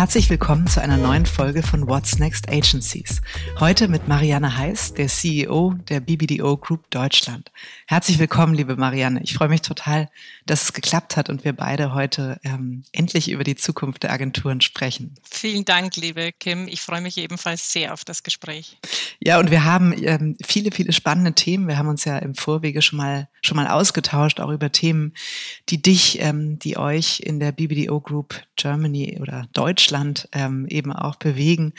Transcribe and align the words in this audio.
Herzlich 0.00 0.30
willkommen 0.30 0.66
zu 0.66 0.80
einer 0.80 0.96
neuen 0.96 1.26
Folge 1.26 1.62
von 1.62 1.86
What's 1.86 2.18
Next 2.18 2.48
Agencies. 2.48 3.20
Heute 3.58 3.86
mit 3.86 4.08
Marianne 4.08 4.56
Heiß, 4.56 4.94
der 4.94 5.08
CEO 5.08 5.74
der 5.90 6.00
BBDO 6.00 6.56
Group 6.56 6.88
Deutschland. 6.88 7.52
Herzlich 7.86 8.18
willkommen, 8.18 8.54
liebe 8.54 8.76
Marianne. 8.76 9.20
Ich 9.22 9.34
freue 9.34 9.50
mich 9.50 9.60
total, 9.60 10.08
dass 10.46 10.62
es 10.62 10.72
geklappt 10.72 11.18
hat 11.18 11.28
und 11.28 11.44
wir 11.44 11.52
beide 11.52 11.92
heute 11.92 12.40
ähm, 12.44 12.82
endlich 12.92 13.30
über 13.30 13.44
die 13.44 13.56
Zukunft 13.56 14.02
der 14.02 14.10
Agenturen 14.10 14.62
sprechen. 14.62 15.16
Vielen 15.30 15.66
Dank, 15.66 15.94
liebe 15.96 16.32
Kim. 16.32 16.66
Ich 16.66 16.80
freue 16.80 17.02
mich 17.02 17.18
ebenfalls 17.18 17.70
sehr 17.70 17.92
auf 17.92 18.02
das 18.02 18.22
Gespräch. 18.22 18.78
Ja, 19.22 19.38
und 19.38 19.50
wir 19.50 19.64
haben 19.64 19.92
ähm, 20.02 20.34
viele, 20.42 20.70
viele 20.70 20.94
spannende 20.94 21.34
Themen. 21.34 21.68
Wir 21.68 21.76
haben 21.76 21.88
uns 21.88 22.06
ja 22.06 22.16
im 22.16 22.34
Vorwege 22.34 22.80
schon 22.80 22.96
mal 22.96 23.28
schon 23.42 23.56
mal 23.56 23.68
ausgetauscht, 23.68 24.38
auch 24.38 24.50
über 24.50 24.70
Themen, 24.70 25.14
die 25.70 25.80
dich, 25.80 26.20
ähm, 26.20 26.58
die 26.58 26.76
euch 26.76 27.20
in 27.20 27.40
der 27.40 27.52
BBDO 27.52 28.00
Group 28.00 28.42
Germany 28.56 29.18
oder 29.18 29.46
Deutschland 29.54 29.89
ähm, 30.32 30.66
eben 30.68 30.92
auch 30.92 31.16
bewegen. 31.16 31.72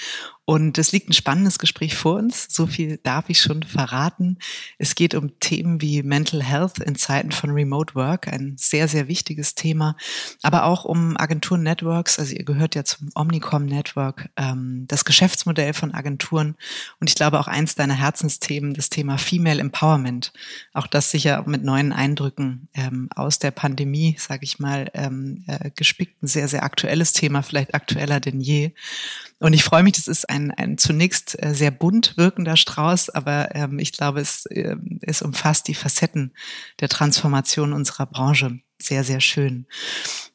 Und 0.51 0.77
es 0.77 0.91
liegt 0.91 1.09
ein 1.09 1.13
spannendes 1.13 1.59
Gespräch 1.59 1.95
vor 1.95 2.17
uns. 2.17 2.45
So 2.49 2.67
viel 2.67 2.97
darf 2.97 3.29
ich 3.29 3.39
schon 3.39 3.63
verraten. 3.63 4.37
Es 4.77 4.95
geht 4.95 5.15
um 5.15 5.39
Themen 5.39 5.79
wie 5.79 6.03
Mental 6.03 6.43
Health 6.43 6.79
in 6.79 6.95
Zeiten 6.95 7.31
von 7.31 7.51
Remote 7.51 7.95
Work, 7.95 8.27
ein 8.27 8.55
sehr, 8.57 8.89
sehr 8.89 9.07
wichtiges 9.07 9.55
Thema. 9.55 9.95
Aber 10.41 10.65
auch 10.65 10.83
um 10.83 11.15
Agenturen-Networks. 11.15 12.19
Also 12.19 12.35
ihr 12.35 12.43
gehört 12.43 12.75
ja 12.75 12.83
zum 12.83 13.11
Omnicom 13.15 13.65
Network, 13.65 14.27
ähm, 14.35 14.83
das 14.89 15.05
Geschäftsmodell 15.05 15.73
von 15.73 15.93
Agenturen. 15.93 16.57
Und 16.99 17.09
ich 17.09 17.15
glaube 17.15 17.39
auch 17.39 17.47
eins 17.47 17.75
deiner 17.75 17.95
Herzensthemen, 17.95 18.73
das 18.73 18.89
Thema 18.89 19.17
Female 19.17 19.61
Empowerment. 19.61 20.33
Auch 20.73 20.87
das 20.87 21.11
sicher 21.11 21.45
mit 21.47 21.63
neuen 21.63 21.93
Eindrücken 21.93 22.67
ähm, 22.73 23.07
aus 23.15 23.39
der 23.39 23.51
Pandemie, 23.51 24.17
sage 24.19 24.43
ich 24.43 24.59
mal, 24.59 24.91
ähm, 24.95 25.45
äh, 25.47 25.71
gespickt. 25.73 26.21
Ein 26.21 26.27
sehr, 26.27 26.49
sehr 26.49 26.63
aktuelles 26.63 27.13
Thema, 27.13 27.41
vielleicht 27.41 27.73
aktueller 27.73 28.19
denn 28.19 28.41
je. 28.41 28.73
Und 29.41 29.53
ich 29.53 29.63
freue 29.63 29.81
mich, 29.81 29.93
das 29.93 30.07
ist 30.07 30.29
ein, 30.29 30.51
ein 30.51 30.77
zunächst 30.77 31.41
äh, 31.43 31.55
sehr 31.55 31.71
bunt 31.71 32.15
wirkender 32.15 32.55
Strauß, 32.55 33.09
aber 33.09 33.55
ähm, 33.55 33.79
ich 33.79 33.91
glaube, 33.91 34.21
es, 34.21 34.45
äh, 34.45 34.75
es 35.01 35.23
umfasst 35.23 35.67
die 35.67 35.73
Facetten 35.73 36.33
der 36.79 36.89
Transformation 36.89 37.73
unserer 37.73 38.05
Branche 38.05 38.59
sehr, 38.79 39.03
sehr 39.03 39.19
schön. 39.19 39.65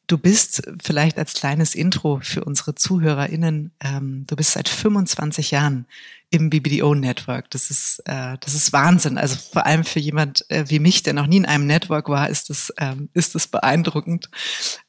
Du 0.06 0.18
bist 0.18 0.62
vielleicht 0.82 1.18
als 1.18 1.34
kleines 1.34 1.74
Intro 1.74 2.20
für 2.22 2.44
unsere 2.44 2.76
ZuhörerInnen, 2.76 3.72
ähm, 3.80 4.24
du 4.26 4.36
bist 4.36 4.52
seit 4.52 4.68
25 4.68 5.50
Jahren 5.50 5.86
im 6.30 6.50
BBDO-Network. 6.50 7.50
Das 7.50 7.70
ist, 7.70 8.00
äh, 8.04 8.36
das 8.40 8.54
ist 8.54 8.72
Wahnsinn. 8.72 9.16
Also 9.16 9.36
vor 9.36 9.64
allem 9.64 9.84
für 9.84 10.00
jemand 10.00 10.44
äh, 10.50 10.64
wie 10.68 10.80
mich, 10.80 11.02
der 11.02 11.12
noch 11.12 11.26
nie 11.26 11.36
in 11.36 11.46
einem 11.46 11.66
Network 11.66 12.08
war, 12.08 12.28
ist 12.28 12.50
das, 12.50 12.72
ähm, 12.78 13.08
ist 13.14 13.36
das 13.36 13.46
beeindruckend. 13.46 14.28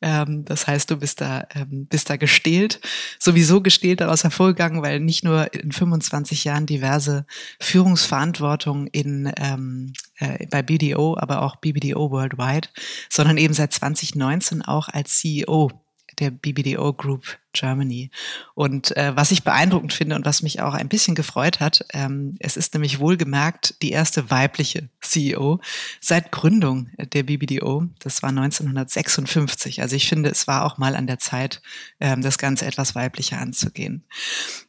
Ähm, 0.01 0.45
das 0.45 0.65
heißt, 0.65 0.89
du 0.89 0.97
bist 0.97 1.21
da, 1.21 1.47
ähm, 1.53 1.85
bist 1.85 2.09
da 2.09 2.17
gestählt, 2.17 2.79
sowieso 3.19 3.61
gestählt 3.61 4.01
daraus 4.01 4.23
hervorgegangen, 4.23 4.81
weil 4.81 4.99
nicht 4.99 5.23
nur 5.23 5.53
in 5.53 5.71
25 5.71 6.43
Jahren 6.43 6.65
diverse 6.65 7.25
Führungsverantwortung 7.59 8.87
in, 8.87 9.31
ähm, 9.37 9.93
äh, 10.17 10.47
bei 10.47 10.63
BDO, 10.63 11.17
aber 11.19 11.43
auch 11.43 11.57
BBDO 11.57 12.09
Worldwide, 12.09 12.69
sondern 13.09 13.37
eben 13.37 13.53
seit 13.53 13.73
2019 13.73 14.63
auch 14.63 14.89
als 14.89 15.06
CEO 15.07 15.71
der 16.19 16.31
BBDO 16.31 16.93
Group 16.93 17.37
Germany. 17.53 18.09
Und 18.55 18.95
äh, 18.97 19.15
was 19.15 19.31
ich 19.31 19.43
beeindruckend 19.43 19.93
finde 19.93 20.15
und 20.15 20.25
was 20.25 20.41
mich 20.41 20.61
auch 20.61 20.73
ein 20.73 20.89
bisschen 20.89 21.15
gefreut 21.15 21.59
hat, 21.59 21.85
ähm, 21.93 22.35
es 22.39 22.57
ist 22.57 22.73
nämlich 22.73 22.99
wohlgemerkt 22.99 23.81
die 23.81 23.91
erste 23.91 24.29
weibliche 24.29 24.89
CEO 25.01 25.59
seit 26.01 26.31
Gründung 26.31 26.89
der 26.97 27.23
BBDO. 27.23 27.87
Das 27.99 28.23
war 28.23 28.29
1956. 28.29 29.81
Also 29.81 29.95
ich 29.95 30.07
finde, 30.07 30.29
es 30.29 30.47
war 30.47 30.65
auch 30.65 30.77
mal 30.77 30.95
an 30.95 31.07
der 31.07 31.19
Zeit, 31.19 31.61
ähm, 31.99 32.21
das 32.21 32.37
Ganze 32.37 32.65
etwas 32.65 32.95
weiblicher 32.95 33.39
anzugehen. 33.39 34.03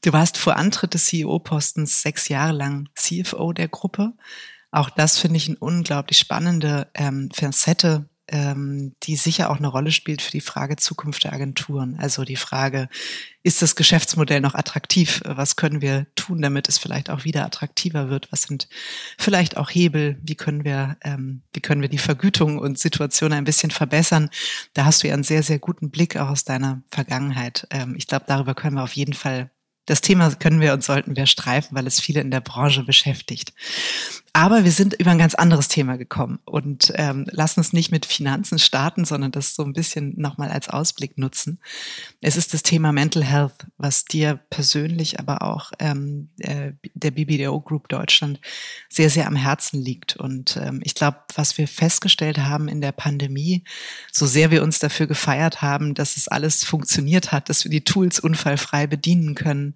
Du 0.02 0.12
warst 0.12 0.38
vor 0.38 0.56
Antritt 0.56 0.94
des 0.94 1.06
CEO-Postens 1.06 2.02
sechs 2.02 2.28
Jahre 2.28 2.52
lang 2.52 2.88
CFO 2.94 3.52
der 3.52 3.68
Gruppe. 3.68 4.12
Auch 4.70 4.90
das 4.90 5.18
finde 5.18 5.38
ich 5.38 5.48
eine 5.48 5.58
unglaublich 5.58 6.18
spannende 6.18 6.88
ähm, 6.94 7.30
Facette 7.32 8.06
ähm, 8.28 8.94
die 9.02 9.16
sicher 9.16 9.50
auch 9.50 9.58
eine 9.58 9.68
Rolle 9.68 9.90
spielt 9.90 10.22
für 10.22 10.30
die 10.30 10.40
Frage 10.40 10.76
Zukunft 10.76 11.24
der 11.24 11.32
Agenturen. 11.32 11.96
Also 11.98 12.24
die 12.24 12.36
Frage, 12.36 12.88
ist 13.42 13.62
das 13.62 13.76
Geschäftsmodell 13.76 14.40
noch 14.40 14.54
attraktiv? 14.54 15.20
Was 15.24 15.56
können 15.56 15.80
wir 15.80 16.06
tun, 16.14 16.42
damit 16.42 16.68
es 16.68 16.78
vielleicht 16.78 17.10
auch 17.10 17.24
wieder 17.24 17.44
attraktiver 17.44 18.10
wird? 18.10 18.30
Was 18.30 18.42
sind 18.42 18.68
vielleicht 19.18 19.56
auch 19.56 19.70
Hebel? 19.70 20.18
Wie 20.22 20.34
können 20.34 20.64
wir, 20.64 20.96
ähm, 21.02 21.42
wie 21.52 21.60
können 21.60 21.82
wir 21.82 21.88
die 21.88 21.98
Vergütung 21.98 22.58
und 22.58 22.78
Situation 22.78 23.32
ein 23.32 23.44
bisschen 23.44 23.70
verbessern? 23.70 24.30
Da 24.74 24.84
hast 24.84 25.02
du 25.02 25.08
ja 25.08 25.14
einen 25.14 25.24
sehr, 25.24 25.42
sehr 25.42 25.58
guten 25.58 25.90
Blick 25.90 26.16
auch 26.16 26.28
aus 26.28 26.44
deiner 26.44 26.82
Vergangenheit. 26.90 27.66
Ähm, 27.70 27.94
ich 27.96 28.06
glaube, 28.06 28.26
darüber 28.28 28.54
können 28.54 28.76
wir 28.76 28.84
auf 28.84 28.92
jeden 28.92 29.14
Fall 29.14 29.50
das 29.88 30.02
Thema 30.02 30.30
können 30.34 30.60
wir 30.60 30.74
und 30.74 30.84
sollten 30.84 31.16
wir 31.16 31.24
streifen, 31.26 31.74
weil 31.74 31.86
es 31.86 31.98
viele 31.98 32.20
in 32.20 32.30
der 32.30 32.42
Branche 32.42 32.82
beschäftigt. 32.84 33.54
Aber 34.32 34.64
wir 34.64 34.72
sind 34.72 34.94
über 34.94 35.10
ein 35.10 35.18
ganz 35.18 35.34
anderes 35.34 35.68
Thema 35.68 35.96
gekommen 35.96 36.38
und 36.44 36.92
ähm, 36.96 37.26
lassen 37.30 37.60
uns 37.60 37.72
nicht 37.72 37.90
mit 37.90 38.06
Finanzen 38.06 38.58
starten, 38.58 39.04
sondern 39.04 39.32
das 39.32 39.54
so 39.54 39.64
ein 39.64 39.72
bisschen 39.72 40.14
nochmal 40.16 40.50
als 40.50 40.68
Ausblick 40.68 41.18
nutzen. 41.18 41.60
Es 42.20 42.36
ist 42.36 42.54
das 42.54 42.62
Thema 42.62 42.92
Mental 42.92 43.24
Health, 43.24 43.66
was 43.78 44.04
dir 44.04 44.38
persönlich, 44.50 45.18
aber 45.18 45.42
auch 45.42 45.72
ähm, 45.78 46.30
äh, 46.38 46.72
der 46.94 47.10
BBDO 47.10 47.60
Group 47.60 47.88
Deutschland 47.88 48.40
sehr, 48.88 49.10
sehr 49.10 49.26
am 49.26 49.36
Herzen 49.36 49.80
liegt. 49.80 50.16
Und 50.16 50.56
ähm, 50.62 50.80
ich 50.84 50.94
glaube, 50.94 51.18
was 51.34 51.58
wir 51.58 51.66
festgestellt 51.66 52.38
haben 52.38 52.68
in 52.68 52.80
der 52.80 52.92
Pandemie, 52.92 53.64
so 54.12 54.26
sehr 54.26 54.50
wir 54.50 54.62
uns 54.62 54.78
dafür 54.78 55.06
gefeiert 55.06 55.62
haben, 55.62 55.94
dass 55.94 56.16
es 56.16 56.28
alles 56.28 56.64
funktioniert 56.64 57.32
hat, 57.32 57.48
dass 57.48 57.64
wir 57.64 57.70
die 57.70 57.84
Tools 57.84 58.20
unfallfrei 58.20 58.86
bedienen 58.86 59.34
können, 59.34 59.74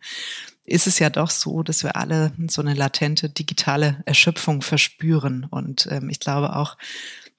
ist 0.73 0.87
es 0.87 0.99
ja 0.99 1.11
doch 1.11 1.31
so, 1.31 1.63
dass 1.63 1.85
wir 1.85 1.97
alle 1.97 2.33
so 2.49 2.63
eine 2.63 2.75
latente 2.75 3.29
digitale 3.29 4.03
Erschöpfung 4.07 4.63
verspüren. 4.63 5.47
Und 5.51 5.87
ähm, 5.91 6.09
ich 6.09 6.19
glaube 6.19 6.57
auch, 6.57 6.77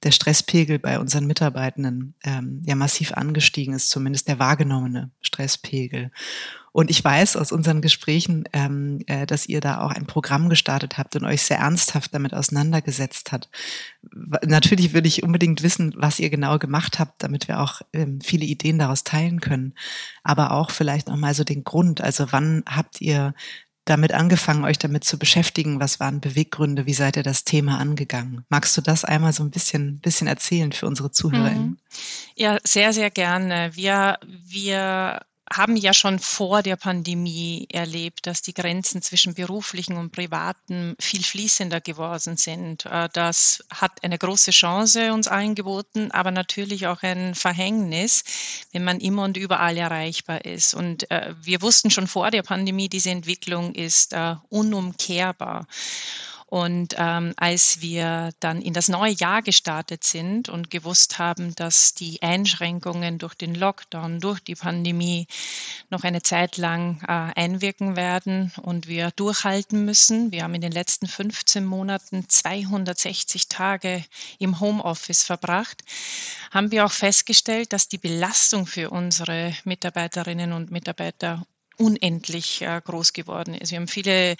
der 0.03 0.11
Stresspegel 0.11 0.79
bei 0.79 0.99
unseren 0.99 1.25
Mitarbeitenden 1.25 2.15
ähm, 2.23 2.61
ja 2.65 2.75
massiv 2.75 3.13
angestiegen 3.13 3.73
ist, 3.73 3.89
zumindest 3.89 4.27
der 4.27 4.39
wahrgenommene 4.39 5.11
Stresspegel. 5.21 6.11
Und 6.73 6.89
ich 6.89 7.03
weiß 7.03 7.37
aus 7.37 7.51
unseren 7.51 7.81
Gesprächen, 7.81 8.45
ähm, 8.51 8.99
äh, 9.05 9.27
dass 9.27 9.45
ihr 9.45 9.61
da 9.61 9.81
auch 9.81 9.91
ein 9.91 10.07
Programm 10.07 10.49
gestartet 10.49 10.97
habt 10.97 11.15
und 11.15 11.23
euch 11.23 11.43
sehr 11.43 11.59
ernsthaft 11.59 12.15
damit 12.15 12.33
auseinandergesetzt 12.33 13.31
habt. 13.31 13.47
Natürlich 14.43 14.91
würde 14.91 15.07
ich 15.07 15.21
unbedingt 15.21 15.61
wissen, 15.61 15.93
was 15.95 16.19
ihr 16.19 16.31
genau 16.31 16.57
gemacht 16.57 16.97
habt, 16.97 17.21
damit 17.21 17.47
wir 17.47 17.59
auch 17.59 17.81
ähm, 17.93 18.19
viele 18.21 18.45
Ideen 18.45 18.79
daraus 18.79 19.03
teilen 19.03 19.39
können. 19.39 19.75
Aber 20.23 20.51
auch 20.51 20.71
vielleicht 20.71 21.07
noch 21.07 21.15
mal 21.15 21.35
so 21.35 21.43
den 21.43 21.63
Grund. 21.63 22.01
Also 22.01 22.31
wann 22.31 22.63
habt 22.67 23.01
ihr 23.01 23.35
damit 23.85 24.13
angefangen, 24.13 24.63
euch 24.63 24.77
damit 24.77 25.03
zu 25.03 25.17
beschäftigen? 25.17 25.79
Was 25.79 25.99
waren 25.99 26.21
Beweggründe? 26.21 26.85
Wie 26.85 26.93
seid 26.93 27.17
ihr 27.17 27.23
das 27.23 27.43
Thema 27.43 27.79
angegangen? 27.79 28.45
Magst 28.49 28.75
du 28.77 28.81
das 28.81 29.03
einmal 29.03 29.33
so 29.33 29.43
ein 29.43 29.51
bisschen, 29.51 29.99
bisschen 29.99 30.27
erzählen 30.27 30.71
für 30.71 30.87
unsere 30.87 31.11
ZuhörerInnen? 31.11 31.69
Mhm. 31.69 31.77
Ja, 32.35 32.57
sehr, 32.63 32.93
sehr 32.93 33.11
gerne. 33.11 33.71
Wir, 33.75 34.19
wir 34.25 35.21
haben 35.57 35.75
ja 35.75 35.93
schon 35.93 36.19
vor 36.19 36.63
der 36.63 36.75
Pandemie 36.75 37.67
erlebt, 37.71 38.25
dass 38.27 38.41
die 38.41 38.53
Grenzen 38.53 39.01
zwischen 39.01 39.35
beruflichen 39.35 39.97
und 39.97 40.11
privaten 40.11 40.95
viel 40.99 41.23
fließender 41.23 41.79
geworden 41.79 42.37
sind. 42.37 42.85
Äh, 42.85 43.09
das 43.13 43.63
hat 43.69 44.03
eine 44.03 44.17
große 44.17 44.51
Chance 44.51 45.13
uns 45.13 45.27
allen 45.27 45.55
geboten, 45.55 46.11
aber 46.11 46.31
natürlich 46.31 46.87
auch 46.87 47.03
ein 47.03 47.35
Verhängnis, 47.35 48.23
wenn 48.71 48.83
man 48.83 48.99
immer 48.99 49.23
und 49.23 49.37
überall 49.37 49.77
erreichbar 49.77 50.45
ist. 50.45 50.73
Und 50.73 51.09
äh, 51.11 51.33
wir 51.41 51.61
wussten 51.61 51.89
schon 51.91 52.07
vor 52.07 52.31
der 52.31 52.43
Pandemie, 52.43 52.89
diese 52.89 53.11
Entwicklung 53.11 53.75
ist 53.75 54.13
äh, 54.13 54.35
unumkehrbar. 54.49 55.67
Und 56.53 56.93
ähm, 56.99 57.33
als 57.37 57.81
wir 57.81 58.29
dann 58.39 58.61
in 58.61 58.73
das 58.73 58.87
neue 58.87 59.13
Jahr 59.13 59.41
gestartet 59.41 60.03
sind 60.03 60.49
und 60.49 60.69
gewusst 60.69 61.17
haben, 61.17 61.55
dass 61.55 61.95
die 61.95 62.21
Einschränkungen 62.21 63.17
durch 63.17 63.33
den 63.33 63.55
Lockdown, 63.55 64.19
durch 64.19 64.39
die 64.39 64.53
Pandemie 64.53 65.25
noch 65.89 66.03
eine 66.03 66.21
Zeit 66.21 66.57
lang 66.57 67.01
äh, 67.07 67.41
einwirken 67.41 67.95
werden 67.95 68.51
und 68.61 68.87
wir 68.87 69.09
durchhalten 69.09 69.83
müssen. 69.83 70.31
Wir 70.31 70.43
haben 70.43 70.53
in 70.53 70.61
den 70.61 70.71
letzten 70.71 71.07
15 71.07 71.65
Monaten 71.65 72.29
260 72.29 73.47
Tage 73.47 74.05
im 74.37 74.59
Homeoffice 74.59 75.23
verbracht, 75.23 75.81
haben 76.51 76.69
wir 76.69 76.85
auch 76.85 76.91
festgestellt, 76.91 77.73
dass 77.73 77.87
die 77.87 77.97
Belastung 77.97 78.67
für 78.67 78.91
unsere 78.91 79.55
Mitarbeiterinnen 79.63 80.53
und 80.53 80.69
Mitarbeiter 80.69 81.47
unendlich 81.77 82.61
äh, 82.61 82.81
groß 82.83 83.13
geworden 83.13 83.53
ist. 83.53 83.71
Wir 83.71 83.79
haben 83.79 83.87
viele, 83.87 84.35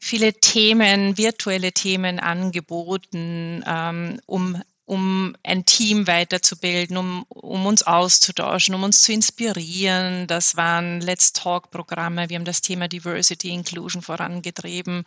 viele 0.00 0.32
Themen, 0.34 1.16
virtuelle 1.18 1.72
Themen 1.72 2.20
angeboten, 2.20 3.64
ähm, 3.66 4.20
um 4.26 4.62
um 4.86 5.34
ein 5.42 5.64
Team 5.64 6.06
weiterzubilden, 6.06 6.96
um, 6.96 7.24
um 7.28 7.64
uns 7.64 7.82
auszutauschen, 7.82 8.74
um 8.74 8.82
uns 8.82 9.00
zu 9.00 9.12
inspirieren. 9.12 10.26
Das 10.26 10.56
waren 10.56 11.00
Let's 11.00 11.32
Talk-Programme. 11.32 12.28
Wir 12.28 12.36
haben 12.36 12.44
das 12.44 12.60
Thema 12.60 12.86
Diversity 12.86 13.48
Inclusion 13.48 14.02
vorangetrieben. 14.02 15.04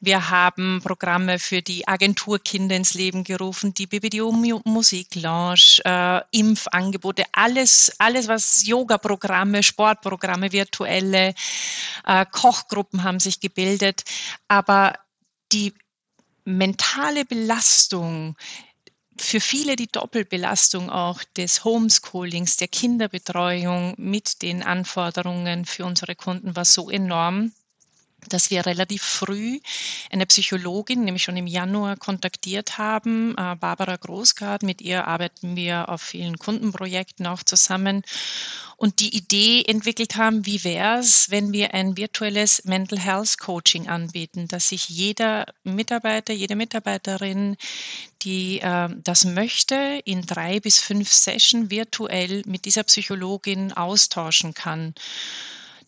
Wir 0.00 0.30
haben 0.30 0.80
Programme 0.82 1.40
für 1.40 1.60
die 1.60 1.88
Agenturkinder 1.88 2.76
ins 2.76 2.94
Leben 2.94 3.24
gerufen, 3.24 3.74
die 3.74 3.86
BBDO 3.86 4.30
Musik 4.30 5.16
Lounge, 5.16 5.80
äh, 5.84 6.20
Impfangebote, 6.30 7.24
alles, 7.32 7.92
alles 7.98 8.28
was 8.28 8.64
Yoga-Programme, 8.66 9.64
Sportprogramme, 9.64 10.52
virtuelle 10.52 11.34
äh, 12.06 12.26
Kochgruppen 12.30 13.02
haben 13.02 13.18
sich 13.18 13.40
gebildet. 13.40 14.04
Aber 14.46 14.94
die 15.50 15.74
mentale 16.44 17.24
Belastung, 17.24 18.36
für 19.20 19.40
viele 19.40 19.76
die 19.76 19.86
Doppelbelastung 19.86 20.90
auch 20.90 21.22
des 21.36 21.64
Homeschoolings, 21.64 22.56
der 22.56 22.68
Kinderbetreuung 22.68 23.94
mit 23.98 24.42
den 24.42 24.62
Anforderungen 24.62 25.64
für 25.64 25.84
unsere 25.84 26.14
Kunden 26.14 26.56
war 26.56 26.64
so 26.64 26.90
enorm, 26.90 27.52
dass 28.28 28.50
wir 28.50 28.66
relativ 28.66 29.02
früh 29.02 29.60
eine 30.10 30.26
Psychologin, 30.26 31.04
nämlich 31.04 31.22
schon 31.22 31.36
im 31.36 31.46
Januar, 31.46 31.96
kontaktiert 31.96 32.78
haben, 32.78 33.32
äh, 33.36 33.56
Barbara 33.56 33.96
Großgard. 33.96 34.62
Mit 34.62 34.80
ihr 34.80 35.06
arbeiten 35.06 35.56
wir 35.56 35.88
auf 35.88 36.02
vielen 36.02 36.38
Kundenprojekten 36.38 37.26
auch 37.26 37.42
zusammen 37.42 38.02
und 38.80 39.00
die 39.00 39.14
Idee 39.14 39.62
entwickelt 39.66 40.16
haben, 40.16 40.46
wie 40.46 40.64
wäre 40.64 41.00
es, 41.00 41.30
wenn 41.30 41.52
wir 41.52 41.74
ein 41.74 41.98
virtuelles 41.98 42.64
Mental 42.64 42.98
Health 42.98 43.38
Coaching 43.38 43.88
anbieten, 43.88 44.48
dass 44.48 44.70
sich 44.70 44.88
jeder 44.88 45.44
Mitarbeiter, 45.64 46.32
jede 46.32 46.56
Mitarbeiterin, 46.56 47.58
die 48.22 48.60
äh, 48.60 48.88
das 49.04 49.26
möchte, 49.26 50.00
in 50.06 50.22
drei 50.22 50.60
bis 50.60 50.78
fünf 50.78 51.12
Sessions 51.12 51.70
virtuell 51.70 52.42
mit 52.46 52.64
dieser 52.64 52.84
Psychologin 52.84 53.74
austauschen 53.74 54.54
kann. 54.54 54.94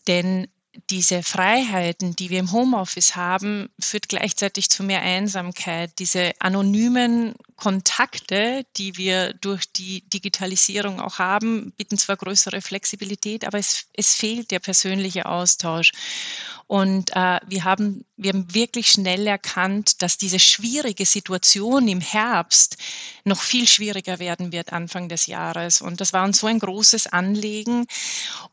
Denn 0.07 0.47
diese 0.89 1.21
Freiheiten, 1.21 2.15
die 2.15 2.29
wir 2.29 2.39
im 2.39 2.51
Homeoffice 2.51 3.15
haben, 3.15 3.69
führt 3.79 4.09
gleichzeitig 4.09 4.69
zu 4.69 4.83
mehr 4.83 5.01
Einsamkeit. 5.01 5.99
Diese 5.99 6.31
anonymen 6.39 7.35
Kontakte, 7.55 8.65
die 8.77 8.97
wir 8.97 9.33
durch 9.33 9.71
die 9.71 10.01
Digitalisierung 10.09 10.99
auch 10.99 11.19
haben, 11.19 11.71
bieten 11.77 11.97
zwar 11.97 12.17
größere 12.17 12.61
Flexibilität, 12.61 13.45
aber 13.45 13.59
es, 13.59 13.85
es 13.93 14.15
fehlt 14.15 14.49
der 14.51 14.59
persönliche 14.59 15.27
Austausch. 15.27 15.91
Und 16.67 17.11
äh, 17.15 17.39
wir, 17.45 17.63
haben, 17.63 18.03
wir 18.23 18.33
haben 18.33 18.53
wirklich 18.53 18.89
schnell 18.89 19.27
erkannt, 19.27 20.01
dass 20.01 20.17
diese 20.17 20.39
schwierige 20.39 21.05
Situation 21.05 21.87
im 21.87 22.01
Herbst 22.01 22.77
noch 23.25 23.41
viel 23.41 23.67
schwieriger 23.67 24.19
werden 24.19 24.51
wird 24.51 24.73
Anfang 24.73 25.09
des 25.09 25.27
Jahres. 25.27 25.81
Und 25.81 26.01
das 26.01 26.13
war 26.13 26.23
uns 26.25 26.39
so 26.39 26.47
ein 26.47 26.59
großes 26.59 27.07
Anliegen. 27.07 27.85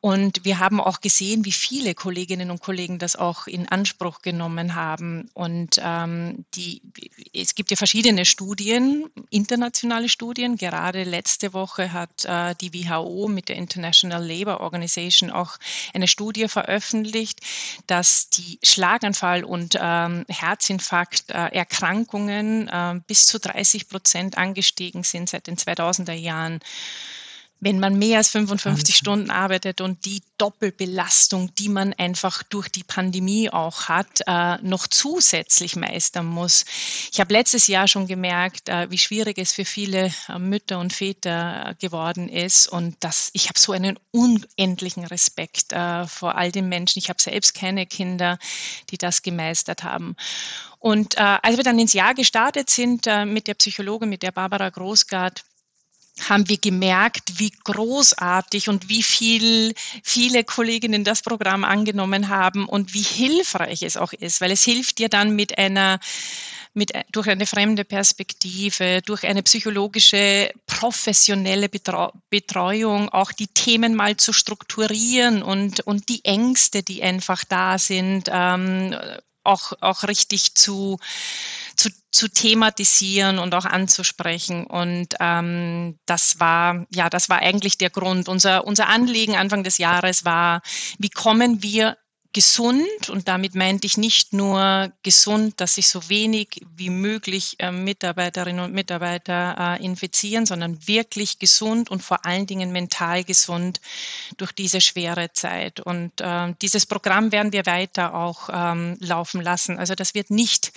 Und 0.01 0.45
wir 0.45 0.59
haben 0.59 0.81
auch 0.81 1.01
gesehen, 1.01 1.45
wie 1.45 1.53
viele 1.53 1.95
Kolleginnen 1.95 2.51
und 2.51 2.61
Kollegen 2.61 2.99
das 2.99 3.17
auch 3.17 3.47
in 3.47 3.69
Anspruch 3.69 4.23
genommen 4.23 4.75
haben. 4.75 5.29
Und 5.35 5.81
ähm, 5.83 6.45
die, 6.55 6.83
es 7.33 7.55
gibt 7.55 7.71
ja 7.71 7.77
verschiedene 7.77 8.25
Studien, 8.25 9.09
internationale 9.31 10.09
Studien. 10.09 10.57
Gerade 10.57 11.05
letzte 11.05 11.53
Woche 11.53 11.93
hat 11.93 12.25
äh, 12.25 12.55
die 12.61 12.73
WHO 12.73 13.29
mit 13.29 13.49
der 13.49 13.57
International 13.57 14.25
Labour 14.25 14.61
Organization 14.61 15.31
auch 15.31 15.57
eine 15.95 16.09
Studie 16.09 16.49
veröffentlicht, 16.49 17.41
dass 17.87 18.31
die 18.31 18.59
Schlaganfall- 18.63 19.45
und 19.45 19.60
ähm, 19.81 20.25
Herzinfarkterkrankungen 20.29 22.69
äh, 22.69 23.01
bis 23.07 23.27
zu 23.27 23.39
30 23.39 23.89
Prozent 23.89 24.39
angestiegen 24.39 25.03
sind 25.03 25.29
seit 25.29 25.47
den 25.47 25.57
2000er 25.57 26.13
Jahren 26.13 26.61
wenn 27.61 27.79
man 27.79 27.99
mehr 27.99 28.19
als 28.19 28.31
55 28.31 28.65
Wahnsinn. 28.65 28.95
Stunden 28.95 29.31
arbeitet 29.31 29.81
und 29.81 30.05
die 30.07 30.23
Doppelbelastung, 30.39 31.55
die 31.57 31.69
man 31.69 31.93
einfach 31.93 32.43
durch 32.43 32.71
die 32.71 32.83
Pandemie 32.83 33.51
auch 33.51 33.89
hat, 33.89 34.23
äh, 34.27 34.57
noch 34.63 34.87
zusätzlich 34.87 35.77
meistern 35.77 36.25
muss. 36.25 36.65
Ich 37.13 37.21
habe 37.21 37.35
letztes 37.35 37.67
Jahr 37.67 37.87
schon 37.87 38.07
gemerkt, 38.07 38.71
äh, 38.71 38.91
wie 38.91 38.97
schwierig 38.97 39.37
es 39.37 39.53
für 39.53 39.67
viele 39.67 40.11
äh, 40.29 40.39
Mütter 40.39 40.79
und 40.79 40.95
Väter 40.95 41.75
geworden 41.79 42.31
ist 42.31 42.67
und 42.67 42.97
dass 43.01 43.29
ich 43.35 43.49
habe 43.51 43.59
so 43.59 43.73
einen 43.73 43.99
unendlichen 44.11 45.05
Respekt 45.05 45.73
vor 45.73 46.35
all 46.37 46.51
den 46.51 46.69
Menschen. 46.69 46.99
Ich 46.99 47.09
habe 47.09 47.21
selbst 47.21 47.55
keine 47.55 47.87
Kinder, 47.87 48.39
die 48.91 48.99
das 48.99 49.23
gemeistert 49.23 49.85
haben. 49.85 50.17
Und 50.79 51.19
als 51.19 51.57
wir 51.57 51.65
dann 51.65 51.79
ins 51.79 51.93
Jahr 51.93 52.15
gestartet 52.15 52.71
sind 52.71 53.07
mit 53.27 53.47
der 53.47 53.55
Psychologin, 53.55 54.09
mit 54.09 54.23
der 54.23 54.33
Barbara 54.33 54.71
Großgart, 54.71 55.45
haben 56.29 56.49
wir 56.49 56.59
gemerkt, 56.59 57.39
wie 57.39 57.51
großartig 57.65 58.69
und 58.69 58.89
wie 58.89 59.03
viel 59.03 59.75
viele 60.03 60.45
Kolleginnen 60.45 61.05
das 61.05 61.23
Programm 61.23 61.65
angenommen 61.65 62.29
haben 62.29 62.69
und 62.69 62.95
wie 62.95 63.03
hilfreich 63.03 63.83
es 63.83 63.97
auch 63.97 64.13
ist, 64.13 64.41
weil 64.41 64.51
es 64.51 64.65
hilft 64.65 64.99
dir 64.99 65.09
dann 65.09 65.35
mit 65.35 65.57
einer 65.59 65.99
mit, 66.73 66.93
durch 67.11 67.29
eine 67.29 67.47
fremde 67.47 67.85
Perspektive, 67.85 69.03
durch 69.05 69.25
eine 69.25 69.43
psychologische, 69.43 70.53
professionelle 70.67 71.69
Betreuung 71.69 73.09
auch 73.09 73.33
die 73.33 73.49
Themen 73.49 73.95
mal 73.95 74.17
zu 74.17 74.33
strukturieren 74.33 75.43
und, 75.43 75.81
und 75.81 76.09
die 76.09 76.25
Ängste, 76.25 76.83
die 76.83 77.03
einfach 77.03 77.45
da 77.45 77.79
sind, 77.79 78.31
ähm, 78.33 78.97
auch, 79.43 79.73
auch 79.81 80.05
richtig 80.05 80.55
zu, 80.55 80.99
zu, 81.81 81.89
zu 82.11 82.29
thematisieren 82.29 83.39
und 83.39 83.55
auch 83.55 83.65
anzusprechen. 83.65 84.67
Und 84.67 85.15
ähm, 85.19 85.99
das 86.05 86.39
war, 86.39 86.87
ja, 86.91 87.09
das 87.09 87.31
war 87.31 87.39
eigentlich 87.39 87.79
der 87.79 87.89
Grund. 87.89 88.29
Unser, 88.29 88.67
unser 88.67 88.89
Anliegen 88.89 89.35
Anfang 89.35 89.65
des 89.65 89.79
Jahres 89.79 90.27
war, 90.27 90.61
wie 90.99 91.09
kommen 91.09 91.63
wir 91.63 91.97
gesund 92.33 93.09
und 93.09 93.27
damit 93.27 93.57
meinte 93.57 93.89
ich 93.89 93.97
nicht 93.97 94.33
nur 94.33 94.93
gesund, 95.03 95.61
dass 95.61 95.75
sich 95.75 95.89
so 95.89 96.09
wenig 96.09 96.61
wie 96.77 96.91
möglich 96.91 97.57
äh, 97.59 97.73
Mitarbeiterinnen 97.73 98.65
und 98.65 98.73
Mitarbeiter 98.73 99.57
äh, 99.81 99.85
infizieren, 99.85 100.47
sondern 100.47 100.87
wirklich 100.87 101.41
gesund 101.41 101.91
und 101.91 102.05
vor 102.05 102.25
allen 102.25 102.47
Dingen 102.47 102.71
mental 102.71 103.25
gesund 103.25 103.81
durch 104.37 104.53
diese 104.53 104.81
schwere 104.81 105.33
Zeit. 105.33 105.81
Und 105.81 106.21
äh, 106.21 106.55
dieses 106.63 106.87
Programm 106.87 107.33
werden 107.33 107.53
wir 107.53 107.67
weiter 107.67 108.15
auch 108.15 108.49
ähm, 108.53 108.97
laufen 109.01 109.41
lassen. 109.41 109.79
Also 109.79 109.97
das 109.97 110.15
wird 110.15 110.31
nicht 110.31 110.73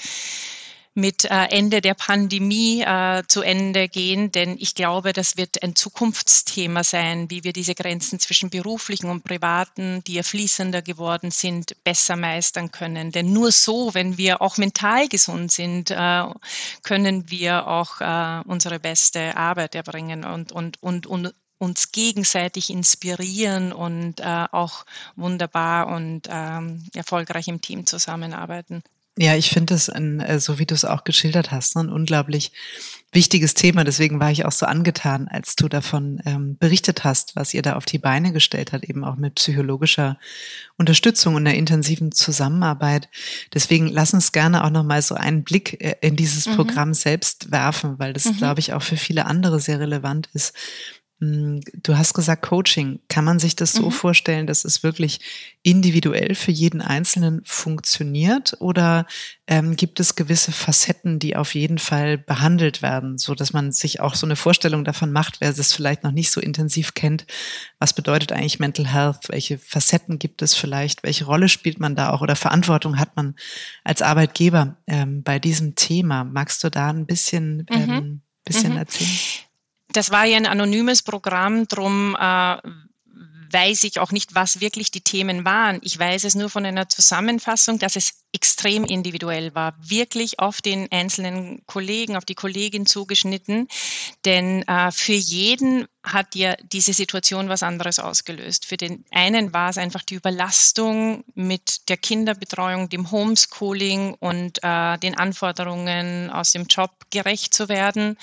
mit 0.96 1.26
äh, 1.26 1.46
Ende 1.46 1.82
der 1.82 1.96
Pandemie 1.96 2.82
äh, 2.82 3.24
zu 3.28 3.42
Ende 3.42 3.90
gehen, 3.90 4.32
denn 4.32 4.58
ich 4.60 4.76
glaube, 4.76 5.14
das 5.14 5.38
wird 5.38 5.64
ein 5.64 5.76
Zukunftsthema 5.76 6.84
sein, 6.84 7.30
wie 7.30 7.44
wir 7.44 7.54
diese 7.54 7.76
Grenzen 7.76 8.20
zwischen 8.20 8.50
beruflichen 8.50 9.10
und 9.10 9.24
privaten, 9.24 10.04
die 10.04 10.16
ja 10.16 10.24
fließender 10.24 10.82
geworden 10.82 11.32
sind, 11.32 11.84
besser 11.84 12.16
meistern 12.16 12.72
können. 12.72 13.12
Denn 13.12 13.34
nur 13.34 13.52
so, 13.52 13.94
wenn 13.94 14.18
wir 14.18 14.42
auch 14.42 14.58
mental 14.58 15.08
gesund 15.08 15.52
sind, 15.52 15.90
äh, 15.90 16.24
können 16.84 17.30
wir 17.30 17.68
auch 17.68 18.02
unsere 18.46 18.80
beste 18.80 19.36
Arbeit 19.36 19.76
erbringen 19.76 20.24
und, 20.24 20.52
und, 20.52 20.82
und, 20.82 21.08
und 21.08 21.34
uns 21.64 21.92
gegenseitig 21.92 22.70
inspirieren 22.70 23.72
und 23.72 24.20
äh, 24.20 24.46
auch 24.52 24.86
wunderbar 25.16 25.88
und 25.88 26.28
ähm, 26.30 26.84
erfolgreich 26.94 27.48
im 27.48 27.62
Team 27.62 27.88
zusammenarbeiten. 27.88 28.84
Ja, 29.18 29.36
ich 29.36 29.52
finde 29.52 29.76
es, 29.76 29.90
äh, 29.90 30.40
so 30.40 30.58
wie 30.58 30.66
du 30.66 30.74
es 30.74 30.86
auch 30.86 31.04
geschildert 31.04 31.52
hast, 31.52 31.76
ein 31.78 31.90
unglaublich 31.90 32.52
wichtiges 33.12 33.54
Thema. 33.54 33.84
Deswegen 33.84 34.20
war 34.20 34.32
ich 34.32 34.46
auch 34.46 34.52
so 34.52 34.66
angetan, 34.66 35.28
als 35.28 35.56
du 35.56 35.70
davon 35.70 36.20
ähm, 36.26 36.58
berichtet 36.58 37.04
hast, 37.04 37.36
was 37.36 37.54
ihr 37.54 37.62
da 37.62 37.76
auf 37.76 37.86
die 37.86 38.00
Beine 38.00 38.34
gestellt 38.34 38.72
hat, 38.72 38.84
eben 38.84 39.04
auch 39.04 39.16
mit 39.16 39.36
psychologischer 39.36 40.18
Unterstützung 40.78 41.36
und 41.36 41.46
einer 41.46 41.56
intensiven 41.56 42.12
Zusammenarbeit. 42.12 43.08
Deswegen 43.54 43.88
lass 43.88 44.16
uns 44.16 44.32
gerne 44.32 44.64
auch 44.64 44.72
nochmal 44.72 45.04
so 45.04 45.14
einen 45.14 45.44
Blick 45.44 45.80
äh, 45.80 45.96
in 46.02 46.16
dieses 46.16 46.48
mhm. 46.48 46.56
Programm 46.56 46.94
selbst 46.96 47.52
werfen, 47.52 48.00
weil 48.00 48.14
das, 48.14 48.26
mhm. 48.26 48.38
glaube 48.38 48.62
ich, 48.62 48.74
auch 48.74 48.82
für 48.82 48.98
viele 48.98 49.28
andere 49.28 49.60
sehr 49.60 49.80
relevant 49.80 50.30
ist. 50.34 50.56
Hm, 51.24 51.62
du 51.82 51.98
hast 51.98 52.14
gesagt 52.14 52.44
Coaching. 52.44 53.00
Kann 53.08 53.24
man 53.24 53.40
sich 53.40 53.56
das 53.56 53.72
so 53.72 53.86
mhm. 53.86 53.92
vorstellen, 53.92 54.46
dass 54.46 54.66
es 54.66 54.84
wirklich 54.84 55.22
individuell 55.62 56.36
für 56.36 56.52
jeden 56.52 56.82
Einzelnen 56.82 57.42
funktioniert 57.46 58.58
oder 58.60 59.06
ähm, 59.48 59.78
gibt 59.78 60.02
es 60.02 60.16
gewisse 60.16 60.52
Facetten, 60.52 61.20
die 61.20 61.38
auf 61.38 61.56
jeden 61.56 61.78
Fall 61.78 62.18
behandelt 62.18 62.82
werden, 62.82 63.18
so 63.18 63.36
dass 63.36 63.54
man 63.54 63.72
sich 63.72 64.02
auch 64.02 64.16
so 64.16 64.28
eine 64.28 64.36
Vorstellung 64.36 64.84
davon 64.84 65.14
macht, 65.14 65.40
wer 65.40 65.52
es 65.52 65.74
vielleicht 65.74 66.04
noch 66.04 66.12
nicht 66.12 66.30
so 66.30 66.42
intensiv 66.42 66.94
kennt. 66.94 67.26
Was 67.80 67.94
bedeutet 67.94 68.34
eigentlich 68.34 68.60
Mental 68.60 68.92
Health? 68.92 69.30
Welche 69.30 69.58
Facetten 69.58 70.20
gibt 70.20 70.42
es 70.42 70.56
vielleicht? 70.56 71.04
Welche 71.04 71.24
Rolle 71.24 71.48
spielt 71.48 71.80
man 71.80 71.96
da 71.96 72.10
auch 72.10 72.20
oder 72.20 72.36
Verantwortung 72.36 73.00
hat 73.00 73.16
man 73.16 73.36
als 73.86 74.02
Arbeitgeber 74.02 74.76
ähm, 74.88 75.24
bei 75.24 75.40
diesem 75.40 75.76
Thema? 75.76 76.26
Magst 76.26 76.62
du 76.66 76.70
da 76.70 76.90
ein 76.90 77.06
bisschen, 77.06 77.66
mhm. 77.70 77.90
ähm, 77.90 78.22
bisschen 78.44 78.74
mhm. 78.74 78.80
erzählen? 78.80 79.10
Das 79.94 80.12
war 80.12 80.26
ja 80.26 80.38
ein 80.38 80.46
anonymes 80.46 81.04
Programm, 81.04 81.68
drum 81.68 82.16
äh, 82.20 82.58
weiß 83.54 83.84
ich 83.84 84.00
auch 84.00 84.12
nicht, 84.12 84.36
was 84.36 84.60
wirklich 84.60 84.92
die 84.92 85.02
Themen 85.02 85.46
waren. 85.46 85.80
Ich 85.84 85.98
weiß 85.98 86.24
es 86.24 86.36
nur 86.36 86.50
von 86.50 86.66
einer 86.66 86.90
Zusammenfassung, 86.90 87.78
dass 87.78 87.96
es 87.96 88.24
extrem 88.34 88.84
individuell 88.84 89.54
war, 89.54 89.76
wirklich 89.80 90.40
auf 90.40 90.62
den 90.62 90.92
einzelnen 90.92 91.64
Kollegen, 91.68 92.18
auf 92.18 92.26
die 92.26 92.36
Kollegin 92.36 92.88
zugeschnitten. 92.88 93.68
Denn 94.26 94.64
äh, 94.64 94.92
für 94.92 95.14
jeden 95.14 95.88
hat 96.04 96.36
ja 96.36 96.56
diese 96.72 96.92
Situation 96.92 97.48
was 97.48 97.64
anderes 97.64 97.98
ausgelöst. 97.98 98.66
Für 98.66 98.76
den 98.76 99.06
einen 99.12 99.54
war 99.54 99.70
es 99.70 99.78
einfach 99.78 100.04
die 100.04 100.16
Überlastung 100.16 101.24
mit 101.34 101.88
der 101.90 101.96
Kinderbetreuung, 101.96 102.90
dem 102.90 103.10
Homeschooling 103.10 104.16
und 104.20 104.60
äh, 104.64 104.98
den 104.98 105.18
Anforderungen 105.18 106.30
aus 106.30 106.52
dem 106.52 106.66
Job 106.66 106.92
gerecht 107.10 107.54
zu 107.54 107.70
werden. 107.70 108.18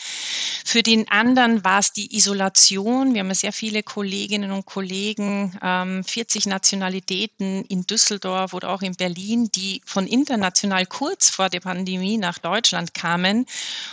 Für 0.64 0.82
den 0.82 1.08
anderen 1.08 1.64
war 1.64 1.78
es 1.78 1.92
die 1.92 2.14
Isolation. 2.14 3.14
Wir 3.14 3.20
haben 3.20 3.28
ja 3.28 3.34
sehr 3.34 3.52
viele 3.52 3.82
Kolleginnen 3.82 4.52
und 4.52 4.66
Kollegen, 4.66 5.58
ähm, 5.62 6.04
40 6.04 6.46
Nationalitäten 6.46 7.64
in 7.64 7.87
Düsseldorf 7.87 8.52
oder 8.52 8.68
auch 8.68 8.82
in 8.82 8.94
Berlin, 8.94 9.49
die 9.54 9.80
von 9.87 10.06
international 10.06 10.84
kurz 10.84 11.30
vor 11.30 11.49
der 11.49 11.60
Pandemie 11.60 12.18
nach 12.18 12.38
Deutschland 12.38 12.92
kamen 12.92 13.46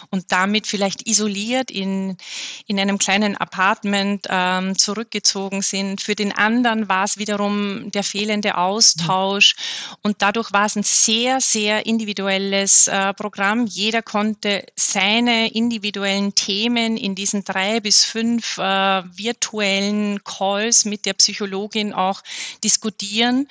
und 0.09 0.31
damit 0.33 0.67
vielleicht 0.67 1.07
isoliert 1.07 1.71
in, 1.71 2.17
in 2.65 2.79
einem 2.79 2.97
kleinen 2.97 3.37
Apartment 3.37 3.76
Apartment 3.77 4.27
ähm, 4.29 4.77
zurückgezogen 4.77 5.61
sind. 5.61 6.01
Für 6.01 6.15
den 6.15 6.31
anderen 6.31 6.89
war 6.89 7.03
es 7.03 7.17
wiederum 7.17 7.91
der 7.91 8.03
fehlende 8.03 8.57
Austausch 8.57 9.55
und 10.01 10.21
dadurch 10.21 10.51
war 10.51 10.65
es 10.65 10.75
ein 10.75 10.83
sehr, 10.83 11.39
sehr 11.39 11.85
individuelles 11.85 12.87
äh, 12.87 13.13
Programm. 13.13 13.65
Jeder 13.67 14.01
konnte 14.01 14.65
seine 14.75 15.53
individuellen 15.53 16.33
Themen 16.33 16.97
in 16.97 17.13
diesen 17.13 17.43
drei 17.43 17.79
bis 17.79 18.03
fünf 18.03 18.57
äh, 18.57 18.61
virtuellen 18.61 20.23
Calls 20.23 20.85
mit 20.85 21.05
der 21.05 21.13
Psychologin 21.13 21.93
auch 21.93 22.23
diskutieren. 22.63 23.47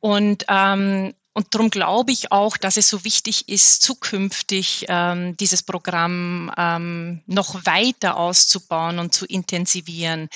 Und 0.00 0.44
ähm, 0.48 1.14
und 1.36 1.54
darum 1.54 1.68
glaube 1.68 2.12
ich 2.12 2.32
auch, 2.32 2.56
dass 2.56 2.78
es 2.78 2.88
so 2.88 3.04
wichtig 3.04 3.50
ist, 3.50 3.82
zukünftig 3.82 4.86
ähm, 4.88 5.36
dieses 5.36 5.62
Programm 5.62 6.50
ähm, 6.56 7.20
noch 7.26 7.66
weiter 7.66 8.16
auszubauen 8.16 8.98
und 8.98 9.12
zu 9.12 9.26
intensivieren. 9.26 10.30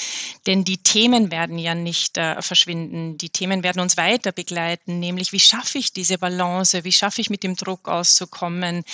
Denn 0.46 0.62
die 0.62 0.76
Themen 0.76 1.30
werden 1.30 1.58
ja 1.58 1.74
nicht 1.74 2.18
äh, 2.18 2.42
verschwinden. 2.42 3.16
Die 3.16 3.30
Themen 3.30 3.62
werden 3.62 3.80
uns 3.80 3.96
weiter 3.96 4.30
begleiten, 4.30 4.98
nämlich 4.98 5.32
wie 5.32 5.40
schaffe 5.40 5.78
ich 5.78 5.94
diese 5.94 6.18
Balance, 6.18 6.84
wie 6.84 6.92
schaffe 6.92 7.22
ich 7.22 7.30
mit 7.30 7.44
dem 7.44 7.56
Druck 7.56 7.88
auszukommen. 7.88 8.84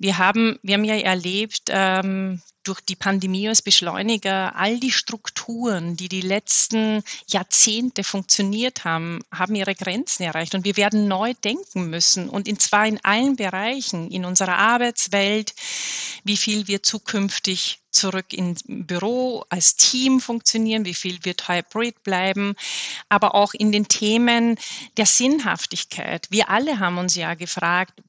Wir 0.00 0.18
haben, 0.18 0.58
wir 0.64 0.74
haben 0.74 0.82
ja 0.82 0.96
erlebt, 0.96 1.68
ähm, 1.68 2.42
durch 2.64 2.80
die 2.80 2.96
Pandemie 2.96 3.48
als 3.48 3.62
Beschleuniger 3.62 4.54
all 4.56 4.78
die 4.78 4.92
Strukturen, 4.92 5.96
die 5.96 6.08
die 6.08 6.20
letzten 6.20 7.02
Jahrzehnte 7.28 8.04
funktioniert 8.04 8.84
haben, 8.84 9.20
haben 9.32 9.54
ihre 9.54 9.74
Grenzen 9.74 10.22
erreicht. 10.22 10.54
Und 10.54 10.64
wir 10.64 10.76
werden 10.76 11.08
neu 11.08 11.34
denken 11.44 11.90
müssen. 11.90 12.28
Und 12.28 12.48
zwar 12.60 12.86
in 12.86 13.04
allen 13.04 13.36
Bereichen, 13.36 14.10
in 14.10 14.24
unserer 14.24 14.58
Arbeitswelt, 14.58 15.54
wie 16.24 16.36
viel 16.36 16.68
wir 16.68 16.82
zukünftig 16.82 17.80
zurück 17.90 18.32
ins 18.32 18.62
Büro 18.66 19.44
als 19.48 19.76
Team 19.76 20.20
funktionieren, 20.20 20.84
wie 20.84 20.94
viel 20.94 21.24
wird 21.24 21.48
Hybrid 21.48 22.02
bleiben, 22.02 22.54
aber 23.08 23.34
auch 23.34 23.54
in 23.54 23.70
den 23.70 23.86
Themen 23.88 24.58
der 24.96 25.06
Sinnhaftigkeit. 25.06 26.26
Wir 26.30 26.48
alle 26.48 26.78
haben 26.78 26.98
uns 26.98 27.14
ja 27.14 27.34
gefragt, 27.34 28.02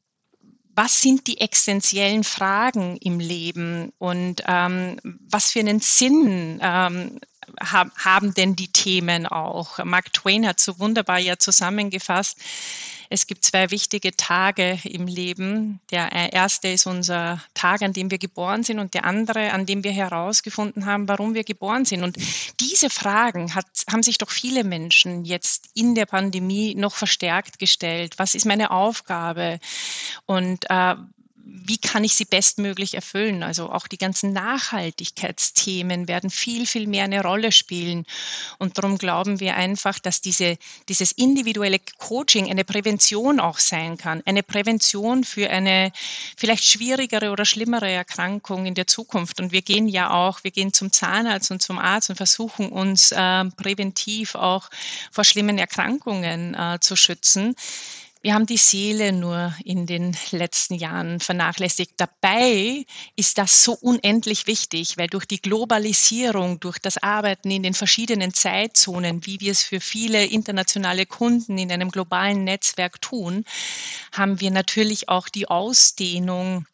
was 0.75 1.01
sind 1.01 1.27
die 1.27 1.39
essentiellen 1.39 2.23
Fragen 2.23 2.97
im 2.97 3.19
Leben? 3.19 3.91
Und 3.97 4.43
ähm, 4.47 4.99
was 5.29 5.51
für 5.51 5.59
einen 5.59 5.79
Sinn 5.79 6.59
ähm, 6.61 7.19
haben 7.59 8.33
denn 8.33 8.55
die 8.55 8.67
Themen 8.67 9.25
auch? 9.27 9.83
Mark 9.83 10.13
Twain 10.13 10.47
hat 10.47 10.59
so 10.59 10.79
wunderbar 10.79 11.19
ja 11.19 11.37
zusammengefasst, 11.37 12.37
es 13.13 13.27
gibt 13.27 13.45
zwei 13.45 13.69
wichtige 13.69 14.17
Tage 14.17 14.79
im 14.85 15.05
Leben. 15.05 15.79
Der 15.91 16.33
erste 16.33 16.69
ist 16.69 16.87
unser 16.87 17.39
Tag, 17.53 17.83
an 17.83 17.93
dem 17.93 18.09
wir 18.09 18.17
geboren 18.17 18.63
sind 18.63 18.79
und 18.79 18.95
der 18.95 19.05
andere, 19.05 19.51
an 19.51 19.67
dem 19.67 19.83
wir 19.83 19.91
herausgefunden 19.91 20.87
haben, 20.87 21.07
warum 21.07 21.35
wir 21.35 21.43
geboren 21.43 21.85
sind. 21.85 22.03
Und 22.03 22.17
diese 22.59 22.89
Fragen 22.89 23.53
hat, 23.53 23.67
haben 23.87 24.01
sich 24.01 24.17
doch 24.17 24.31
viele 24.31 24.63
Menschen 24.63 25.25
jetzt 25.25 25.69
in 25.75 25.93
der 25.93 26.07
Pandemie 26.07 26.73
noch 26.73 26.95
verstärkt 26.95 27.59
gestellt. 27.59 28.15
Was 28.17 28.33
ist 28.33 28.45
meine 28.45 28.71
Aufgabe? 28.71 29.59
Und 30.25 30.65
äh, 30.71 30.95
wie 31.45 31.77
kann 31.77 32.05
ich 32.05 32.15
sie 32.15 32.25
bestmöglich 32.25 32.93
erfüllen? 32.93 33.43
Also 33.43 33.69
auch 33.69 33.87
die 33.87 33.97
ganzen 33.97 34.31
Nachhaltigkeitsthemen 34.31 36.07
werden 36.07 36.29
viel, 36.29 36.65
viel 36.65 36.87
mehr 36.87 37.03
eine 37.03 37.21
Rolle 37.21 37.51
spielen. 37.51 38.05
Und 38.59 38.77
darum 38.77 38.97
glauben 38.97 39.41
wir 39.41 39.55
einfach, 39.55 39.99
dass 39.99 40.21
diese, 40.21 40.57
dieses 40.87 41.11
individuelle 41.11 41.79
Coaching 41.97 42.49
eine 42.49 42.63
Prävention 42.63 43.41
auch 43.41 43.59
sein 43.59 43.97
kann. 43.97 44.23
Eine 44.25 44.41
Prävention 44.41 45.25
für 45.25 45.49
eine 45.49 45.91
vielleicht 46.37 46.63
schwierigere 46.63 47.31
oder 47.31 47.43
schlimmere 47.43 47.91
Erkrankung 47.91 48.65
in 48.65 48.75
der 48.75 48.87
Zukunft. 48.87 49.41
Und 49.41 49.51
wir 49.51 49.61
gehen 49.61 49.89
ja 49.89 50.11
auch, 50.11 50.43
wir 50.45 50.51
gehen 50.51 50.71
zum 50.71 50.93
Zahnarzt 50.93 51.51
und 51.51 51.61
zum 51.61 51.77
Arzt 51.77 52.09
und 52.09 52.15
versuchen 52.15 52.69
uns 52.69 53.11
äh, 53.11 53.45
präventiv 53.57 54.35
auch 54.35 54.69
vor 55.11 55.25
schlimmen 55.25 55.57
Erkrankungen 55.57 56.53
äh, 56.53 56.79
zu 56.79 56.95
schützen. 56.95 57.55
Wir 58.25 58.35
haben 58.35 58.45
die 58.45 58.55
Seele 58.55 59.11
nur 59.11 59.53
in 59.65 59.85
den 59.85 60.15
letzten 60.31 60.75
Jahren 60.75 61.19
vernachlässigt. 61.19 61.95
Dabei 61.97 62.85
ist 63.17 63.37
das 63.37 63.65
so 63.65 63.73
unendlich 63.73 64.47
wichtig, 64.47 64.97
weil 64.97 65.07
durch 65.07 65.25
die 65.25 65.41
Globalisierung, 65.41 66.61
durch 66.61 66.79
das 66.79 66.97
Arbeiten 67.03 67.51
in 67.51 67.63
den 67.63 67.73
verschiedenen 67.73 68.33
Zeitzonen, 68.33 69.25
wie 69.25 69.41
wir 69.41 69.51
es 69.51 69.63
für 69.63 69.81
viele 69.81 70.23
internationale 70.23 71.05
Kunden 71.05 71.57
in 71.57 71.69
einem 71.69 71.91
globalen 71.91 72.45
Netzwerk 72.45 73.01
tun, 73.01 73.43
haben 74.13 74.39
wir 74.39 74.51
natürlich 74.51 75.09
auch 75.09 75.27
die 75.27 75.49
Ausdehnung 75.49 76.65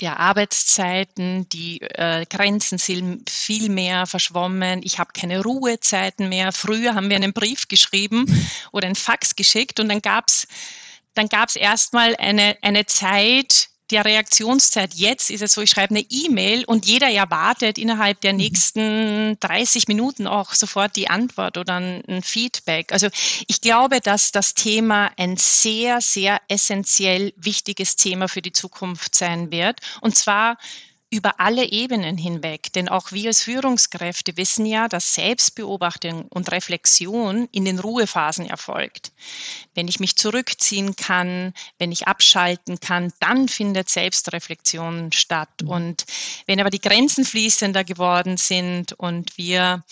der 0.00 0.20
Arbeitszeiten, 0.20 1.48
die 1.48 1.80
äh, 1.80 2.26
Grenzen 2.26 2.78
sind 2.78 3.28
viel 3.30 3.68
mehr 3.68 4.06
verschwommen. 4.06 4.80
Ich 4.82 4.98
habe 4.98 5.12
keine 5.12 5.42
Ruhezeiten 5.42 6.28
mehr. 6.28 6.52
Früher 6.52 6.94
haben 6.94 7.08
wir 7.08 7.16
einen 7.16 7.32
Brief 7.32 7.68
geschrieben 7.68 8.26
oder 8.72 8.88
ein 8.88 8.94
Fax 8.94 9.36
geschickt 9.36 9.80
und 9.80 9.88
dann 9.88 10.02
gab's 10.02 10.46
dann 11.14 11.28
gab's 11.30 11.56
erstmal 11.56 12.14
eine, 12.16 12.58
eine 12.60 12.84
Zeit, 12.84 13.70
der 13.90 14.04
Reaktionszeit 14.04 14.94
jetzt 14.94 15.30
ist 15.30 15.42
es 15.42 15.52
so, 15.52 15.60
ich 15.60 15.70
schreibe 15.70 15.94
eine 15.94 16.04
E-Mail 16.08 16.64
und 16.64 16.86
jeder 16.86 17.10
erwartet 17.10 17.78
innerhalb 17.78 18.20
der 18.20 18.32
mhm. 18.32 18.38
nächsten 18.38 19.38
30 19.40 19.88
Minuten 19.88 20.26
auch 20.26 20.54
sofort 20.54 20.96
die 20.96 21.08
Antwort 21.08 21.56
oder 21.56 21.76
ein, 21.76 22.22
Feedback. 22.22 22.92
Also 22.92 23.08
ich 23.46 23.60
glaube, 23.60 24.00
dass 24.00 24.32
das 24.32 24.54
Thema 24.54 25.10
ein 25.16 25.36
sehr, 25.36 26.00
sehr 26.00 26.40
essentiell 26.48 27.32
wichtiges 27.36 27.96
Thema 27.96 28.28
für 28.28 28.42
die 28.42 28.52
Zukunft 28.52 29.14
sein 29.14 29.50
wird. 29.50 29.80
Und 30.00 30.16
zwar 30.16 30.56
über 31.10 31.38
alle 31.40 31.70
Ebenen 31.70 32.18
hinweg. 32.18 32.72
Denn 32.72 32.88
auch 32.88 33.12
wir 33.12 33.28
als 33.28 33.42
Führungskräfte 33.42 34.36
wissen 34.36 34.66
ja, 34.66 34.88
dass 34.88 35.14
Selbstbeobachtung 35.14 36.26
und 36.28 36.50
Reflexion 36.50 37.48
in 37.52 37.64
den 37.64 37.78
Ruhephasen 37.78 38.46
erfolgt. 38.46 39.12
Wenn 39.74 39.88
ich 39.88 40.00
mich 40.00 40.16
zurückziehen 40.16 40.96
kann, 40.96 41.52
wenn 41.78 41.92
ich 41.92 42.08
abschalten 42.08 42.80
kann, 42.80 43.12
dann 43.20 43.48
findet 43.48 43.88
Selbstreflexion 43.88 45.12
statt. 45.12 45.62
Mhm. 45.62 45.68
Und 45.68 46.06
wenn 46.46 46.60
aber 46.60 46.70
die 46.70 46.80
Grenzen 46.80 47.24
fließender 47.24 47.84
geworden 47.84 48.36
sind 48.36 48.92
und 48.94 49.38
wir 49.38 49.84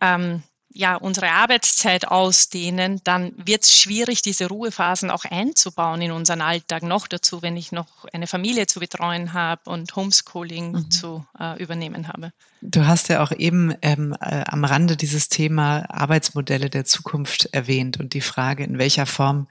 ähm, 0.00 0.42
ja, 0.76 0.96
unsere 0.96 1.30
Arbeitszeit 1.30 2.06
ausdehnen, 2.06 3.00
dann 3.04 3.32
wird 3.36 3.64
es 3.64 3.74
schwierig, 3.74 4.20
diese 4.20 4.46
Ruhephasen 4.46 5.10
auch 5.10 5.24
einzubauen 5.24 6.02
in 6.02 6.12
unseren 6.12 6.42
Alltag. 6.42 6.82
Noch 6.82 7.06
dazu, 7.06 7.40
wenn 7.40 7.56
ich 7.56 7.72
noch 7.72 8.04
eine 8.12 8.26
Familie 8.26 8.66
zu 8.66 8.80
betreuen 8.80 9.32
habe 9.32 9.70
und 9.70 9.96
Homeschooling 9.96 10.72
mhm. 10.72 10.90
zu 10.90 11.24
äh, 11.40 11.60
übernehmen 11.62 12.08
habe. 12.08 12.32
Du 12.62 12.86
hast 12.86 13.08
ja 13.08 13.22
auch 13.22 13.32
eben 13.32 13.74
ähm, 13.80 14.14
äh, 14.20 14.44
am 14.46 14.64
Rande 14.64 14.96
dieses 14.96 15.28
Thema 15.28 15.84
Arbeitsmodelle 15.88 16.68
der 16.68 16.84
Zukunft 16.84 17.48
erwähnt 17.52 17.98
und 18.00 18.12
die 18.12 18.20
Frage, 18.20 18.64
in 18.64 18.78
welcher 18.78 19.06
Form 19.06 19.46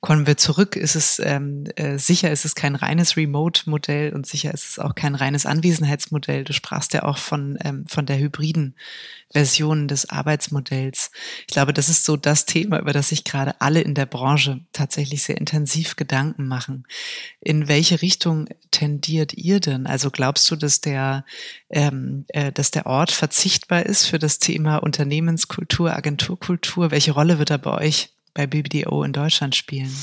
kommen 0.00 0.26
wir 0.26 0.36
zurück? 0.36 0.76
Ist 0.76 0.94
es 0.94 1.18
ähm, 1.18 1.64
äh, 1.76 1.98
sicher, 1.98 2.30
ist 2.30 2.44
es 2.44 2.54
kein 2.54 2.76
reines 2.76 3.16
Remote-Modell 3.16 4.14
und 4.14 4.26
sicher 4.26 4.54
ist 4.54 4.68
es 4.68 4.78
auch 4.78 4.94
kein 4.94 5.14
reines 5.14 5.44
Anwesenheitsmodell. 5.44 6.44
Du 6.44 6.52
sprachst 6.52 6.94
ja 6.94 7.02
auch 7.02 7.18
von, 7.18 7.58
ähm, 7.64 7.84
von 7.86 8.06
der 8.06 8.18
hybriden 8.18 8.74
Version 9.32 9.88
des 9.88 10.08
Arbeitsmodells. 10.10 10.61
Ich 10.70 11.46
glaube, 11.46 11.72
das 11.72 11.88
ist 11.88 12.04
so 12.04 12.16
das 12.16 12.46
Thema, 12.46 12.78
über 12.78 12.92
das 12.92 13.08
sich 13.08 13.24
gerade 13.24 13.60
alle 13.60 13.80
in 13.80 13.94
der 13.94 14.06
Branche 14.06 14.60
tatsächlich 14.72 15.22
sehr 15.22 15.38
intensiv 15.38 15.96
Gedanken 15.96 16.46
machen. 16.46 16.86
In 17.40 17.68
welche 17.68 18.02
Richtung 18.02 18.48
tendiert 18.70 19.34
ihr 19.34 19.60
denn? 19.60 19.86
Also 19.86 20.10
glaubst 20.10 20.50
du, 20.50 20.56
dass 20.56 20.80
der 20.80 21.24
ähm, 21.70 22.24
äh, 22.28 22.52
dass 22.52 22.70
der 22.70 22.86
Ort 22.86 23.10
verzichtbar 23.10 23.84
ist 23.86 24.06
für 24.06 24.18
das 24.18 24.38
Thema 24.38 24.78
Unternehmenskultur, 24.78 25.94
Agenturkultur? 25.94 26.90
Welche 26.90 27.12
Rolle 27.12 27.38
wird 27.38 27.50
er 27.50 27.58
bei 27.58 27.72
euch 27.72 28.10
bei 28.34 28.46
BBDO 28.46 29.02
in 29.02 29.12
Deutschland 29.12 29.54
spielen? 29.56 29.94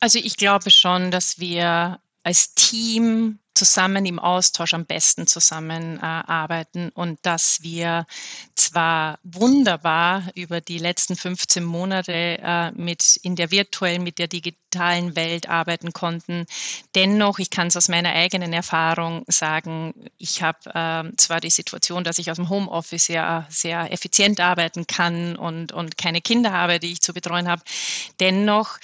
Also 0.00 0.18
ich 0.18 0.36
glaube 0.36 0.70
schon, 0.70 1.10
dass 1.10 1.38
wir 1.38 2.00
als 2.22 2.54
Team 2.54 3.38
zusammen 3.54 4.06
im 4.06 4.18
Austausch 4.18 4.74
am 4.74 4.86
besten 4.86 5.26
zusammenarbeiten 5.26 6.88
äh, 6.88 6.90
und 6.94 7.18
dass 7.22 7.62
wir 7.62 8.06
zwar 8.54 9.18
wunderbar 9.22 10.24
über 10.34 10.60
die 10.60 10.78
letzten 10.78 11.16
15 11.16 11.62
Monate 11.62 12.12
äh, 12.12 12.72
mit 12.72 13.16
in 13.22 13.36
der 13.36 13.50
virtuellen, 13.50 14.02
mit 14.02 14.18
der 14.18 14.28
digitalen 14.28 15.16
Welt 15.16 15.48
arbeiten 15.48 15.92
konnten. 15.92 16.46
Dennoch, 16.94 17.38
ich 17.38 17.50
kann 17.50 17.66
es 17.68 17.76
aus 17.76 17.88
meiner 17.88 18.12
eigenen 18.12 18.52
Erfahrung 18.52 19.24
sagen, 19.28 19.92
ich 20.18 20.42
habe 20.42 20.58
äh, 20.74 21.16
zwar 21.16 21.40
die 21.40 21.50
Situation, 21.50 22.04
dass 22.04 22.18
ich 22.18 22.30
aus 22.30 22.36
dem 22.36 22.48
Homeoffice 22.48 23.08
ja 23.08 23.46
sehr 23.50 23.92
effizient 23.92 24.40
arbeiten 24.40 24.86
kann 24.86 25.36
und, 25.36 25.72
und 25.72 25.98
keine 25.98 26.20
Kinder 26.20 26.52
habe, 26.52 26.78
die 26.78 26.92
ich 26.92 27.02
zu 27.02 27.12
betreuen 27.12 27.48
habe. 27.48 27.62
Dennoch 28.18 28.78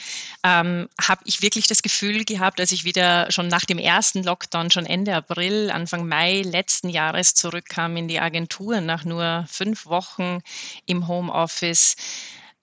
ähm, 0.45 0.89
habe 1.01 1.23
ich 1.25 1.43
wirklich 1.43 1.67
das 1.67 1.83
Gefühl 1.83 2.25
gehabt, 2.25 2.61
als 2.61 2.73
ich 2.73 2.85
wieder 2.85 3.31
schon 3.31 3.49
nach 3.49 3.65
dem 3.65 3.79
ersten 3.79 4.23
Lockdown 4.23 4.58
dann 4.59 4.71
schon 4.71 4.87
Ende 4.87 5.15
April, 5.15 5.71
Anfang 5.71 6.07
Mai 6.07 6.43
letzten 6.43 6.88
Jahres 6.88 7.35
zurückkam 7.35 7.97
in 7.97 8.09
die 8.09 8.21
Agentur 8.21 8.81
nach 8.81 9.05
nur 9.05 9.45
fünf 9.49 9.87
Wochen 9.87 10.41
im 10.87 11.09
Homeoffice, 11.09 11.97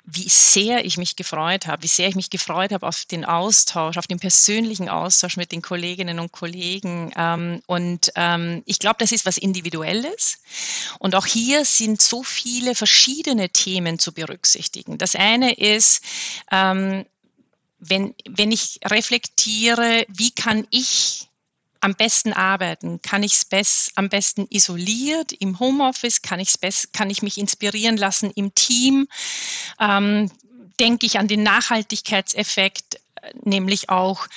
wie 0.06 0.30
sehr 0.30 0.86
ich 0.86 0.98
mich 0.98 1.16
gefreut 1.16 1.66
habe, 1.66 1.82
wie 1.82 1.88
sehr 1.88 2.08
ich 2.08 2.16
mich 2.16 2.30
gefreut 2.30 2.72
habe 2.72 2.88
auf 2.88 3.06
den 3.06 3.25
Austausch, 3.25 3.98
auf 3.98 4.06
den 4.06 4.20
persönlichen 4.20 4.88
Austausch 4.88 5.36
mit 5.36 5.52
den 5.52 5.64
Kolleginnen 5.64 6.20
und 6.20 6.32
Kollegen. 6.32 7.12
Ähm, 7.18 7.62
und 7.66 8.12
ähm, 8.16 8.62
ich 8.66 8.78
glaube, 8.78 8.98
das 9.00 9.12
ist 9.12 9.25
was 9.25 9.38
Individuelles. 9.38 10.38
Und 11.00 11.16
auch 11.16 11.25
hier 11.25 11.66
sind 11.66 12.02
so 12.02 12.22
viele 12.22 12.75
verschiedene 12.75 13.50
Themen 13.50 13.98
zu 13.98 14.14
berücksichtigen. 14.14 15.00
Das 15.00 15.16
eine 15.16 15.54
ist, 15.54 16.04
ähm, 16.52 17.06
wenn, 17.80 18.14
wenn 18.30 18.52
ich 18.52 18.80
reflektiere, 18.86 20.06
wie 20.08 20.32
kann 20.32 20.68
ich 20.70 21.30
am 21.86 21.94
besten 21.94 22.34
arbeiten? 22.34 23.00
Kann 23.04 23.22
ich 23.22 23.36
es 23.51 23.92
am 23.94 24.10
besten 24.10 24.48
isoliert 24.50 25.32
im 25.34 25.60
Homeoffice? 25.60 26.24
Kann, 26.24 26.39
ich's 26.39 26.58
kann 26.92 27.12
ich 27.12 27.22
mich 27.22 27.38
inspirieren 27.38 27.96
lassen 27.96 28.32
im 28.32 28.56
Team? 28.56 29.08
Ähm, 29.80 30.32
denke 30.80 31.06
ich 31.06 31.20
an 31.20 31.27
den 31.27 31.44
Nachhaltigkeitseffekt, 31.44 33.00
nämlich 33.44 33.89
auch 33.89 34.27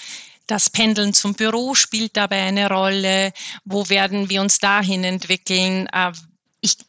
das 0.47 0.69
Pendeln 0.69 1.15
zum 1.15 1.35
Büro 1.35 1.75
spielt 1.75 2.17
dabei 2.17 2.43
eine 2.43 2.69
Rolle. 2.69 3.33
Wo 3.65 3.89
werden 3.89 4.29
wir 4.29 4.43
uns 4.43 4.59
dahin 4.59 5.03
entwickeln? 5.03 5.89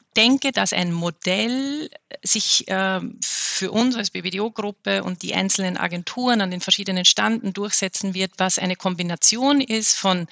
Äh, 0.09 0.19
denke, 0.19 0.51
dass 0.51 0.73
ein 0.73 0.91
Modell 0.91 1.89
sich 2.23 2.67
äh, 2.67 2.99
für 3.21 3.71
uns 3.71 3.95
als 3.95 4.11
BBDO-Gruppe 4.11 5.03
und 5.03 5.21
die 5.21 5.33
einzelnen 5.33 5.77
Agenturen 5.77 6.41
an 6.41 6.51
den 6.51 6.61
verschiedenen 6.61 7.05
Standen 7.05 7.53
durchsetzen 7.53 8.13
wird, 8.13 8.31
was 8.37 8.59
eine 8.59 8.75
Kombination 8.75 9.61
ist 9.61 9.93
von 9.97 10.27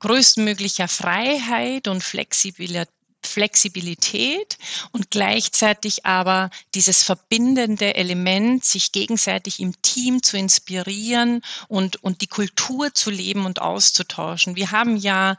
größtmöglicher 0.00 0.88
Freiheit 0.88 1.88
und 1.88 2.02
Flexibilität 2.02 2.88
Flexibilität 3.24 4.58
und 4.90 5.12
gleichzeitig 5.12 6.04
aber 6.04 6.50
dieses 6.74 7.04
verbindende 7.04 7.94
Element, 7.94 8.64
sich 8.64 8.90
gegenseitig 8.90 9.60
im 9.60 9.80
Team 9.80 10.24
zu 10.24 10.36
inspirieren 10.36 11.40
und, 11.68 12.02
und 12.02 12.20
die 12.20 12.26
Kultur 12.26 12.92
zu 12.92 13.10
leben 13.10 13.46
und 13.46 13.62
auszutauschen. 13.62 14.56
Wir 14.56 14.72
haben 14.72 14.96
ja 14.96 15.36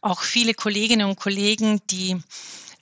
auch 0.00 0.22
viele 0.22 0.54
Kolleginnen 0.54 1.08
und 1.08 1.20
Kollegen, 1.20 1.80
die 1.88 2.20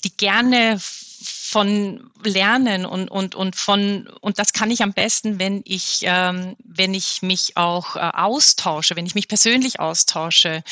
die 0.05 0.17
gerne 0.17 0.78
von 0.81 2.11
lernen 2.23 2.85
und, 2.85 3.11
und, 3.11 3.35
und 3.35 3.57
von, 3.57 4.07
und 4.21 4.38
das 4.38 4.52
kann 4.52 4.71
ich 4.71 4.83
am 4.83 4.93
besten, 4.93 5.38
wenn 5.38 5.62
ich, 5.64 6.00
ähm, 6.02 6.57
wenn 6.62 6.95
ich 6.95 7.23
mich 7.23 7.57
auch 7.57 7.97
äh, 7.97 8.00
austausche, 8.00 8.97
wenn 8.97 9.07
ich 9.07 9.14
mich 9.14 9.28
persönlich 9.28 9.81
austausche 9.81 10.62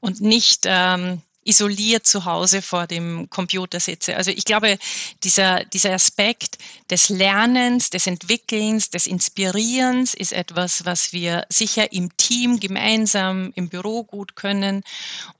und 0.00 0.20
nicht 0.20 0.64
ähm, 0.66 1.22
isoliert 1.46 2.06
zu 2.06 2.24
Hause 2.24 2.60
vor 2.60 2.86
dem 2.86 3.30
Computer 3.30 3.80
sitze. 3.80 4.16
Also 4.16 4.30
ich 4.30 4.44
glaube, 4.44 4.78
dieser, 5.22 5.64
dieser 5.64 5.92
Aspekt 5.92 6.58
des 6.90 7.08
Lernens, 7.08 7.90
des 7.90 8.06
Entwickelns, 8.06 8.90
des 8.90 9.06
Inspirierens 9.06 10.14
ist 10.14 10.32
etwas, 10.32 10.84
was 10.84 11.12
wir 11.12 11.46
sicher 11.48 11.92
im 11.92 12.16
Team 12.16 12.60
gemeinsam 12.60 13.52
im 13.54 13.68
Büro 13.68 14.04
gut 14.04 14.36
können. 14.36 14.82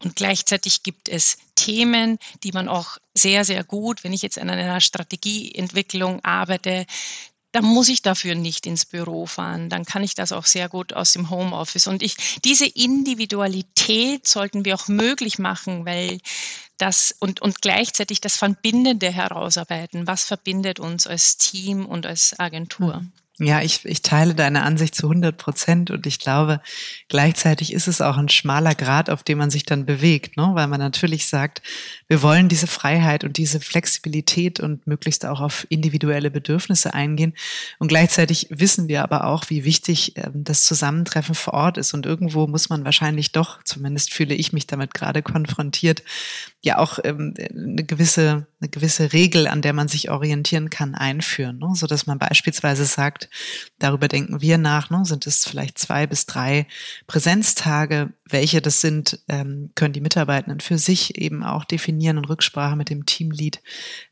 Und 0.02 0.16
gleichzeitig 0.16 0.82
gibt 0.82 1.08
es 1.08 1.38
Themen, 1.56 2.18
die 2.42 2.52
man 2.52 2.68
auch 2.68 2.98
sehr, 3.14 3.44
sehr 3.44 3.64
gut, 3.64 4.04
wenn 4.04 4.12
ich 4.12 4.22
jetzt 4.22 4.38
an 4.38 4.50
einer 4.50 4.80
Strategieentwicklung 4.80 6.24
arbeite, 6.24 6.86
dann 7.56 7.64
muss 7.64 7.88
ich 7.88 8.02
dafür 8.02 8.34
nicht 8.34 8.66
ins 8.66 8.84
Büro 8.84 9.24
fahren. 9.24 9.70
Dann 9.70 9.86
kann 9.86 10.04
ich 10.04 10.14
das 10.14 10.30
auch 10.30 10.44
sehr 10.44 10.68
gut 10.68 10.92
aus 10.92 11.14
dem 11.14 11.30
Homeoffice. 11.30 11.86
Und 11.86 12.02
ich, 12.02 12.14
diese 12.44 12.66
Individualität 12.66 14.28
sollten 14.28 14.66
wir 14.66 14.74
auch 14.74 14.88
möglich 14.88 15.38
machen, 15.38 15.86
weil 15.86 16.20
das 16.76 17.16
und, 17.18 17.40
und 17.40 17.62
gleichzeitig 17.62 18.20
das 18.20 18.36
Verbindende 18.36 19.10
herausarbeiten. 19.10 20.06
Was 20.06 20.24
verbindet 20.24 20.80
uns 20.80 21.06
als 21.06 21.38
Team 21.38 21.86
und 21.86 22.04
als 22.04 22.38
Agentur? 22.38 22.98
Mhm. 22.98 23.12
Ja, 23.38 23.60
ich, 23.60 23.84
ich 23.84 24.00
teile 24.00 24.34
deine 24.34 24.62
Ansicht 24.62 24.94
zu 24.94 25.08
100 25.08 25.36
Prozent 25.36 25.90
und 25.90 26.06
ich 26.06 26.18
glaube, 26.18 26.62
gleichzeitig 27.08 27.74
ist 27.74 27.86
es 27.86 28.00
auch 28.00 28.16
ein 28.16 28.30
schmaler 28.30 28.74
Grad, 28.74 29.10
auf 29.10 29.22
dem 29.24 29.36
man 29.36 29.50
sich 29.50 29.66
dann 29.66 29.84
bewegt, 29.84 30.38
ne? 30.38 30.52
weil 30.54 30.66
man 30.68 30.80
natürlich 30.80 31.26
sagt, 31.26 31.60
wir 32.08 32.22
wollen 32.22 32.48
diese 32.48 32.66
Freiheit 32.66 33.24
und 33.24 33.36
diese 33.36 33.60
Flexibilität 33.60 34.58
und 34.58 34.86
möglichst 34.86 35.26
auch 35.26 35.42
auf 35.42 35.66
individuelle 35.68 36.30
Bedürfnisse 36.30 36.94
eingehen. 36.94 37.34
Und 37.78 37.88
gleichzeitig 37.88 38.46
wissen 38.48 38.88
wir 38.88 39.02
aber 39.02 39.26
auch, 39.26 39.50
wie 39.50 39.64
wichtig 39.64 40.16
ähm, 40.16 40.42
das 40.42 40.62
Zusammentreffen 40.62 41.34
vor 41.34 41.52
Ort 41.52 41.76
ist. 41.76 41.92
Und 41.92 42.06
irgendwo 42.06 42.46
muss 42.46 42.70
man 42.70 42.86
wahrscheinlich 42.86 43.32
doch, 43.32 43.62
zumindest 43.64 44.14
fühle 44.14 44.34
ich 44.34 44.54
mich 44.54 44.66
damit 44.66 44.94
gerade 44.94 45.22
konfrontiert, 45.22 46.02
ja 46.66 46.78
auch 46.78 46.98
ähm, 47.04 47.34
eine 47.38 47.84
gewisse 47.84 48.46
eine 48.60 48.70
gewisse 48.70 49.12
Regel, 49.12 49.46
an 49.46 49.62
der 49.62 49.72
man 49.72 49.86
sich 49.86 50.10
orientieren 50.10 50.70
kann, 50.70 50.94
einführen, 50.94 51.58
ne? 51.58 51.72
so 51.74 51.86
dass 51.86 52.06
man 52.06 52.18
beispielsweise 52.18 52.84
sagt, 52.84 53.28
darüber 53.78 54.08
denken 54.08 54.40
wir 54.40 54.58
nach, 54.58 54.90
ne? 54.90 55.04
sind 55.04 55.26
es 55.26 55.46
vielleicht 55.46 55.78
zwei 55.78 56.06
bis 56.06 56.26
drei 56.26 56.66
Präsenztage, 57.06 58.12
welche 58.24 58.60
das 58.60 58.80
sind, 58.80 59.20
ähm, 59.28 59.70
können 59.74 59.92
die 59.92 60.00
Mitarbeitenden 60.00 60.60
für 60.60 60.78
sich 60.78 61.16
eben 61.18 61.44
auch 61.44 61.64
definieren 61.64 62.18
und 62.18 62.28
Rücksprache 62.28 62.76
mit 62.76 62.90
dem 62.90 63.06
Teamlead 63.06 63.62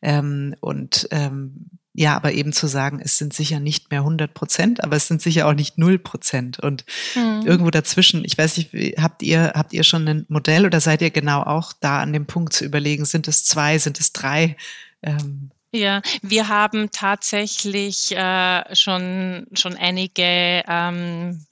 ähm, 0.02 0.54
und 0.60 1.08
ähm, 1.10 1.70
ja, 1.96 2.16
aber 2.16 2.33
eben 2.33 2.52
zu 2.52 2.66
sagen, 2.66 3.00
es 3.00 3.18
sind 3.18 3.33
sicher 3.33 3.61
nicht 3.61 3.92
mehr 3.92 4.00
100 4.00 4.35
Prozent, 4.35 4.83
aber 4.83 4.96
es 4.96 5.07
sind 5.07 5.22
sicher 5.22 5.46
auch 5.46 5.54
nicht 5.54 5.78
null 5.78 6.00
Prozent 6.00 6.59
und 6.59 6.85
mhm. 7.14 7.42
irgendwo 7.46 7.70
dazwischen. 7.70 8.24
Ich 8.24 8.37
weiß 8.37 8.57
nicht, 8.57 8.72
habt 8.98 9.22
ihr 9.22 9.52
habt 9.54 9.72
ihr 9.72 9.85
schon 9.85 10.09
ein 10.09 10.26
Modell 10.28 10.66
oder 10.66 10.80
seid 10.80 11.02
ihr 11.02 11.11
genau 11.11 11.42
auch 11.42 11.72
da 11.72 12.00
an 12.00 12.12
dem 12.12 12.26
Punkt 12.26 12.52
zu 12.52 12.64
überlegen, 12.64 13.04
sind 13.04 13.28
es 13.28 13.44
zwei, 13.44 13.78
sind 13.78 14.00
es 14.00 14.12
drei? 14.12 14.57
Ähm, 15.02 15.50
ja, 15.70 16.02
wir 16.22 16.48
haben 16.48 16.90
tatsächlich 16.90 18.11
äh, 18.11 18.74
schon 18.74 19.46
schon 19.54 19.76
einige 19.76 20.64
ähm, 20.66 21.46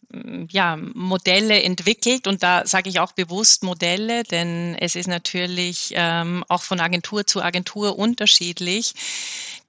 ja, 0.50 0.76
Modelle 0.76 1.62
entwickelt 1.62 2.26
und 2.26 2.42
da 2.42 2.66
sage 2.66 2.90
ich 2.90 3.00
auch 3.00 3.12
bewusst 3.12 3.62
Modelle, 3.62 4.24
denn 4.24 4.76
es 4.78 4.94
ist 4.94 5.06
natürlich 5.06 5.92
ähm, 5.94 6.44
auch 6.48 6.62
von 6.62 6.80
Agentur 6.80 7.26
zu 7.26 7.42
Agentur 7.42 7.98
unterschiedlich 7.98 8.94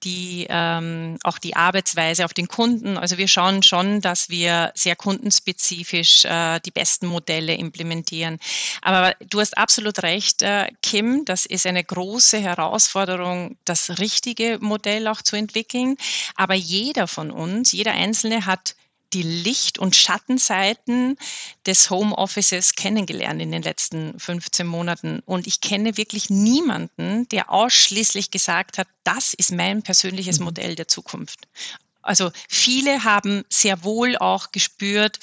die 0.03 0.47
ähm, 0.49 1.17
auch 1.23 1.37
die 1.37 1.55
Arbeitsweise 1.55 2.25
auf 2.25 2.33
den 2.33 2.47
Kunden. 2.47 2.97
Also 2.97 3.17
wir 3.17 3.27
schauen 3.27 3.63
schon, 3.63 4.01
dass 4.01 4.29
wir 4.29 4.71
sehr 4.75 4.95
kundenspezifisch 4.95 6.25
äh, 6.25 6.59
die 6.59 6.71
besten 6.71 7.07
Modelle 7.07 7.53
implementieren. 7.55 8.39
Aber 8.81 9.15
du 9.29 9.39
hast 9.39 9.57
absolut 9.57 10.03
recht, 10.03 10.41
äh, 10.41 10.67
Kim. 10.81 11.25
Das 11.25 11.45
ist 11.45 11.65
eine 11.65 11.83
große 11.83 12.39
Herausforderung, 12.39 13.57
das 13.65 13.99
richtige 13.99 14.57
Modell 14.61 15.07
auch 15.07 15.21
zu 15.21 15.35
entwickeln. 15.35 15.95
Aber 16.35 16.53
jeder 16.53 17.07
von 17.07 17.31
uns, 17.31 17.71
jeder 17.71 17.93
Einzelne 17.93 18.45
hat 18.45 18.75
die 19.13 19.23
Licht- 19.23 19.77
und 19.77 19.95
Schattenseiten 19.95 21.17
des 21.65 21.89
Homeoffices 21.89 22.73
kennengelernt 22.73 23.41
in 23.41 23.51
den 23.51 23.61
letzten 23.61 24.19
15 24.19 24.65
Monaten. 24.65 25.21
Und 25.25 25.47
ich 25.47 25.61
kenne 25.61 25.97
wirklich 25.97 26.29
niemanden, 26.29 27.27
der 27.29 27.51
ausschließlich 27.51 28.31
gesagt 28.31 28.77
hat, 28.77 28.87
das 29.03 29.33
ist 29.33 29.51
mein 29.51 29.83
persönliches 29.83 30.39
mhm. 30.39 30.45
Modell 30.45 30.75
der 30.75 30.87
Zukunft. 30.87 31.47
Also 32.01 32.31
viele 32.49 33.05
haben 33.05 33.43
sehr 33.49 33.83
wohl 33.83 34.17
auch 34.17 34.51
gespürt, 34.51 35.19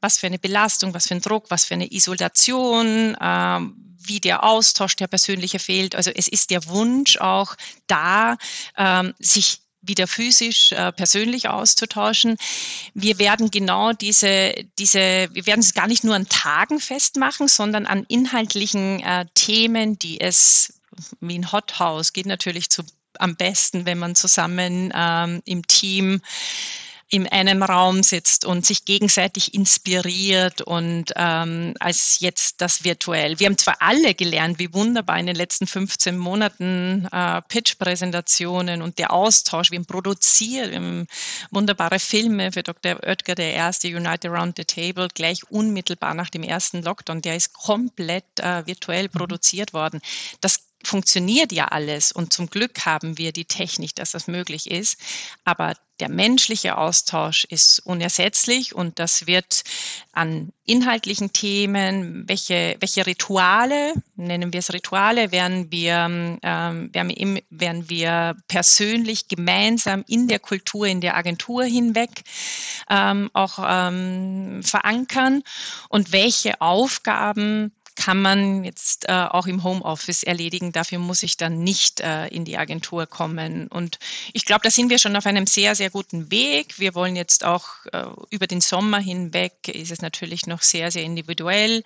was 0.00 0.18
für 0.18 0.26
eine 0.26 0.38
Belastung, 0.38 0.92
was 0.92 1.06
für 1.06 1.14
ein 1.14 1.20
Druck, 1.20 1.44
was 1.48 1.64
für 1.64 1.74
eine 1.74 1.92
Isolation, 1.92 3.14
äh, 3.14 3.60
wie 4.00 4.20
der 4.20 4.42
Austausch, 4.42 4.96
der 4.96 5.06
persönliche 5.06 5.60
fehlt. 5.60 5.94
Also 5.94 6.10
es 6.10 6.26
ist 6.26 6.50
der 6.50 6.66
Wunsch 6.66 7.18
auch 7.18 7.54
da, 7.86 8.36
äh, 8.74 9.12
sich 9.20 9.60
wieder 9.88 10.06
physisch 10.06 10.72
äh, 10.72 10.92
persönlich 10.92 11.48
auszutauschen. 11.48 12.36
Wir 12.94 13.18
werden 13.18 13.50
genau 13.50 13.92
diese, 13.92 14.54
diese, 14.78 15.28
wir 15.32 15.46
werden 15.46 15.60
es 15.60 15.74
gar 15.74 15.86
nicht 15.86 16.04
nur 16.04 16.14
an 16.14 16.28
Tagen 16.28 16.80
festmachen, 16.80 17.48
sondern 17.48 17.86
an 17.86 18.04
inhaltlichen 18.08 19.00
äh, 19.00 19.26
Themen, 19.34 19.98
die 19.98 20.20
es 20.20 20.74
wie 21.20 21.38
ein 21.38 21.52
Hothouse 21.52 22.12
geht 22.12 22.26
natürlich 22.26 22.70
zu, 22.70 22.82
am 23.18 23.36
besten, 23.36 23.86
wenn 23.86 23.98
man 23.98 24.14
zusammen 24.14 24.92
ähm, 24.94 25.42
im 25.44 25.66
Team 25.66 26.20
in 27.10 27.26
einem 27.26 27.62
Raum 27.62 28.02
sitzt 28.02 28.44
und 28.44 28.66
sich 28.66 28.84
gegenseitig 28.84 29.54
inspiriert 29.54 30.60
und 30.60 31.06
ähm, 31.16 31.74
als 31.80 32.20
jetzt 32.20 32.60
das 32.60 32.84
virtuell. 32.84 33.38
Wir 33.38 33.46
haben 33.46 33.56
zwar 33.56 33.76
alle 33.80 34.14
gelernt, 34.14 34.58
wie 34.58 34.74
wunderbar 34.74 35.18
in 35.18 35.26
den 35.26 35.36
letzten 35.36 35.66
15 35.66 36.18
Monaten 36.18 37.08
äh, 37.10 37.40
Pitch-Präsentationen 37.48 38.82
und 38.82 38.98
der 38.98 39.12
Austausch, 39.12 39.70
wir 39.70 39.78
haben 39.78 39.86
produziert, 39.86 40.70
wir 40.70 40.76
haben 40.76 41.06
wunderbare 41.50 41.98
Filme 41.98 42.52
für 42.52 42.62
Dr. 42.62 43.02
Oetker, 43.02 43.34
der 43.34 43.54
erste 43.54 43.88
United 43.88 44.30
Around 44.30 44.56
the 44.58 44.64
Table, 44.64 45.08
gleich 45.14 45.50
unmittelbar 45.50 46.12
nach 46.12 46.28
dem 46.28 46.42
ersten 46.42 46.82
Lockdown. 46.82 47.22
Der 47.22 47.36
ist 47.36 47.54
komplett 47.54 48.24
äh, 48.40 48.66
virtuell 48.66 49.04
mhm. 49.04 49.18
produziert 49.18 49.72
worden. 49.72 50.00
Das 50.42 50.67
funktioniert 50.82 51.52
ja 51.52 51.66
alles 51.66 52.12
und 52.12 52.32
zum 52.32 52.48
Glück 52.48 52.86
haben 52.86 53.18
wir 53.18 53.32
die 53.32 53.44
Technik, 53.44 53.94
dass 53.96 54.12
das 54.12 54.28
möglich 54.28 54.70
ist. 54.70 54.98
Aber 55.44 55.74
der 56.00 56.08
menschliche 56.08 56.78
Austausch 56.78 57.44
ist 57.44 57.80
unersetzlich 57.80 58.74
und 58.74 58.98
das 58.98 59.26
wird 59.26 59.64
an 60.12 60.52
inhaltlichen 60.64 61.32
Themen, 61.32 62.28
welche, 62.28 62.76
welche 62.78 63.06
Rituale, 63.06 63.94
nennen 64.14 64.52
wir 64.52 64.60
es 64.60 64.72
Rituale, 64.72 65.32
werden 65.32 65.72
wir, 65.72 66.38
ähm, 66.42 66.90
werden, 66.92 67.40
werden 67.50 67.90
wir 67.90 68.36
persönlich 68.46 69.28
gemeinsam 69.28 70.04
in 70.06 70.28
der 70.28 70.38
Kultur, 70.38 70.86
in 70.86 71.00
der 71.00 71.16
Agentur 71.16 71.64
hinweg 71.64 72.22
ähm, 72.88 73.30
auch 73.32 73.58
ähm, 73.66 74.62
verankern 74.62 75.42
und 75.88 76.12
welche 76.12 76.60
Aufgaben 76.60 77.72
kann 77.98 78.22
man 78.22 78.62
jetzt 78.62 79.08
äh, 79.08 79.12
auch 79.12 79.48
im 79.48 79.64
Homeoffice 79.64 80.22
erledigen. 80.22 80.70
Dafür 80.70 81.00
muss 81.00 81.24
ich 81.24 81.36
dann 81.36 81.64
nicht 81.64 81.98
äh, 81.98 82.28
in 82.28 82.44
die 82.44 82.56
Agentur 82.56 83.06
kommen. 83.06 83.66
Und 83.66 83.98
ich 84.32 84.44
glaube, 84.44 84.60
da 84.62 84.70
sind 84.70 84.88
wir 84.88 85.00
schon 85.00 85.16
auf 85.16 85.26
einem 85.26 85.48
sehr, 85.48 85.74
sehr 85.74 85.90
guten 85.90 86.30
Weg. 86.30 86.78
Wir 86.78 86.94
wollen 86.94 87.16
jetzt 87.16 87.44
auch 87.44 87.66
äh, 87.92 88.04
über 88.30 88.46
den 88.46 88.60
Sommer 88.60 89.00
hinweg, 89.00 89.66
ist 89.66 89.90
es 89.90 90.00
natürlich 90.00 90.46
noch 90.46 90.62
sehr, 90.62 90.92
sehr 90.92 91.02
individuell. 91.02 91.82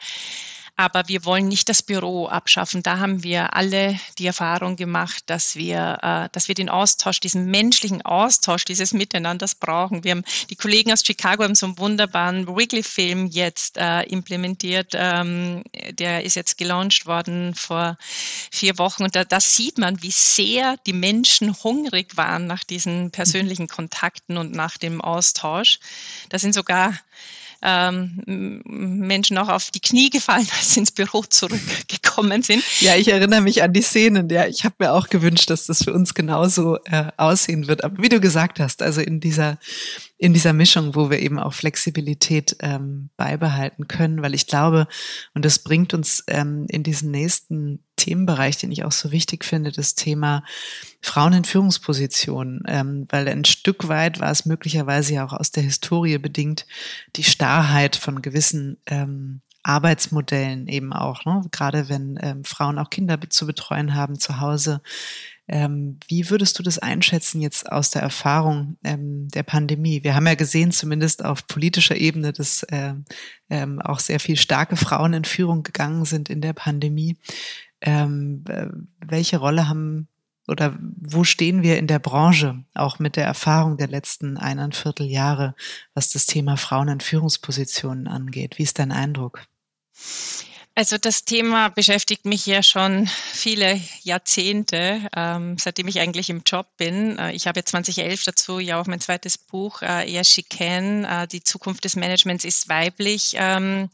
Aber 0.75 1.07
wir 1.07 1.25
wollen 1.27 1.49
nicht 1.49 1.69
das 1.69 1.83
Büro 1.83 2.29
abschaffen. 2.29 2.83
Da 2.83 2.99
haben 2.99 3.23
wir 3.23 3.55
alle 3.55 3.99
die 4.19 4.27
Erfahrung 4.27 4.77
gemacht, 4.77 5.25
dass 5.27 5.55
wir, 5.55 5.99
äh, 6.03 6.29
dass 6.33 6.49
wir 6.49 6.55
den 6.55 6.71
Austausch, 6.71 7.21
diesen 7.21 7.47
menschlichen 7.51 8.03
Austausch, 8.03 8.65
dieses 8.65 8.95
Miteinanders 8.95 9.55
brauchen. 9.55 10.03
Wir 10.03 10.13
haben 10.13 10.25
die 10.49 10.57
Kollegen 10.57 10.91
aus 10.93 11.05
Chicago 11.05 11.45
haben 11.45 11.55
so 11.55 11.67
einen 11.67 11.79
wunderbaren 11.79 12.49
Wrigley-Film 12.49 13.27
jetzt 13.27 13.77
äh, 13.77 14.03
implementiert. 14.05 14.93
Ähm, 14.95 15.63
der 15.91 16.25
ist 16.25 16.37
jetzt 16.37 16.57
gelauncht 16.57 17.07
worden 17.07 17.55
vor 17.55 17.99
vier 18.51 18.79
Wochen. 18.79 19.05
Und 19.05 19.15
da, 19.15 19.25
da 19.25 19.41
sieht 19.41 19.77
man, 19.77 20.03
wie 20.03 20.11
sehr 20.11 20.77
die 20.87 20.95
Menschen 20.95 21.55
hungrig 21.63 22.17
waren 22.17 22.47
nach 22.47 22.65
diesen 22.65 23.11
persönlichen 23.11 23.69
Kontakten 23.69 24.39
und 24.39 24.53
nach 24.53 24.79
dem 24.79 25.03
Austausch. 25.03 25.79
Da 26.31 26.39
sind 26.39 26.55
sogar 26.55 26.95
ähm, 27.63 28.23
Menschen 28.67 29.39
auch 29.39 29.49
auf 29.49 29.71
die 29.71 29.81
Knie 29.81 30.11
gefallen, 30.11 30.47
als 30.57 30.75
sie 30.75 30.81
ins 30.81 30.91
Büro 30.91 31.23
zurückgekommen 31.23 32.43
sind. 32.43 32.63
Ja, 32.81 32.97
ich 32.97 33.09
erinnere 33.09 33.41
mich 33.41 33.63
an 33.63 33.73
die 33.73 33.83
Szenen. 33.83 34.29
Ja, 34.29 34.47
ich 34.47 34.65
habe 34.65 34.77
mir 34.79 34.93
auch 34.93 35.09
gewünscht, 35.09 35.51
dass 35.51 35.67
das 35.67 35.85
für 35.85 35.93
uns 35.93 36.15
genauso 36.15 36.79
äh, 36.85 37.07
aussehen 37.17 37.69
wird. 37.69 37.85
Aber 37.85 38.03
wie 38.03 38.09
du 38.09 38.21
gesagt 38.21 38.61
hast, 38.61 38.83
also 38.83 39.01
in 39.01 39.21
dieser 39.21 39.59
in 40.23 40.33
dieser 40.33 40.53
Mischung, 40.53 40.95
wo 40.95 41.11
wir 41.11 41.19
eben 41.19 41.41
auch 41.41 41.53
Flexibilität 41.53 42.55
ähm, 42.61 43.11
beibehalten 43.17 43.89
können, 43.89 44.23
weil 44.23 44.35
ich 44.35 44.47
glaube, 44.47 44.87
und 45.35 45.45
das 45.45 45.59
bringt 45.59 45.95
uns 45.95 46.23
ähm, 46.29 46.67
in 46.69 46.85
diesen 46.85 47.11
nächsten 47.11 47.83
Themenbereich, 47.97 48.59
den 48.59 48.73
ich 48.73 48.85
auch 48.85 48.93
so 48.93 49.13
wichtig 49.13 49.45
finde, 49.45 49.73
das 49.73 49.95
Thema 49.95 50.45
Frauen 51.01 51.33
in 51.33 51.45
Führungspositionen, 51.45 52.63
ähm, 52.67 53.07
weil 53.11 53.29
ein 53.29 53.45
Stück 53.45 53.89
weit 53.89 54.21
war 54.21 54.31
es 54.31 54.47
möglicherweise 54.47 55.15
ja 55.15 55.25
auch 55.25 55.33
aus 55.33 55.51
der 55.51 55.63
Historie 55.63 56.19
bedingt 56.19 56.67
die 57.17 57.25
Starrheit 57.25 57.97
von 57.97 58.23
gewissen 58.23 58.79
ähm, 58.87 59.41
Arbeitsmodellen 59.63 60.67
eben 60.67 60.93
auch, 60.93 61.25
ne? 61.25 61.43
gerade 61.53 61.89
wenn 61.89 62.19
ähm, 62.21 62.45
Frauen 62.45 62.79
auch 62.79 62.91
Kinder 62.91 63.19
zu 63.29 63.47
betreuen 63.47 63.95
haben 63.95 64.19
zu 64.19 64.41
Hause, 64.41 64.83
ähm, 65.49 65.99
wie 66.09 66.31
würdest 66.31 66.59
du 66.59 66.63
das 66.63 66.79
einschätzen 66.79 67.41
jetzt 67.41 67.71
aus 67.71 67.91
der 67.91 68.03
Erfahrung 68.03 68.77
ähm, 68.85 69.29
der 69.29 69.43
Pandemie? 69.43 70.03
Wir 70.03 70.15
haben 70.15 70.27
ja 70.27 70.35
gesehen, 70.35 70.71
zumindest 70.71 71.25
auf 71.25 71.47
politischer 71.47 71.97
Ebene, 71.97 72.33
dass 72.33 72.63
äh, 72.65 72.95
ähm, 73.51 73.81
auch 73.81 73.99
sehr 73.99 74.21
viel 74.21 74.37
starke 74.37 74.77
Frauen 74.77 75.13
in 75.15 75.25
Führung 75.25 75.63
gegangen 75.63 76.05
sind 76.05 76.31
in 76.31 76.41
der 76.41 76.53
Pandemie. 76.53 77.17
Ähm, 77.83 78.45
welche 79.01 79.39
Rolle 79.39 79.69
haben 79.69 80.09
oder 80.49 80.77
wo 80.81 81.25
stehen 81.25 81.63
wir 81.63 81.79
in 81.79 81.87
der 81.87 81.99
Branche, 81.99 82.65
auch 82.75 82.99
mit 82.99 83.17
der 83.17 83.25
Erfahrung 83.25 83.77
der 83.77 83.89
letzten 83.89 84.37
eineinviertel 84.37 85.07
Jahre, 85.07 85.55
was 85.95 86.11
das 86.11 86.27
Thema 86.27 86.57
Frauen 86.57 86.89
in 86.89 87.01
Führungspositionen 87.01 88.09
angeht? 88.09 88.59
Wie 88.59 88.65
ist 88.65 88.79
dein 88.79 88.93
Eindruck? 88.93 89.45
Also 90.75 90.97
das 90.97 91.25
Thema 91.25 91.69
beschäftigt 91.69 92.25
mich 92.25 92.47
ja 92.47 92.63
schon 92.63 93.07
viele 93.07 93.79
Jahrzehnte, 94.03 95.07
ähm, 95.15 95.59
seitdem 95.59 95.87
ich 95.87 96.01
eigentlich 96.01 96.31
im 96.31 96.43
Job 96.47 96.67
bin. 96.79 97.19
Äh, 97.19 97.33
ich 97.33 97.47
habe 97.47 97.63
2011 97.63 98.25
dazu 98.25 98.59
ja 98.59 98.81
auch 98.81 98.87
mein 98.87 99.01
zweites 99.01 99.37
Buch, 99.37 99.83
äh, 99.83 100.11
Eher 100.11 100.23
Chicane, 100.23 101.05
äh, 101.05 101.29
die 101.29 101.43
Zukunft 101.43 101.85
des 101.85 101.95
Managements 101.95 102.47
ist 102.47 102.71
weiblich. 102.71 103.35
Ähm, 103.37 103.91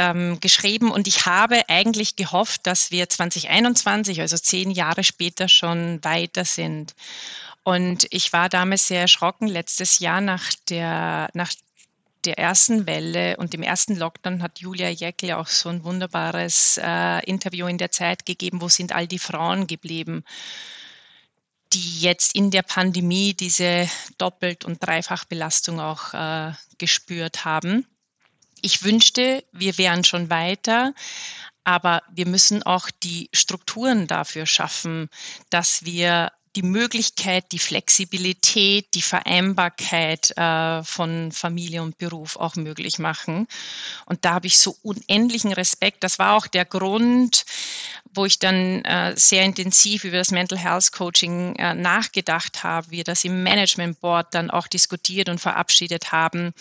ähm, 0.00 0.40
geschrieben 0.40 0.90
und 0.90 1.06
ich 1.06 1.26
habe 1.26 1.68
eigentlich 1.68 2.16
gehofft, 2.16 2.66
dass 2.66 2.90
wir 2.90 3.08
2021, 3.08 4.20
also 4.20 4.38
zehn 4.38 4.70
Jahre 4.70 5.04
später, 5.04 5.46
schon 5.48 6.02
weiter 6.02 6.46
sind. 6.46 6.94
Und 7.62 8.06
ich 8.10 8.32
war 8.32 8.48
damals 8.48 8.86
sehr 8.86 9.02
erschrocken 9.02 9.46
letztes 9.46 9.98
Jahr 9.98 10.22
nach 10.22 10.50
der, 10.70 11.28
nach 11.34 11.52
der 12.24 12.38
ersten 12.38 12.86
Welle 12.86 13.36
und 13.36 13.52
dem 13.52 13.62
ersten 13.62 13.96
Lockdown 13.96 14.42
hat 14.42 14.60
Julia 14.60 14.88
Jäckle 14.88 15.36
auch 15.36 15.46
so 15.46 15.68
ein 15.68 15.84
wunderbares 15.84 16.80
äh, 16.82 17.24
Interview 17.26 17.66
in 17.66 17.78
der 17.78 17.90
Zeit 17.90 18.24
gegeben, 18.26 18.60
wo 18.62 18.68
sind 18.68 18.92
all 18.92 19.06
die 19.06 19.18
Frauen 19.18 19.66
geblieben, 19.66 20.24
die 21.72 22.00
jetzt 22.00 22.34
in 22.34 22.50
der 22.50 22.62
Pandemie 22.62 23.34
diese 23.34 23.88
Doppelt- 24.18 24.64
und 24.64 24.84
Dreifachbelastung 24.84 25.80
auch 25.80 26.14
äh, 26.14 26.52
gespürt 26.78 27.44
haben. 27.44 27.86
Ich 28.62 28.82
wünschte, 28.82 29.44
wir 29.52 29.78
wären 29.78 30.04
schon 30.04 30.30
weiter, 30.30 30.94
aber 31.64 32.02
wir 32.12 32.26
müssen 32.26 32.62
auch 32.62 32.90
die 33.02 33.28
Strukturen 33.32 34.06
dafür 34.06 34.46
schaffen, 34.46 35.08
dass 35.50 35.84
wir 35.84 36.32
die 36.56 36.62
Möglichkeit, 36.62 37.52
die 37.52 37.60
Flexibilität, 37.60 38.92
die 38.94 39.02
Vereinbarkeit 39.02 40.36
äh, 40.36 40.82
von 40.82 41.30
Familie 41.30 41.82
und 41.82 41.96
Beruf 41.98 42.36
auch 42.36 42.56
möglich 42.56 42.98
machen. 42.98 43.46
Und 44.06 44.24
da 44.24 44.34
habe 44.34 44.48
ich 44.48 44.58
so 44.58 44.76
unendlichen 44.82 45.52
Respekt. 45.52 46.02
Das 46.02 46.18
war 46.18 46.34
auch 46.34 46.48
der 46.48 46.64
Grund, 46.64 47.44
wo 48.12 48.24
ich 48.24 48.40
dann 48.40 48.84
äh, 48.84 49.14
sehr 49.16 49.44
intensiv 49.44 50.02
über 50.02 50.16
das 50.16 50.32
Mental 50.32 50.58
Health 50.58 50.90
Coaching 50.90 51.54
äh, 51.54 51.74
nachgedacht 51.74 52.64
habe, 52.64 52.90
wir 52.90 53.04
das 53.04 53.24
im 53.24 53.44
Management 53.44 54.00
Board 54.00 54.34
dann 54.34 54.50
auch 54.50 54.66
diskutiert 54.66 55.28
und 55.28 55.40
verabschiedet 55.40 56.10
haben 56.10 56.52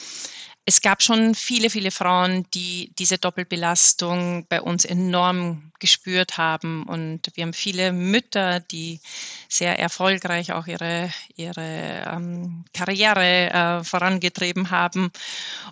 es 0.69 0.82
gab 0.82 1.01
schon 1.01 1.34
viele, 1.34 1.71
viele 1.71 1.89
Frauen, 1.89 2.45
die 2.53 2.91
diese 2.99 3.17
Doppelbelastung 3.17 4.45
bei 4.49 4.62
uns 4.62 4.86
enorm 4.86 5.71
gespürt 5.79 6.38
haben. 6.38 6.84
Und 6.84 7.32
wir 7.34 7.43
haben 7.43 7.53
viele 7.53 7.91
Mütter, 7.91 8.60
die 8.60 8.99
sehr 9.47 9.79
erfolgreich 9.79 10.51
auch 10.53 10.67
ihre, 10.67 11.10
ihre 11.36 12.05
ähm, 12.08 12.65
Karriere 12.71 13.49
äh, 13.49 13.84
vorangetrieben 13.84 14.69
haben 14.69 15.12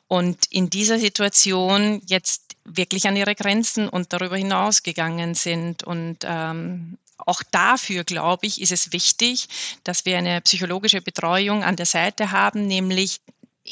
und 0.08 0.48
in 0.48 0.72
dieser 0.72 0.98
Situation 0.98 2.02
jetzt 2.08 2.56
wirklich 2.66 3.08
an 3.08 3.16
ihre 3.16 3.36
Grenzen 3.36 3.90
und 3.90 4.14
darüber 4.14 4.36
hinaus 4.36 4.82
gegangen 4.82 5.36
sind. 5.36 5.84
Und 5.84 6.18
ähm, 6.24 6.98
auch 7.20 7.44
dafür, 7.52 8.04
glaube 8.04 8.48
ich, 8.48 8.62
ist 8.62 8.72
es 8.72 8.94
wichtig, 8.94 9.48
dass 9.84 10.06
wir 10.06 10.18
eine 10.18 10.42
psychologische 10.42 11.02
Betreuung 11.02 11.64
an 11.64 11.76
der 11.76 11.86
Seite 11.86 12.32
haben, 12.32 12.66
nämlich 12.66 13.20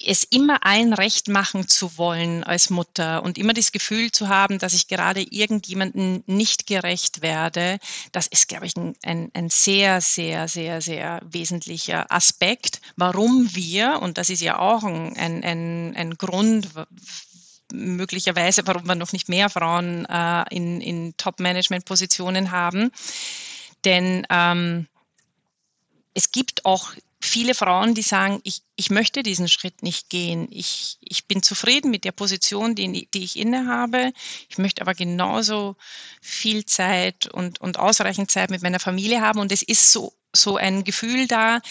es 0.05 0.23
immer 0.23 0.65
allen 0.65 0.93
recht 0.93 1.27
machen 1.27 1.67
zu 1.67 1.97
wollen 1.97 2.43
als 2.43 2.69
Mutter 2.69 3.23
und 3.23 3.37
immer 3.37 3.53
das 3.53 3.71
Gefühl 3.71 4.11
zu 4.11 4.27
haben, 4.27 4.59
dass 4.59 4.73
ich 4.73 4.87
gerade 4.87 5.21
irgendjemanden 5.21 6.23
nicht 6.27 6.67
gerecht 6.67 7.21
werde, 7.21 7.79
das 8.11 8.27
ist, 8.27 8.47
glaube 8.47 8.65
ich, 8.65 8.75
ein, 8.75 8.95
ein, 9.33 9.49
sehr, 9.49 10.01
sehr, 10.01 10.47
sehr, 10.47 10.81
sehr 10.81 11.21
wesentlicher 11.23 12.11
Aspekt, 12.11 12.81
warum 12.95 13.53
wir, 13.55 14.01
und 14.01 14.17
das 14.17 14.29
ist 14.29 14.41
ja 14.41 14.59
auch 14.59 14.83
ein, 14.83 15.15
ein, 15.17 15.95
ein 15.95 16.17
Grund, 16.17 16.69
möglicherweise, 17.71 18.65
warum 18.67 18.87
wir 18.87 18.95
noch 18.95 19.13
nicht 19.13 19.29
mehr 19.29 19.49
Frauen 19.49 20.05
äh, 20.05 20.43
in, 20.51 20.81
in 20.81 21.17
Top-Management-Positionen 21.17 22.51
haben. 22.51 22.91
Denn 23.83 24.25
ähm, 24.29 24.87
es 26.13 26.31
gibt 26.31 26.65
auch 26.65 26.93
viele 27.27 27.53
Frauen, 27.53 27.93
die 27.93 28.01
sagen, 28.01 28.39
ich, 28.43 28.61
ich 28.75 28.89
möchte 28.89 29.23
diesen 29.23 29.47
Schritt 29.47 29.83
nicht 29.83 30.09
gehen. 30.09 30.47
Ich, 30.51 30.97
ich 31.01 31.27
bin 31.27 31.43
zufrieden 31.43 31.91
mit 31.91 32.03
der 32.03 32.11
Position, 32.11 32.75
die, 32.75 33.07
die 33.13 33.23
ich 33.23 33.37
innehabe. 33.37 34.11
Ich 34.49 34.57
möchte 34.57 34.81
aber 34.81 34.93
genauso 34.93 35.75
viel 36.21 36.65
Zeit 36.65 37.27
und, 37.27 37.61
und 37.61 37.79
ausreichend 37.79 38.31
Zeit 38.31 38.49
mit 38.49 38.61
meiner 38.61 38.79
Familie 38.79 39.21
haben. 39.21 39.39
Und 39.39 39.51
es 39.51 39.61
ist 39.61 39.91
so, 39.91 40.13
so 40.33 40.57
ein 40.57 40.83
Gefühl 40.83 41.27
da, 41.27 41.61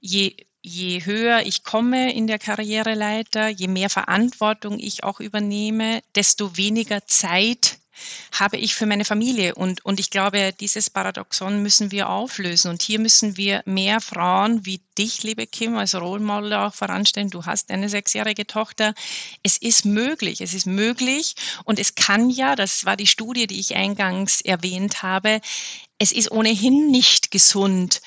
je 0.00 0.36
je 0.62 1.04
höher 1.06 1.40
ich 1.46 1.64
komme 1.64 2.12
in 2.12 2.26
der 2.26 2.38
Karriereleiter, 2.38 3.48
je 3.48 3.66
mehr 3.66 3.88
Verantwortung 3.88 4.78
ich 4.78 5.04
auch 5.04 5.20
übernehme, 5.20 6.02
desto 6.14 6.56
weniger 6.56 7.06
Zeit 7.06 7.79
habe 8.32 8.56
ich 8.56 8.74
für 8.74 8.86
meine 8.86 9.04
Familie. 9.04 9.54
Und, 9.54 9.84
und 9.84 10.00
ich 10.00 10.10
glaube, 10.10 10.52
dieses 10.58 10.90
Paradoxon 10.90 11.62
müssen 11.62 11.90
wir 11.90 12.08
auflösen. 12.08 12.70
Und 12.70 12.82
hier 12.82 12.98
müssen 12.98 13.36
wir 13.36 13.62
mehr 13.64 14.00
Frauen 14.00 14.64
wie 14.66 14.80
dich, 14.98 15.22
liebe 15.22 15.46
Kim, 15.46 15.76
als 15.76 15.94
Role 15.94 16.22
Model 16.22 16.54
auch 16.54 16.74
voranstellen. 16.74 17.30
Du 17.30 17.44
hast 17.46 17.70
eine 17.70 17.88
sechsjährige 17.88 18.46
Tochter. 18.46 18.94
Es 19.42 19.56
ist 19.56 19.84
möglich. 19.84 20.40
Es 20.40 20.54
ist 20.54 20.66
möglich. 20.66 21.34
Und 21.64 21.78
es 21.78 21.94
kann 21.94 22.30
ja, 22.30 22.56
das 22.56 22.84
war 22.84 22.96
die 22.96 23.06
Studie, 23.06 23.46
die 23.46 23.60
ich 23.60 23.76
eingangs 23.76 24.40
erwähnt 24.40 25.02
habe, 25.02 25.40
es 26.02 26.12
ist 26.12 26.30
ohnehin 26.30 26.90
nicht 26.90 27.30
gesund, 27.30 28.00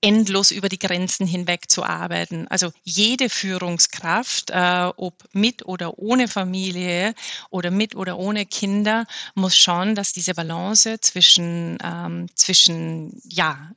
endlos 0.00 0.50
über 0.50 0.68
die 0.68 0.78
Grenzen 0.78 1.26
hinweg 1.26 1.70
zu 1.70 1.82
arbeiten. 1.82 2.46
Also 2.48 2.72
jede 2.84 3.28
Führungskraft, 3.28 4.50
äh, 4.50 4.90
ob 4.96 5.14
mit 5.32 5.66
oder 5.66 5.98
ohne 5.98 6.28
Familie 6.28 7.14
oder 7.50 7.70
mit 7.70 7.96
oder 7.96 8.16
ohne 8.18 8.46
Kinder, 8.46 9.06
muss 9.34 9.56
schauen, 9.56 9.94
dass 9.94 10.12
diese 10.12 10.34
Balance 10.34 11.00
zwischen, 11.00 11.78
ähm, 11.82 12.28
zwischen 12.34 13.20
ja, 13.24 13.72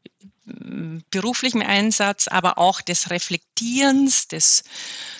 beruflichem 1.11 1.61
Einsatz, 1.61 2.27
aber 2.27 2.57
auch 2.57 2.81
des 2.81 3.09
Reflektierens, 3.09 4.27
des 4.27 4.63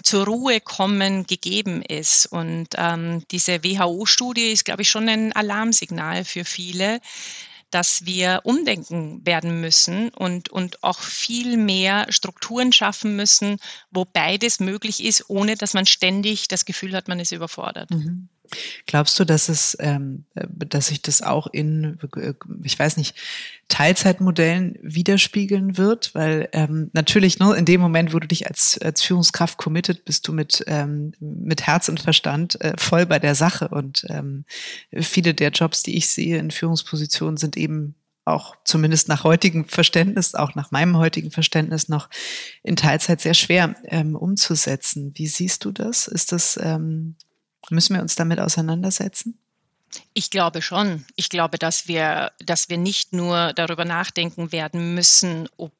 zur 0.03 0.25
Ruhe 0.25 0.59
kommen 0.61 1.25
gegeben 1.25 1.81
ist. 1.81 2.25
Und 2.25 2.69
ähm, 2.75 3.23
diese 3.29 3.63
WHO-Studie 3.63 4.51
ist, 4.51 4.65
glaube 4.65 4.81
ich, 4.81 4.89
schon 4.89 5.07
ein 5.07 5.33
Alarmsignal 5.33 6.25
für 6.25 6.45
viele, 6.45 6.99
dass 7.71 8.05
wir 8.05 8.41
umdenken 8.43 9.25
werden 9.25 9.61
müssen 9.61 10.09
und, 10.09 10.49
und 10.49 10.83
auch 10.83 10.99
viel 10.99 11.57
mehr 11.57 12.05
Strukturen 12.09 12.73
schaffen 12.73 13.15
müssen, 13.15 13.57
wo 13.89 14.05
beides 14.05 14.59
möglich 14.59 15.03
ist, 15.03 15.29
ohne 15.29 15.55
dass 15.55 15.73
man 15.73 15.85
ständig 15.85 16.47
das 16.47 16.65
Gefühl 16.65 16.95
hat, 16.95 17.07
man 17.07 17.19
ist 17.19 17.31
überfordert. 17.31 17.89
Mhm. 17.91 18.29
Glaubst 18.85 19.19
du, 19.19 19.25
dass 19.25 19.49
es, 19.49 19.77
ähm, 19.79 20.25
dass 20.35 20.87
sich 20.87 21.01
das 21.01 21.21
auch 21.21 21.47
in, 21.47 21.97
ich 22.63 22.77
weiß 22.77 22.97
nicht, 22.97 23.15
Teilzeitmodellen 23.67 24.77
widerspiegeln 24.81 25.77
wird? 25.77 26.13
Weil 26.15 26.49
ähm, 26.53 26.89
natürlich 26.93 27.39
nur 27.39 27.53
ne, 27.53 27.59
in 27.59 27.65
dem 27.65 27.81
Moment, 27.81 28.13
wo 28.13 28.19
du 28.19 28.27
dich 28.27 28.47
als, 28.47 28.77
als 28.79 29.01
Führungskraft 29.01 29.57
committed, 29.57 30.05
bist 30.05 30.27
du 30.27 30.33
mit, 30.33 30.63
ähm, 30.67 31.13
mit 31.19 31.67
Herz 31.67 31.89
und 31.89 31.99
Verstand 31.99 32.59
äh, 32.61 32.73
voll 32.77 33.05
bei 33.05 33.19
der 33.19 33.35
Sache. 33.35 33.69
Und 33.69 34.05
ähm, 34.09 34.45
viele 34.93 35.33
der 35.33 35.49
Jobs, 35.49 35.83
die 35.83 35.97
ich 35.97 36.09
sehe 36.09 36.37
in 36.37 36.51
Führungspositionen, 36.51 37.37
sind 37.37 37.57
eben 37.57 37.95
auch 38.25 38.55
zumindest 38.63 39.07
nach 39.07 39.23
heutigem 39.23 39.65
Verständnis, 39.65 40.35
auch 40.35 40.55
nach 40.55 40.71
meinem 40.71 40.97
heutigen 40.97 41.31
Verständnis 41.31 41.89
noch 41.89 42.09
in 42.63 42.75
Teilzeit 42.75 43.21
sehr 43.21 43.33
schwer 43.33 43.75
ähm, 43.85 44.15
umzusetzen. 44.15 45.11
Wie 45.15 45.27
siehst 45.27 45.65
du 45.65 45.71
das? 45.71 46.07
Ist 46.07 46.31
das 46.31 46.59
ähm, 46.61 47.15
Müssen 47.69 47.95
wir 47.95 48.01
uns 48.01 48.15
damit 48.15 48.39
auseinandersetzen? 48.39 49.37
Ich 50.13 50.29
glaube 50.29 50.61
schon. 50.61 51.05
Ich 51.15 51.29
glaube, 51.29 51.57
dass 51.57 51.87
wir, 51.87 52.31
dass 52.39 52.69
wir 52.69 52.77
nicht 52.77 53.13
nur 53.13 53.53
darüber 53.53 53.85
nachdenken 53.85 54.51
werden 54.51 54.93
müssen, 54.93 55.49
ob, 55.57 55.73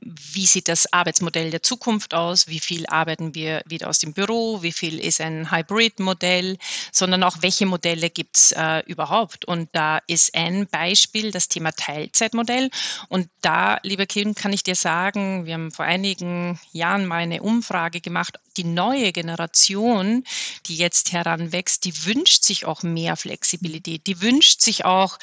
wie 0.00 0.46
sieht 0.46 0.68
das 0.68 0.92
Arbeitsmodell 0.92 1.50
der 1.50 1.62
Zukunft 1.62 2.14
aus, 2.14 2.48
wie 2.48 2.60
viel 2.60 2.86
arbeiten 2.86 3.34
wir 3.34 3.62
wieder 3.66 3.88
aus 3.88 3.98
dem 3.98 4.12
Büro, 4.12 4.62
wie 4.62 4.72
viel 4.72 4.98
ist 4.98 5.20
ein 5.20 5.50
Hybrid-Modell, 5.50 6.58
sondern 6.90 7.22
auch 7.22 7.38
welche 7.40 7.66
Modelle 7.66 8.10
gibt 8.10 8.36
es 8.36 8.52
äh, 8.52 8.80
überhaupt. 8.86 9.44
Und 9.44 9.68
da 9.72 10.00
ist 10.06 10.34
ein 10.34 10.66
Beispiel 10.66 11.30
das 11.30 11.48
Thema 11.48 11.72
Teilzeitmodell. 11.72 12.70
Und 13.08 13.28
da, 13.40 13.78
lieber 13.82 14.06
Kim, 14.06 14.34
kann 14.34 14.52
ich 14.52 14.62
dir 14.62 14.74
sagen, 14.74 15.46
wir 15.46 15.54
haben 15.54 15.70
vor 15.70 15.84
einigen 15.84 16.58
Jahren 16.72 17.06
mal 17.06 17.22
eine 17.22 17.42
Umfrage 17.42 18.00
gemacht. 18.00 18.38
Die 18.56 18.64
neue 18.64 19.12
Generation, 19.12 20.24
die 20.66 20.76
jetzt 20.76 21.12
heranwächst, 21.12 21.84
die 21.84 22.04
wünscht 22.04 22.44
sich 22.44 22.64
auch 22.64 22.82
mehr 22.82 23.16
Flexibilität. 23.16 24.06
Die 24.06 24.20
wünscht 24.20 24.60
sich 24.60 24.84
auch 24.84 25.18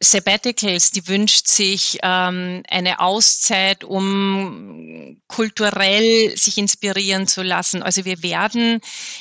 Sabbaticals, 0.00 0.90
die 0.90 1.06
wünscht 1.08 1.46
sich 1.46 1.98
ähm, 2.02 2.62
eine 2.68 3.00
Auszeit, 3.00 3.84
um 3.84 5.20
kulturell 5.28 6.36
sich 6.36 6.58
inspirieren 6.58 7.26
zu 7.26 7.42
lassen. 7.42 7.82
Also 7.82 8.04
wir 8.04 8.22
werden, 8.22 8.80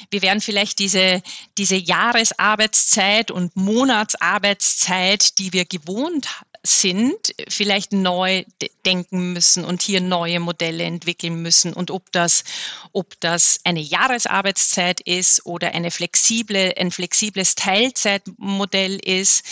wir 0.10 0.22
werden 0.22 0.42
vielleicht 0.42 0.80
diese, 0.80 1.22
diese 1.58 1.76
Jahresarbeitszeit 1.76 3.32
und 3.32 3.56
Monatsarbeitszeit, 3.56 5.38
die 5.38 5.54
wir 5.54 5.66
gewohnt 5.66 6.28
sind, 6.66 7.36
vielleicht 7.50 7.92
neu 7.92 8.46
denken 8.86 9.34
müssen 9.34 9.66
und 9.66 9.82
hier 9.82 10.00
neue 10.00 10.40
Modelle 10.40 10.84
entwickeln 10.84 11.42
müssen. 11.42 11.74
Und 11.74 11.92
ob 11.92 12.12
das, 12.14 12.46
ob 12.94 13.20
das 13.20 13.60
eine 13.66 13.82
Jahresarbeitszeit 13.82 15.02
ist 15.02 15.46
oder 15.46 15.74
eine 15.74 15.92
flexible, 15.92 16.74
ein 16.78 16.92
flexibles 16.92 17.56
Teilzeitmodell 17.56 18.98
ist, 19.04 19.44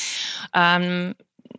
ähm, 0.55 1.15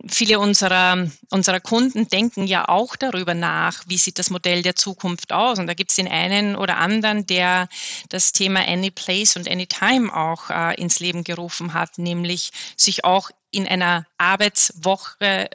viele 0.07 0.39
unserer, 0.39 1.07
unserer 1.29 1.59
Kunden 1.59 2.07
denken 2.07 2.47
ja 2.47 2.67
auch 2.67 2.95
darüber 2.95 3.33
nach, 3.33 3.83
wie 3.87 3.97
sieht 3.97 4.19
das 4.19 4.29
Modell 4.29 4.61
der 4.61 4.75
Zukunft 4.75 5.31
aus. 5.31 5.59
Und 5.59 5.67
da 5.67 5.73
gibt 5.73 5.91
es 5.91 5.95
den 5.97 6.07
einen 6.07 6.55
oder 6.55 6.77
anderen, 6.77 7.25
der 7.25 7.69
das 8.09 8.31
Thema 8.31 8.67
Any 8.67 8.91
Place 8.91 9.35
und 9.35 9.49
Anytime 9.49 10.13
auch 10.15 10.49
äh, 10.49 10.75
ins 10.81 10.99
Leben 10.99 11.23
gerufen 11.23 11.73
hat, 11.73 11.97
nämlich 11.97 12.51
sich 12.75 13.05
auch 13.05 13.29
in 13.53 13.67
einer 13.67 14.05
Arbeitswoche 14.17 15.49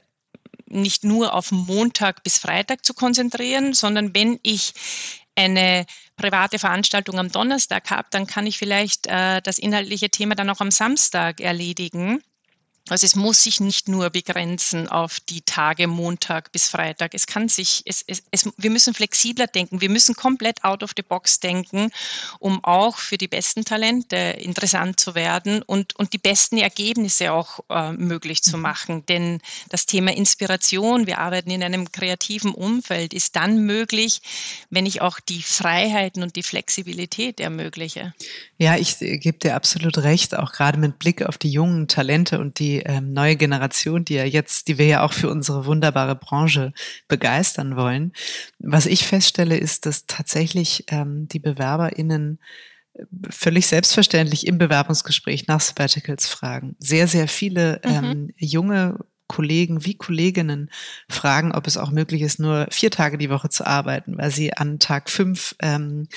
nicht 0.67 1.05
nur 1.05 1.35
auf 1.35 1.51
Montag 1.51 2.23
bis 2.23 2.39
Freitag 2.39 2.85
zu 2.85 2.95
konzentrieren, 2.95 3.75
sondern 3.75 4.15
wenn 4.15 4.39
ich 4.43 4.73
eine 5.35 5.87
private 6.17 6.59
Veranstaltung 6.59 7.19
am 7.19 7.31
Donnerstag 7.31 7.91
habe, 7.91 8.09
dann 8.11 8.27
kann 8.27 8.47
ich 8.47 8.59
vielleicht 8.59 9.07
äh, 9.07 9.41
das 9.41 9.59
inhaltliche 9.59 10.11
Thema 10.11 10.35
dann 10.35 10.51
auch 10.51 10.61
am 10.61 10.71
Samstag 10.71 11.41
erledigen. 11.41 12.23
Also 12.91 13.07
es 13.07 13.17
muss 13.17 13.43
sich 13.43 13.61
nicht 13.61 13.89
nur 13.89 14.11
begrenzen 14.11 14.89
auf 14.89 15.21
die 15.21 15.43
Tage 15.43 15.87
Montag 15.87 16.53
bis 16.53 16.69
Freitag. 16.69 17.15
Es 17.15 17.27
kann 17.27 17.49
sich, 17.49 17.83
es, 17.85 18.05
es, 18.07 18.23
es, 18.31 18.49
wir 18.57 18.71
müssen 18.71 18.95
flexibler 18.95 19.47
denken. 19.47 19.81
Wir 19.81 19.91
müssen 19.91 20.15
komplett 20.15 20.65
out 20.65 20.83
of 20.83 20.93
the 20.97 21.03
box 21.03 21.41
denken, 21.41 21.91
um 22.39 22.63
auch 22.65 22.99
für 22.99 23.19
die 23.19 23.29
besten 23.29 23.65
Talente 23.65 24.17
interessant 24.17 25.01
zu 25.01 25.15
werden 25.15 25.63
und, 25.63 25.97
und 25.97 26.13
die 26.13 26.19
besten 26.19 26.59
Ergebnisse 26.59 27.33
auch 27.33 27.61
äh, 27.69 27.93
möglich 27.93 28.43
zu 28.43 28.57
mhm. 28.57 28.63
machen. 28.63 29.07
Denn 29.07 29.41
das 29.69 29.87
Thema 29.87 30.15
Inspiration, 30.15 31.07
wir 31.07 31.19
arbeiten 31.19 31.51
in 31.51 31.63
einem 31.63 31.91
kreativen 31.93 32.53
Umfeld, 32.53 33.15
ist 33.15 33.37
dann 33.37 33.65
möglich, 33.65 34.21
wenn 34.71 34.87
ich 34.87 35.01
auch 35.01 35.21
die 35.21 35.43
Freiheiten 35.43 36.23
und 36.23 36.37
die 36.37 36.43
Flexibilität 36.43 37.41
ermögliche. 37.41 38.15
Ja, 38.57 38.77
ich 38.77 39.01
äh, 39.01 39.19
gebe 39.19 39.39
dir 39.39 39.55
absolut 39.55 39.99
recht, 39.99 40.37
auch 40.37 40.53
gerade 40.53 40.79
mit 40.79 40.99
Blick 40.99 41.23
auf 41.23 41.39
die 41.39 41.51
jungen 41.51 41.89
Talente 41.89 42.39
und 42.39 42.59
die 42.59 42.78
ähm, 42.85 43.13
neue 43.13 43.37
Generation, 43.37 44.05
die 44.05 44.15
ja 44.15 44.25
jetzt, 44.25 44.69
die 44.69 44.79
wir 44.79 44.87
ja 44.87 45.03
auch 45.03 45.13
für 45.13 45.31
unsere 45.31 45.67
wunderbare 45.67 46.17
Branche 46.17 46.73
begeistern 47.09 47.77
wollen. 47.77 48.13
Was 48.59 48.87
ich 48.87 49.07
feststelle, 49.07 49.57
ist, 49.57 49.87
dass 49.87 50.07
tatsächlich 50.07 50.85
ähm, 50.89 51.29
die 51.29 51.39
BewerberInnen 51.39 52.39
äh, 52.95 53.05
völlig 53.31 53.67
selbstverständlich 53.67 54.47
im 54.47 54.59
Bewerbungsgespräch 54.59 55.47
nach 55.47 55.61
Sabbaticals 55.61 56.27
fragen. 56.27 56.77
Sehr, 56.79 57.07
sehr 57.07 57.29
viele 57.29 57.81
mhm. 57.85 58.05
ähm, 58.05 58.35
junge 58.37 58.99
Kollegen 59.29 59.85
wie 59.85 59.95
Kolleginnen 59.95 60.71
fragen, 61.09 61.53
ob 61.53 61.67
es 61.67 61.77
auch 61.77 61.91
möglich 61.91 62.23
ist, 62.23 62.41
nur 62.41 62.67
vier 62.71 62.91
Tage 62.91 63.19
die 63.19 63.31
Woche 63.31 63.51
zu 63.51 63.67
arbeiten, 63.67 64.19
weil 64.19 64.31
sie 64.31 64.55
an 64.55 64.79
Tag 64.79 65.11
fünf 65.11 65.55
ähm, 65.61 66.09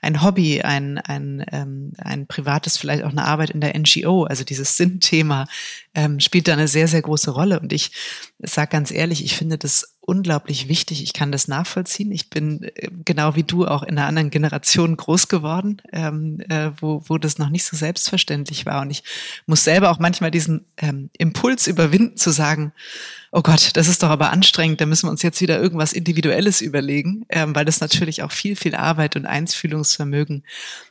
ein 0.00 0.22
Hobby, 0.22 0.62
ein, 0.62 0.98
ein, 0.98 1.44
ähm, 1.52 1.92
ein 1.98 2.26
privates, 2.26 2.78
vielleicht 2.78 3.04
auch 3.04 3.10
eine 3.10 3.24
Arbeit 3.24 3.50
in 3.50 3.60
der 3.60 3.78
NGO, 3.78 4.24
also 4.24 4.44
dieses 4.44 4.76
Sinnthema, 4.76 5.46
ähm, 5.94 6.20
spielt 6.20 6.48
da 6.48 6.52
eine 6.54 6.68
sehr, 6.68 6.88
sehr 6.88 7.02
große 7.02 7.32
Rolle. 7.32 7.60
Und 7.60 7.72
ich 7.72 7.90
sage 8.38 8.70
ganz 8.70 8.90
ehrlich, 8.90 9.24
ich 9.24 9.36
finde 9.36 9.58
das 9.58 9.96
unglaublich 10.00 10.68
wichtig. 10.68 11.02
Ich 11.02 11.12
kann 11.12 11.30
das 11.30 11.48
nachvollziehen. 11.48 12.10
Ich 12.12 12.30
bin 12.30 12.62
äh, 12.62 12.88
genau 13.04 13.36
wie 13.36 13.42
du 13.42 13.66
auch 13.66 13.82
in 13.82 13.98
einer 13.98 14.06
anderen 14.06 14.30
Generation 14.30 14.96
groß 14.96 15.28
geworden, 15.28 15.82
ähm, 15.92 16.40
äh, 16.48 16.70
wo, 16.80 17.02
wo 17.06 17.18
das 17.18 17.38
noch 17.38 17.50
nicht 17.50 17.64
so 17.64 17.76
selbstverständlich 17.76 18.66
war. 18.66 18.82
Und 18.82 18.90
ich 18.90 19.04
muss 19.46 19.64
selber 19.64 19.90
auch 19.90 19.98
manchmal 19.98 20.30
diesen 20.30 20.64
ähm, 20.78 21.10
Impuls 21.16 21.66
überwinden 21.66 22.16
zu 22.16 22.30
sagen, 22.30 22.72
oh 23.32 23.42
Gott, 23.42 23.70
das 23.74 23.86
ist 23.86 24.02
doch 24.02 24.08
aber 24.08 24.30
anstrengend, 24.30 24.80
da 24.80 24.86
müssen 24.86 25.06
wir 25.06 25.10
uns 25.10 25.22
jetzt 25.22 25.40
wieder 25.40 25.60
irgendwas 25.60 25.92
Individuelles 25.92 26.60
überlegen, 26.60 27.24
ähm, 27.28 27.54
weil 27.54 27.64
das 27.64 27.80
natürlich 27.80 28.22
auch 28.22 28.32
viel, 28.32 28.56
viel 28.56 28.74
Arbeit 28.74 29.14
und 29.14 29.24
Einfühlungsvermögen 29.24 30.42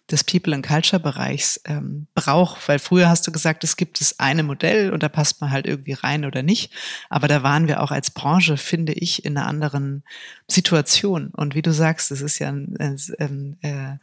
des 0.10 0.24
People 0.24 0.56
and 0.56 0.66
Culture 0.66 1.02
Bereichs 1.02 1.60
ähm, 1.66 2.08
braucht. 2.16 2.68
Weil 2.70 2.80
früher 2.80 3.10
hast 3.10 3.28
du 3.28 3.32
gesagt, 3.34 3.64
es 3.66 3.76
gibt 3.76 4.00
das 4.00 4.20
eine 4.20 4.44
Modell 4.44 4.92
und 4.92 5.04
da 5.04 5.10
passt 5.10 5.42
man 5.42 5.52
halt 5.52 5.68
irgendwie 5.68 5.94
rein 5.94 6.24
oder 6.24 6.42
nicht. 6.42 6.72
Aber 7.10 7.28
da 7.28 7.44
waren 7.44 7.68
wir 7.68 7.84
auch 7.84 7.92
als 7.92 8.12
Branche, 8.12 8.56
finde 8.56 8.94
ich, 8.94 9.26
in 9.26 9.38
einer 9.38 9.48
anderen 9.48 10.04
Situation. 10.48 11.32
Und 11.36 11.56
wie 11.56 11.62
du 11.62 11.74
sagst, 11.74 12.10
es 12.12 12.22
ist 12.22 12.40
ja 12.40 12.50
ein, 12.50 12.76
ein, 12.80 13.58
äh, 13.62 13.98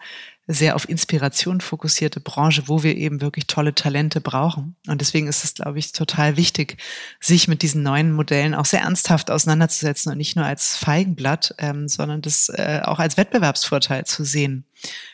sehr 0.47 0.77
auf 0.77 0.89
Inspiration 0.89 1.61
fokussierte 1.61 2.21
Branche, 2.21 2.65
wo 2.67 2.83
wir 2.83 2.97
eben 2.97 3.21
wirklich 3.21 3.47
tolle 3.47 3.75
Talente 3.75 4.21
brauchen. 4.21 4.77
Und 4.87 5.01
deswegen 5.01 5.27
ist 5.27 5.45
es, 5.45 5.55
glaube 5.55 5.79
ich, 5.79 5.93
total 5.93 6.37
wichtig, 6.37 6.77
sich 7.21 7.49
mit 7.49 7.63
diesen 7.63 7.83
neuen 7.83 8.13
Modellen 8.13 8.55
auch 8.55 8.65
sehr 8.65 8.83
ernsthaft 8.83 9.31
auseinanderzusetzen 9.31 10.13
und 10.13 10.19
nicht 10.19 10.37
nur 10.37 10.45
als 10.45 10.77
Feigenblatt, 10.77 11.55
ähm, 11.59 11.89
sondern 11.89 12.23
das 12.23 12.49
äh, 12.49 12.81
auch 12.85 13.01
als 13.01 13.17
Wettbewerbsvorteil 13.17 14.05
zu 14.05 14.25
sehen 14.25 14.67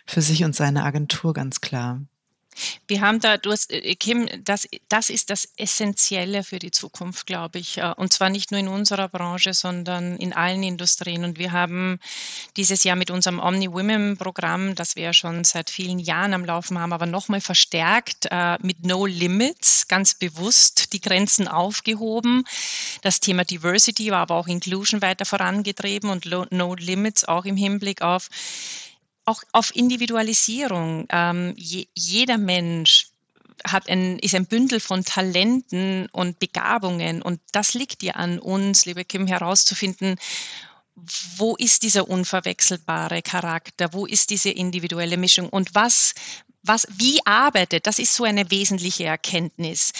für 0.06 0.20
sich 0.20 0.44
und 0.44 0.54
seine 0.54 0.84
Agentur 0.84 1.32
ganz 1.32 1.60
klar. 1.60 2.02
Wir 2.86 3.00
haben 3.00 3.20
da, 3.20 3.36
du 3.36 3.52
hast, 3.52 3.72
äh, 3.72 3.94
Kim, 3.94 4.28
das, 4.44 4.68
das 4.88 5.10
ist 5.10 5.30
das 5.30 5.48
Essentielle 5.56 6.44
für 6.44 6.58
die 6.58 6.70
Zukunft, 6.70 7.26
glaube 7.26 7.58
ich. 7.58 7.78
Äh, 7.78 7.92
und 7.96 8.12
zwar 8.12 8.30
nicht 8.30 8.50
nur 8.50 8.60
in 8.60 8.68
unserer 8.68 9.08
Branche, 9.08 9.54
sondern 9.54 10.16
in 10.16 10.32
allen 10.32 10.62
Industrien. 10.62 11.24
Und 11.24 11.38
wir 11.38 11.52
haben 11.52 11.98
dieses 12.56 12.84
Jahr 12.84 12.96
mit 12.96 13.10
unserem 13.10 13.38
Omni-Women-Programm, 13.38 14.74
das 14.74 14.96
wir 14.96 15.04
ja 15.04 15.12
schon 15.12 15.44
seit 15.44 15.70
vielen 15.70 15.98
Jahren 15.98 16.34
am 16.34 16.44
Laufen 16.44 16.78
haben, 16.78 16.92
aber 16.92 17.06
nochmal 17.06 17.40
verstärkt 17.40 18.28
äh, 18.30 18.58
mit 18.62 18.84
No 18.84 19.06
Limits, 19.06 19.88
ganz 19.88 20.14
bewusst 20.14 20.92
die 20.92 21.00
Grenzen 21.00 21.48
aufgehoben. 21.48 22.44
Das 23.02 23.20
Thema 23.20 23.44
Diversity 23.44 24.10
war 24.10 24.20
aber 24.20 24.36
auch 24.36 24.48
Inclusion 24.48 25.02
weiter 25.02 25.24
vorangetrieben 25.24 26.10
und 26.10 26.26
No 26.50 26.74
Limits 26.74 27.24
auch 27.24 27.44
im 27.44 27.56
Hinblick 27.56 28.02
auf 28.02 28.28
auch 29.24 29.42
auf 29.52 29.74
Individualisierung. 29.74 31.06
Ähm, 31.10 31.54
je, 31.56 31.86
jeder 31.94 32.38
Mensch 32.38 33.08
hat 33.64 33.88
ein, 33.88 34.18
ist 34.18 34.34
ein 34.34 34.46
Bündel 34.46 34.80
von 34.80 35.04
Talenten 35.04 36.08
und 36.12 36.38
Begabungen 36.38 37.22
und 37.22 37.40
das 37.52 37.74
liegt 37.74 38.02
ja 38.02 38.14
an 38.14 38.38
uns, 38.38 38.86
liebe 38.86 39.04
Kim, 39.04 39.26
herauszufinden, 39.26 40.16
wo 41.36 41.56
ist 41.56 41.82
dieser 41.82 42.08
unverwechselbare 42.08 43.22
Charakter, 43.22 43.92
wo 43.92 44.06
ist 44.06 44.30
diese 44.30 44.50
individuelle 44.50 45.16
Mischung 45.16 45.48
und 45.48 45.74
was, 45.74 46.14
was, 46.62 46.86
wie 46.90 47.20
arbeitet, 47.24 47.86
das 47.86 47.98
ist 47.98 48.14
so 48.14 48.24
eine 48.24 48.50
wesentliche 48.50 49.04
Erkenntnis. 49.04 49.92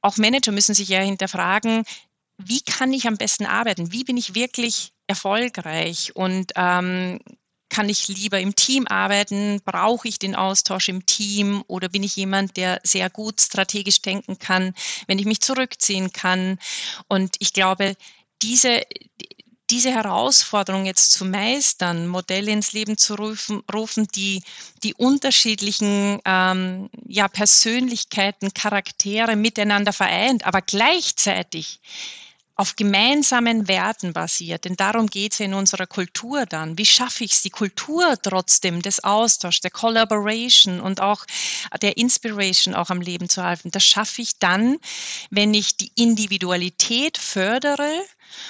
Auch 0.00 0.16
Manager 0.16 0.52
müssen 0.52 0.74
sich 0.74 0.88
ja 0.88 1.00
hinterfragen, 1.00 1.84
wie 2.38 2.60
kann 2.60 2.92
ich 2.92 3.06
am 3.06 3.16
besten 3.16 3.46
arbeiten? 3.46 3.92
Wie 3.92 4.04
bin 4.04 4.16
ich 4.16 4.34
wirklich 4.34 4.92
erfolgreich? 5.06 6.16
Und 6.16 6.52
ähm, 6.56 7.20
kann 7.72 7.88
ich 7.88 8.06
lieber 8.08 8.38
im 8.38 8.54
Team 8.54 8.86
arbeiten? 8.86 9.62
Brauche 9.64 10.06
ich 10.06 10.18
den 10.18 10.34
Austausch 10.34 10.90
im 10.90 11.06
Team? 11.06 11.64
Oder 11.68 11.88
bin 11.88 12.02
ich 12.02 12.16
jemand, 12.16 12.58
der 12.58 12.80
sehr 12.84 13.08
gut 13.08 13.40
strategisch 13.40 14.02
denken 14.02 14.38
kann, 14.38 14.74
wenn 15.06 15.18
ich 15.18 15.24
mich 15.24 15.40
zurückziehen 15.40 16.12
kann? 16.12 16.58
Und 17.08 17.36
ich 17.38 17.54
glaube, 17.54 17.96
diese, 18.42 18.82
diese 19.70 19.90
Herausforderung 19.90 20.84
jetzt 20.84 21.12
zu 21.12 21.24
meistern, 21.24 22.08
Modelle 22.08 22.52
ins 22.52 22.74
Leben 22.74 22.98
zu 22.98 23.14
rufen, 23.14 23.62
rufen 23.72 24.06
die, 24.14 24.42
die 24.82 24.92
unterschiedlichen 24.92 26.20
ähm, 26.26 26.90
ja, 27.06 27.26
Persönlichkeiten, 27.28 28.52
Charaktere 28.52 29.34
miteinander 29.34 29.94
vereint, 29.94 30.44
aber 30.44 30.60
gleichzeitig 30.60 31.80
auf 32.62 32.76
gemeinsamen 32.76 33.66
Werten 33.66 34.12
basiert. 34.12 34.66
Denn 34.66 34.76
darum 34.76 35.08
geht 35.08 35.32
es 35.32 35.40
in 35.40 35.52
unserer 35.52 35.88
Kultur 35.88 36.46
dann. 36.46 36.78
Wie 36.78 36.86
schaffe 36.86 37.24
ich 37.24 37.32
es, 37.32 37.42
die 37.42 37.50
Kultur 37.50 38.14
trotzdem 38.22 38.82
des 38.82 39.02
Austauschs, 39.02 39.62
der 39.62 39.72
Collaboration 39.72 40.80
und 40.80 41.00
auch 41.00 41.24
der 41.82 41.96
Inspiration 41.96 42.76
auch 42.76 42.90
am 42.90 43.00
Leben 43.00 43.28
zu 43.28 43.42
halten? 43.42 43.72
Das 43.72 43.82
schaffe 43.82 44.22
ich 44.22 44.38
dann, 44.38 44.78
wenn 45.28 45.54
ich 45.54 45.76
die 45.76 45.90
Individualität 45.96 47.18
fördere 47.18 47.90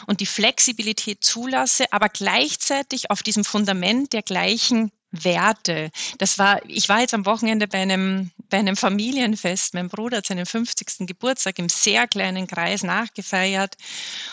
und 0.06 0.20
die 0.20 0.26
Flexibilität 0.26 1.24
zulasse, 1.24 1.90
aber 1.90 2.10
gleichzeitig 2.10 3.10
auf 3.10 3.22
diesem 3.22 3.46
Fundament 3.46 4.12
der 4.12 4.22
gleichen 4.22 4.92
Werte. 5.12 5.90
Das 6.18 6.38
war, 6.38 6.60
ich 6.66 6.88
war 6.88 7.00
jetzt 7.00 7.14
am 7.14 7.26
Wochenende 7.26 7.68
bei 7.68 7.78
einem, 7.78 8.30
bei 8.48 8.58
einem 8.58 8.76
Familienfest. 8.76 9.74
Mein 9.74 9.88
Bruder 9.88 10.18
hat 10.18 10.26
seinen 10.26 10.46
50. 10.46 11.06
Geburtstag 11.06 11.58
im 11.58 11.68
sehr 11.68 12.08
kleinen 12.08 12.46
Kreis 12.46 12.82
nachgefeiert. 12.82 13.76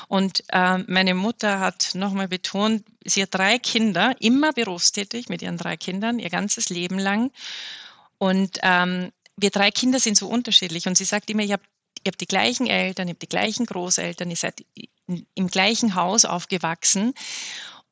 Und 0.08 0.44
äh, 0.50 0.78
meine 0.88 1.14
Mutter 1.14 1.60
hat 1.60 1.92
nochmal 1.96 2.30
betont, 2.30 2.86
sie 3.06 3.22
hat 3.22 3.34
drei 3.34 3.60
Kinder, 3.60 4.16
immer 4.20 4.54
berufstätig 4.54 5.28
mit 5.28 5.42
ihren 5.42 5.58
drei 5.58 5.76
Kindern, 5.76 6.18
ihr 6.18 6.30
ganzes 6.30 6.70
Leben 6.70 6.98
lang. 6.98 7.32
Und 8.18 8.60
ähm, 8.64 9.12
wir 9.36 9.50
drei 9.50 9.72
Kinder 9.72 10.00
sind 10.00 10.18
so 10.18 10.28
unterschiedlich. 10.28 10.88
Und 10.88 10.98
sie 10.98 11.06
sagt 11.06 11.30
immer, 11.30 11.44
ihr 11.44 11.54
habt, 11.54 11.68
ihr 12.04 12.12
habt 12.12 12.22
die 12.22 12.26
gleichen 12.26 12.68
Eltern, 12.68 13.10
ihr 13.10 13.14
habt 13.14 13.22
die 13.22 13.28
gleichen 13.28 13.66
Großeltern, 13.66 14.30
ihr 14.30 14.38
seid 14.38 14.64
im 15.34 15.48
gleichen 15.48 15.96
Haus 15.96 16.24
aufgewachsen. 16.24 17.14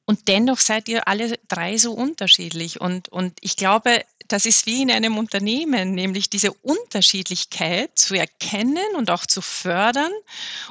Und 0.09 0.29
dennoch 0.29 0.59
seid 0.59 0.87
ihr 0.87 1.05
alle 1.09 1.37
drei 1.49 1.77
so 1.77 1.91
unterschiedlich. 1.91 2.79
Und, 2.79 3.09
und 3.09 3.37
ich 3.41 3.57
glaube, 3.57 4.05
das 4.29 4.45
ist 4.45 4.65
wie 4.65 4.81
in 4.81 4.89
einem 4.89 5.17
Unternehmen, 5.17 5.91
nämlich 5.91 6.29
diese 6.29 6.53
Unterschiedlichkeit 6.53 7.99
zu 7.99 8.15
erkennen 8.15 8.95
und 8.95 9.11
auch 9.11 9.25
zu 9.25 9.41
fördern 9.41 10.11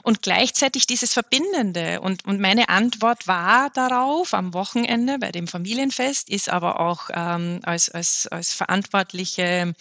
und 0.03 0.22
gleichzeitig 0.22 0.87
dieses 0.87 1.12
Verbindende. 1.12 2.01
Und, 2.01 2.25
und 2.25 2.40
meine 2.40 2.70
Antwort 2.70 3.29
war 3.29 3.68
darauf 3.68 4.33
am 4.33 4.55
Wochenende 4.55 5.18
bei 5.18 5.33
dem 5.33 5.49
Familienfest, 5.49 6.31
ist 6.31 6.49
aber 6.49 6.81
auch 6.81 7.11
ähm, 7.12 7.61
als, 7.62 7.90
als, 7.90 8.27
als 8.29 8.55
verantwortliche 8.55 9.75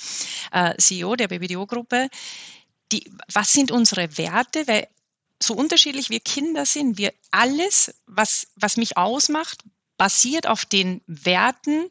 äh, 0.52 0.78
CEO 0.78 1.16
der 1.16 1.30
BBDO-Gruppe, 1.30 2.10
die, 2.92 3.10
was 3.34 3.54
sind 3.54 3.72
unsere 3.72 4.18
Werte? 4.18 4.68
Weil 4.68 4.88
so 5.42 5.54
unterschiedlich 5.54 6.10
wir 6.10 6.20
Kinder 6.20 6.66
sind, 6.66 6.98
wir 6.98 7.14
alles, 7.32 7.94
was, 8.06 8.48
was 8.56 8.78
mich 8.78 8.98
ausmacht, 8.98 9.64
basiert 9.98 10.48
auf 10.48 10.66
den 10.66 11.02
Werten, 11.08 11.90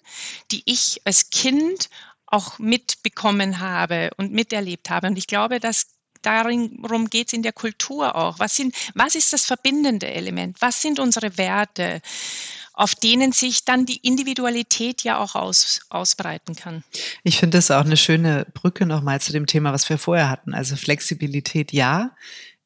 die 0.50 0.62
ich 0.66 1.00
als 1.04 1.30
Kind 1.30 1.88
auch 2.26 2.58
mitbekommen 2.58 3.60
habe 3.60 4.10
und 4.16 4.32
miterlebt 4.32 4.90
habe. 4.90 5.06
Und 5.06 5.16
ich 5.16 5.26
glaube, 5.26 5.60
dass 5.60 5.86
darum 6.22 7.10
geht 7.10 7.28
es 7.28 7.32
in 7.32 7.42
der 7.42 7.52
Kultur 7.52 8.14
auch. 8.16 8.38
Was, 8.38 8.56
sind, 8.56 8.74
was 8.94 9.14
ist 9.14 9.32
das 9.32 9.44
verbindende 9.44 10.06
Element? 10.06 10.56
Was 10.60 10.80
sind 10.80 10.98
unsere 10.98 11.36
Werte? 11.36 12.00
auf 12.76 12.96
denen 12.96 13.30
sich 13.30 13.64
dann 13.64 13.86
die 13.86 13.98
Individualität 13.98 15.04
ja 15.04 15.18
auch 15.18 15.36
aus, 15.36 15.82
ausbreiten 15.90 16.56
kann. 16.56 16.82
Ich 17.22 17.38
finde 17.38 17.56
das 17.56 17.70
auch 17.70 17.84
eine 17.84 17.96
schöne 17.96 18.48
Brücke 18.52 18.84
nochmal 18.84 19.20
zu 19.20 19.32
dem 19.32 19.46
Thema, 19.46 19.72
was 19.72 19.88
wir 19.88 19.96
vorher 19.96 20.28
hatten. 20.28 20.54
Also 20.54 20.74
Flexibilität 20.74 21.72
ja, 21.72 22.16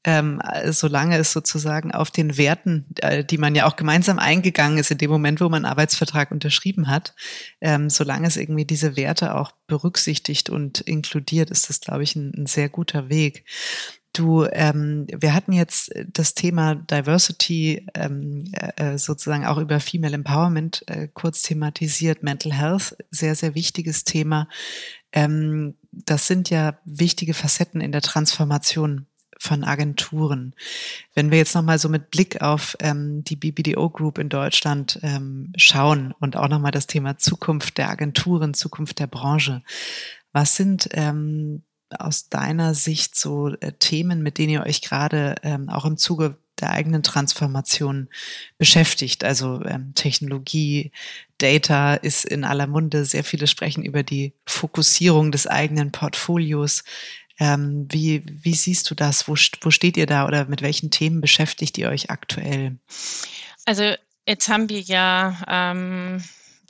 ähm, 0.09 0.41
solange 0.71 1.19
es 1.19 1.33
sozusagen 1.33 1.93
auf 1.93 2.11
den 2.11 2.39
Werten, 2.39 2.87
äh, 3.03 3.23
die 3.23 3.37
man 3.37 3.55
ja 3.55 3.67
auch 3.67 3.77
gemeinsam 3.77 4.19
eingegangen 4.19 4.79
ist 4.79 4.91
in 4.91 4.97
dem 4.97 5.11
Moment, 5.11 5.43
wo 5.43 5.51
man 5.51 5.67
einen 5.67 5.71
Arbeitsvertrag 5.71 6.31
unterschrieben 6.31 6.89
hat, 6.89 7.15
ähm, 7.61 7.91
solange 7.91 8.27
es 8.27 8.39
irgendwie 8.39 8.65
diese 8.65 8.97
Werte 8.97 9.35
auch 9.35 9.53
berücksichtigt 9.67 10.49
und 10.49 10.81
inkludiert, 10.81 11.51
ist 11.51 11.69
das, 11.69 11.83
glaube 11.83 12.05
ich, 12.05 12.17
ein, 12.17 12.33
ein 12.35 12.47
sehr 12.47 12.71
guter 12.71 13.11
Weg. 13.11 13.45
Du, 14.15 14.47
ähm, 14.51 15.07
wir 15.15 15.35
hatten 15.35 15.53
jetzt 15.53 15.93
das 16.07 16.33
Thema 16.33 16.75
Diversity 16.75 17.87
ähm, 17.95 18.51
äh, 18.53 18.95
äh, 18.95 18.99
sozusagen 18.99 19.45
auch 19.45 19.59
über 19.59 19.79
Female 19.79 20.15
Empowerment 20.15 20.85
äh, 20.87 21.09
kurz 21.13 21.43
thematisiert, 21.43 22.23
Mental 22.23 22.55
Health, 22.55 22.97
sehr, 23.11 23.35
sehr 23.35 23.55
wichtiges 23.55 24.05
Thema. 24.05 24.49
Ähm, 25.13 25.75
das 25.93 26.27
sind 26.27 26.49
ja 26.49 26.79
wichtige 26.87 27.35
Facetten 27.35 27.83
in 27.83 27.93
der 27.93 28.01
Transformation 28.01 29.07
von 29.39 29.65
Agenturen. 29.65 30.55
Wenn 31.15 31.31
wir 31.31 31.39
jetzt 31.39 31.55
nochmal 31.55 31.79
so 31.79 31.89
mit 31.89 32.11
Blick 32.11 32.43
auf 32.43 32.77
ähm, 32.81 33.25
die 33.25 33.37
BBDO 33.37 33.89
Group 33.91 34.19
in 34.19 34.29
Deutschland 34.29 34.99
ähm, 35.03 35.53
schauen 35.57 36.13
und 36.19 36.37
auch 36.37 36.49
nochmal 36.49 36.73
das 36.73 36.87
Thema 36.87 37.17
Zukunft 37.19 37.79
der 37.79 37.89
Agenturen, 37.89 38.53
Zukunft 38.55 38.99
der 38.99 39.07
Branche, 39.07 39.63
was 40.33 40.57
sind 40.57 40.89
ähm, 40.93 41.63
aus 41.97 42.29
deiner 42.29 42.75
Sicht 42.75 43.17
so 43.17 43.55
äh, 43.61 43.73
Themen, 43.73 44.23
mit 44.23 44.39
denen 44.39 44.51
ihr 44.51 44.65
euch 44.65 44.83
gerade 44.83 45.37
ähm, 45.43 45.69
auch 45.69 45.85
im 45.85 45.97
Zuge 45.97 46.37
der 46.61 46.71
eigenen 46.71 47.03
Transformation 47.03 48.09
beschäftigt. 48.59 49.25
Also 49.25 49.63
ähm, 49.65 49.93
Technologie, 49.95 50.91
Data 51.39 51.95
ist 51.95 52.25
in 52.25 52.45
aller 52.45 52.67
Munde. 52.67 53.05
Sehr 53.05 53.25
viele 53.25 53.47
sprechen 53.47 53.85
über 53.85 54.03
die 54.03 54.35
Fokussierung 54.47 55.31
des 55.31 55.47
eigenen 55.47 55.93
Portfolios. 55.93 56.83
Ähm, 57.39 57.87
wie, 57.91 58.25
wie 58.27 58.55
siehst 58.55 58.91
du 58.91 58.95
das? 58.95 59.29
Wo, 59.29 59.35
wo 59.61 59.71
steht 59.71 59.97
ihr 59.97 60.07
da 60.07 60.27
oder 60.27 60.47
mit 60.47 60.63
welchen 60.63 60.91
Themen 60.91 61.21
beschäftigt 61.21 61.79
ihr 61.79 61.89
euch 61.89 62.11
aktuell? 62.11 62.79
Also 63.65 63.95
jetzt 64.27 64.49
haben 64.49 64.69
wir 64.69 64.81
ja 64.81 65.37
ähm, 65.47 66.23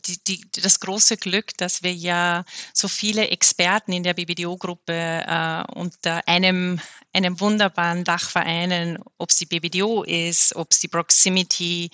die, 0.07 0.19
die, 0.25 0.61
das 0.63 0.81
große 0.81 1.17
Glück, 1.17 1.57
dass 1.57 1.83
wir 1.83 1.93
ja 1.93 2.45
so 2.73 2.89
viele 2.89 3.29
Experten 3.29 3.93
in 3.93 4.03
der 4.03 4.15
BBDO-Gruppe 4.15 4.93
äh, 4.93 5.65
unter 5.75 6.27
einem, 6.27 6.81
einem 7.13 7.41
wunderbaren 7.41 8.05
Dach 8.05 8.29
vereinen, 8.29 8.99
ob 9.19 9.31
es 9.31 9.37
die 9.37 9.47
BBDO 9.47 10.03
ist, 10.03 10.55
ob 10.57 10.71
es 10.71 10.81
die 10.81 10.89
Proximity 10.89 11.91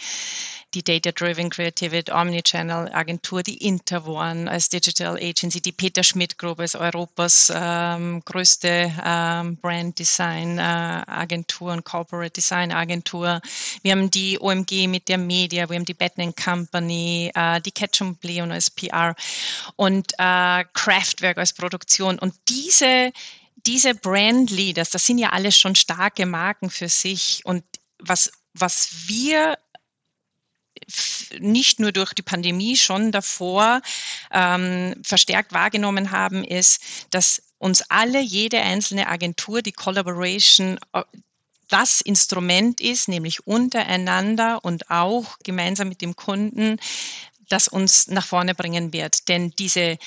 die 0.75 0.83
Data-Driven 0.83 1.51
Creativity 1.51 2.11
Omnichannel 2.11 2.93
Agentur, 2.93 3.43
die 3.43 3.57
Interone 3.59 4.51
als 4.51 4.69
Digital 4.69 5.17
Agency, 5.17 5.61
die 5.61 5.73
Peter 5.73 6.03
Schmidt 6.03 6.37
Group 6.37 6.59
als 6.59 6.75
Europas 6.75 7.53
ähm, 7.55 8.23
größte 8.25 8.93
ähm, 9.05 9.57
Brand 9.59 9.99
Design 9.99 10.59
äh, 10.59 10.63
Agentur 10.63 11.73
und 11.73 11.85
Corporate 11.85 12.33
Design 12.33 12.73
Agentur. 12.73 13.41
Wir 13.83 13.93
haben 13.93 14.11
die 14.11 14.39
OMG 14.41 14.89
mit 14.89 15.09
der 15.09 15.19
Media, 15.19 15.69
wir 15.69 15.77
haben 15.77 15.85
die 15.85 15.95
Batman 15.95 16.35
Company, 16.35 17.31
äh, 17.35 17.61
die 17.61 17.73
Ketchum 17.73 18.19
Leon 18.23 18.51
als 18.51 18.71
PR 18.71 19.15
und 19.77 20.13
äh, 20.19 20.65
Kraftwerk 20.73 21.39
als 21.39 21.53
Produktion. 21.53 22.19
Und 22.19 22.35
diese 22.49 23.13
diese 23.67 23.95
Brand 23.95 24.51
Leaders, 24.51 24.91
das 24.91 25.07
sind 25.07 25.17
ja 25.17 25.31
alles 25.31 25.59
schon 25.59 25.75
starke 25.75 26.27
Marken 26.27 26.69
für 26.69 26.91
sich. 26.91 27.41
Und 27.45 27.65
was, 27.99 28.31
was 28.53 28.91
wir 29.07 29.57
nicht 31.39 31.81
nur 31.81 31.93
durch 31.93 32.13
die 32.15 32.23
Pandemie 32.23 32.77
schon 32.77 33.13
davor 33.13 33.81
ähm, 34.33 34.95
verstärkt 35.03 35.53
wahrgenommen 35.53 36.11
haben, 36.11 36.45
ist, 36.45 36.81
dass 37.11 37.43
uns 37.59 37.83
alle, 37.89 38.21
jede 38.21 38.61
einzelne 38.61 39.09
Agentur, 39.09 39.63
die 39.63 39.73
Collaboration 39.73 40.79
äh, 40.93 41.03
das 41.69 42.01
Instrument 42.01 42.81
ist, 42.81 43.09
nämlich 43.09 43.47
untereinander 43.47 44.65
und 44.65 44.91
auch 44.91 45.39
gemeinsam 45.43 45.89
mit 45.89 46.03
dem 46.03 46.15
Kunden, 46.15 46.79
das 47.49 47.69
uns 47.69 48.09
nach 48.09 48.27
vorne 48.27 48.55
bringen 48.55 48.93
wird. 48.93 49.29
Denn 49.29 49.51
diese, 49.51 49.99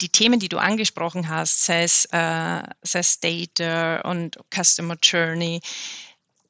die 0.00 0.08
Themen, 0.08 0.40
die 0.40 0.48
du 0.48 0.58
angesprochen 0.58 1.28
hast, 1.28 1.64
sei 1.64 1.84
es, 1.84 2.06
äh, 2.06 2.62
sei 2.82 2.98
es 2.98 3.20
Data 3.20 4.00
und 4.02 4.38
Customer 4.52 4.96
Journey, 5.00 5.60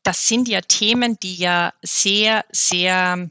das 0.02 0.28
sind 0.28 0.48
ja 0.48 0.60
Themen, 0.60 1.18
die 1.20 1.34
ja 1.34 1.72
sehr, 1.82 2.44
sehr 2.52 3.30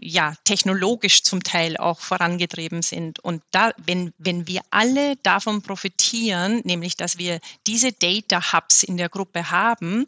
ja, 0.00 0.34
technologisch 0.44 1.22
zum 1.22 1.42
Teil 1.42 1.76
auch 1.76 2.00
vorangetrieben 2.00 2.82
sind. 2.82 3.18
Und 3.20 3.42
da, 3.50 3.72
wenn, 3.76 4.12
wenn 4.18 4.46
wir 4.46 4.60
alle 4.70 5.16
davon 5.16 5.62
profitieren, 5.62 6.60
nämlich 6.64 6.96
dass 6.96 7.18
wir 7.18 7.40
diese 7.66 7.92
Data 7.92 8.52
Hubs 8.52 8.82
in 8.82 8.96
der 8.96 9.08
Gruppe 9.08 9.50
haben 9.50 10.06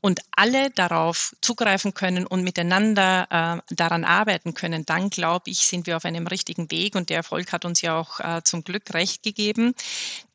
und 0.00 0.20
alle 0.36 0.70
darauf 0.70 1.34
zugreifen 1.40 1.94
können 1.94 2.26
und 2.26 2.42
miteinander 2.42 3.62
äh, 3.68 3.74
daran 3.74 4.04
arbeiten 4.04 4.54
können, 4.54 4.84
dann 4.86 5.10
glaube 5.10 5.50
ich, 5.50 5.58
sind 5.58 5.86
wir 5.86 5.96
auf 5.96 6.04
einem 6.04 6.26
richtigen 6.26 6.70
Weg 6.70 6.94
und 6.94 7.10
der 7.10 7.18
Erfolg 7.18 7.52
hat 7.52 7.64
uns 7.64 7.80
ja 7.80 7.98
auch 7.98 8.20
äh, 8.20 8.42
zum 8.44 8.64
Glück 8.64 8.94
recht 8.94 9.22
gegeben. 9.22 9.74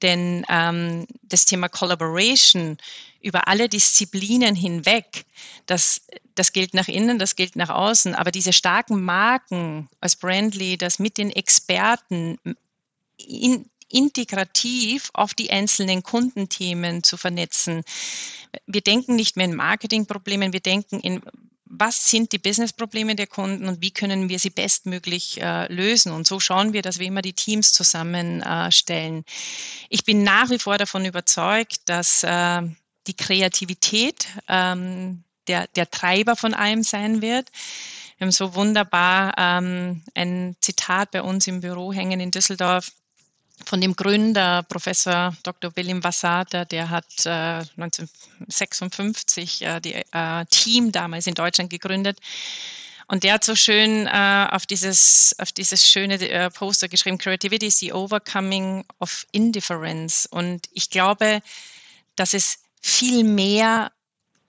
Denn 0.01 0.45
ähm, 0.49 1.07
das 1.23 1.45
Thema 1.45 1.69
Collaboration 1.69 2.77
über 3.21 3.47
alle 3.47 3.69
Disziplinen 3.69 4.55
hinweg. 4.55 5.25
Das, 5.65 6.01
das 6.35 6.53
gilt 6.53 6.73
nach 6.73 6.87
innen, 6.87 7.19
das 7.19 7.35
gilt 7.35 7.55
nach 7.55 7.69
außen. 7.69 8.15
Aber 8.15 8.31
diese 8.31 8.53
starken 8.53 9.01
Marken 9.01 9.89
als 10.01 10.15
Brandleaders 10.15 10.99
mit 10.99 11.17
den 11.17 11.31
Experten 11.31 12.37
in, 13.17 13.69
integrativ 13.89 15.09
auf 15.13 15.33
die 15.33 15.49
einzelnen 15.49 16.03
Kundenthemen 16.03 17.03
zu 17.03 17.17
vernetzen. 17.17 17.83
Wir 18.65 18.81
denken 18.81 19.15
nicht 19.15 19.37
mehr 19.37 19.45
in 19.45 19.55
Marketingproblemen, 19.55 20.53
wir 20.53 20.59
denken 20.59 20.99
in 20.99 21.21
was 21.69 22.09
sind 22.09 22.31
die 22.31 22.37
Businessprobleme 22.37 23.15
der 23.15 23.27
Kunden 23.27 23.67
und 23.67 23.81
wie 23.81 23.91
können 23.91 24.29
wir 24.29 24.39
sie 24.39 24.49
bestmöglich 24.49 25.41
äh, 25.41 25.71
lösen. 25.71 26.11
Und 26.11 26.27
so 26.27 26.39
schauen 26.39 26.73
wir, 26.73 26.81
dass 26.81 26.99
wir 26.99 27.07
immer 27.07 27.21
die 27.21 27.33
Teams 27.33 27.73
zusammenstellen. 27.73 29.19
Äh, 29.19 29.31
ich 29.89 30.03
bin 30.05 30.23
nach 30.23 30.49
wie 30.49 30.59
vor 30.59 30.77
davon 30.77 31.05
überzeugt, 31.05 31.81
dass 31.85 32.23
äh, 32.23 32.61
die 33.07 33.15
Kreativität 33.15 34.27
ähm, 34.47 35.23
der, 35.47 35.67
der 35.75 35.89
Treiber 35.89 36.35
von 36.35 36.53
allem 36.53 36.83
sein 36.83 37.21
wird. 37.21 37.49
Wir 38.17 38.25
haben 38.25 38.31
so 38.31 38.55
wunderbar 38.55 39.33
ähm, 39.37 40.03
ein 40.15 40.55
Zitat 40.61 41.11
bei 41.11 41.21
uns 41.21 41.47
im 41.47 41.61
Büro 41.61 41.93
hängen 41.93 42.19
in 42.19 42.31
Düsseldorf 42.31 42.91
von 43.65 43.81
dem 43.81 43.95
Gründer, 43.95 44.63
Professor 44.63 45.35
Dr. 45.43 45.75
William 45.75 46.03
Vassata, 46.03 46.65
der 46.65 46.89
hat 46.89 47.05
äh, 47.25 47.63
1956 47.77 49.61
äh, 49.63 49.79
die 49.79 49.93
äh, 49.93 50.45
Team 50.49 50.91
damals 50.91 51.27
in 51.27 51.33
Deutschland 51.33 51.69
gegründet. 51.69 52.19
Und 53.07 53.23
der 53.23 53.35
hat 53.35 53.43
so 53.43 53.55
schön 53.55 54.05
äh, 54.05 54.47
auf, 54.51 54.65
dieses, 54.65 55.33
auf 55.39 55.51
dieses 55.53 55.87
schöne 55.87 56.15
äh, 56.15 56.49
Poster 56.49 56.89
geschrieben, 56.89 57.17
Creativity 57.17 57.67
is 57.67 57.79
the 57.79 57.93
overcoming 57.93 58.83
of 58.99 59.25
indifference. 59.31 60.25
Und 60.25 60.67
ich 60.73 60.89
glaube, 60.89 61.41
dass 62.15 62.33
es 62.33 62.59
viel 62.81 63.23
mehr 63.23 63.91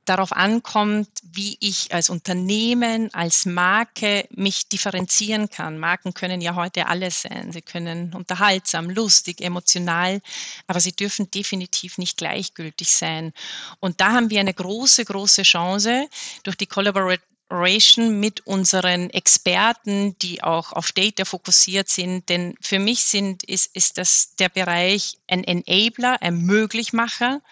darauf 0.09 0.33
ankommt, 0.33 1.09
wie 1.23 1.57
ich 1.61 1.93
als 1.93 2.11
Unternehmen, 2.11 3.13
als 3.13 3.45
Marke 3.47 4.27
mich 4.31 4.69
differenzieren 4.69 5.51
kann. 5.51 5.79
Marken 5.79 6.15
können 6.15 6.41
ja 6.41 6.55
heute 6.55 6.87
alles 6.87 7.23
sein. 7.23 7.53
Sie 7.53 7.63
können 7.63 8.15
unterhaltsam, 8.15 8.89
lustig, 8.91 9.41
emotional, 9.41 10.21
aber 10.67 10.81
sie 10.81 10.93
dürfen 10.93 11.31
definitiv 11.31 11.99
nicht 11.99 12.17
gleichgültig 12.17 12.91
sein. 12.91 13.33
Und 13.81 14.01
da 14.01 14.13
haben 14.13 14.31
wir 14.31 14.41
eine 14.41 14.55
große, 14.55 15.05
große 15.05 15.43
Chance 15.43 16.09
durch 16.43 16.57
die 16.57 16.67
Collaboration 16.67 18.19
mit 18.19 18.47
unseren 18.47 19.11
Experten, 19.11 20.17
die 20.19 20.43
auch 20.43 20.73
auf 20.73 20.93
Data 20.93 21.25
fokussiert 21.25 21.89
sind. 21.89 22.29
Denn 22.29 22.55
für 22.61 22.79
mich 22.79 23.03
sind, 23.03 23.43
ist, 23.43 23.75
ist 23.75 23.99
das 23.99 24.35
der 24.37 24.49
Bereich 24.49 25.19
ein 25.27 25.45
Enabler, 25.45 26.23
ein 26.23 26.39
Möglichmacher 26.39 27.43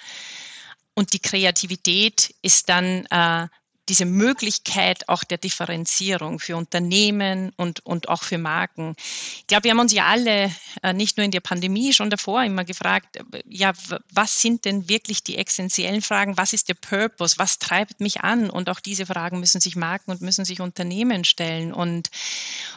und 0.97 1.12
die 1.12 1.20
Kreativität 1.20 2.34
ist 2.42 2.68
dann 2.70 3.05
äh, 3.11 3.49
diese 3.88 4.07
Möglichkeit 4.07 5.09
auch 5.09 5.22
der 5.22 5.38
Differenzierung 5.38 6.40
für 6.40 6.57
Unternehmen 6.57 7.53
und, 7.57 7.84
und 7.86 8.09
auch 8.09 8.22
für 8.22 8.38
Marken. 8.38 8.97
Ich 8.99 9.47
glaube, 9.47 9.64
wir 9.64 9.70
haben 9.72 9.78
uns 9.78 9.92
ja 9.92 10.07
alle, 10.07 10.51
äh, 10.82 10.92
nicht 10.92 11.18
nur 11.18 11.24
in 11.24 11.30
der 11.30 11.40
Pandemie, 11.40 11.92
schon 11.92 12.11
davor 12.11 12.42
immer 12.42 12.64
gefragt, 12.64 13.16
äh, 13.16 13.42
ja, 13.47 13.72
was 14.11 14.40
sind 14.40 14.64
denn 14.64 14.88
wirklich 14.88 15.22
die 15.22 15.36
essentiellen 15.36 16.03
Fragen? 16.03 16.36
Was 16.36 16.55
ist 16.55 16.68
der 16.68 16.74
Purpose? 16.74 17.38
Was 17.38 17.59
treibt 17.59 18.01
mich 18.01 18.22
an? 18.22 18.51
Und 18.51 18.70
auch 18.70 18.80
diese 18.80 19.07
Fragen 19.07 19.38
müssen 19.38 19.61
sich 19.61 19.76
Marken 19.76 20.11
und 20.11 20.22
müssen 20.22 20.44
sich 20.44 20.61
Unternehmen 20.61 21.24
stellen. 21.24 21.72
Und, 21.72 22.11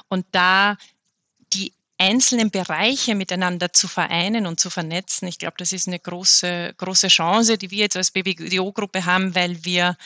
und 0.10 0.26
da 0.32 0.78
die 1.54 1.74
einzelnen 2.00 2.50
Bereiche 2.50 3.14
miteinander 3.14 3.74
zu 3.74 3.88
vereinen 3.88 4.48
und 4.48 4.60
zu 4.60 4.70
vernetzen. 4.70 5.28
Ich 5.28 5.38
glaube, 5.38 5.56
das 5.58 5.74
ist 5.74 5.88
eine 5.88 6.00
große, 6.00 6.74
große 6.78 7.10
Chance, 7.10 7.58
die 7.58 7.72
wir 7.72 7.80
jetzt 7.80 7.98
als 7.98 8.12
BBDO-Gruppe 8.12 9.06
haben, 9.06 9.36
weil 9.36 9.64
wir 9.66 9.98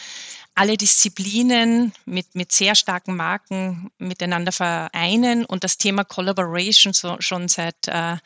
alle 0.56 0.78
Disziplinen 0.78 1.94
mit, 2.06 2.36
mit 2.36 2.52
sehr 2.52 2.76
starken 2.76 3.16
Marken 3.16 3.90
miteinander 3.98 4.52
vereinen 4.52 5.46
und 5.46 5.64
das 5.64 5.78
Thema 5.78 6.04
Collaboration 6.04 6.94
so, 6.94 7.16
schon 7.20 7.48
seit 7.48 7.88
äh, 7.88 8.18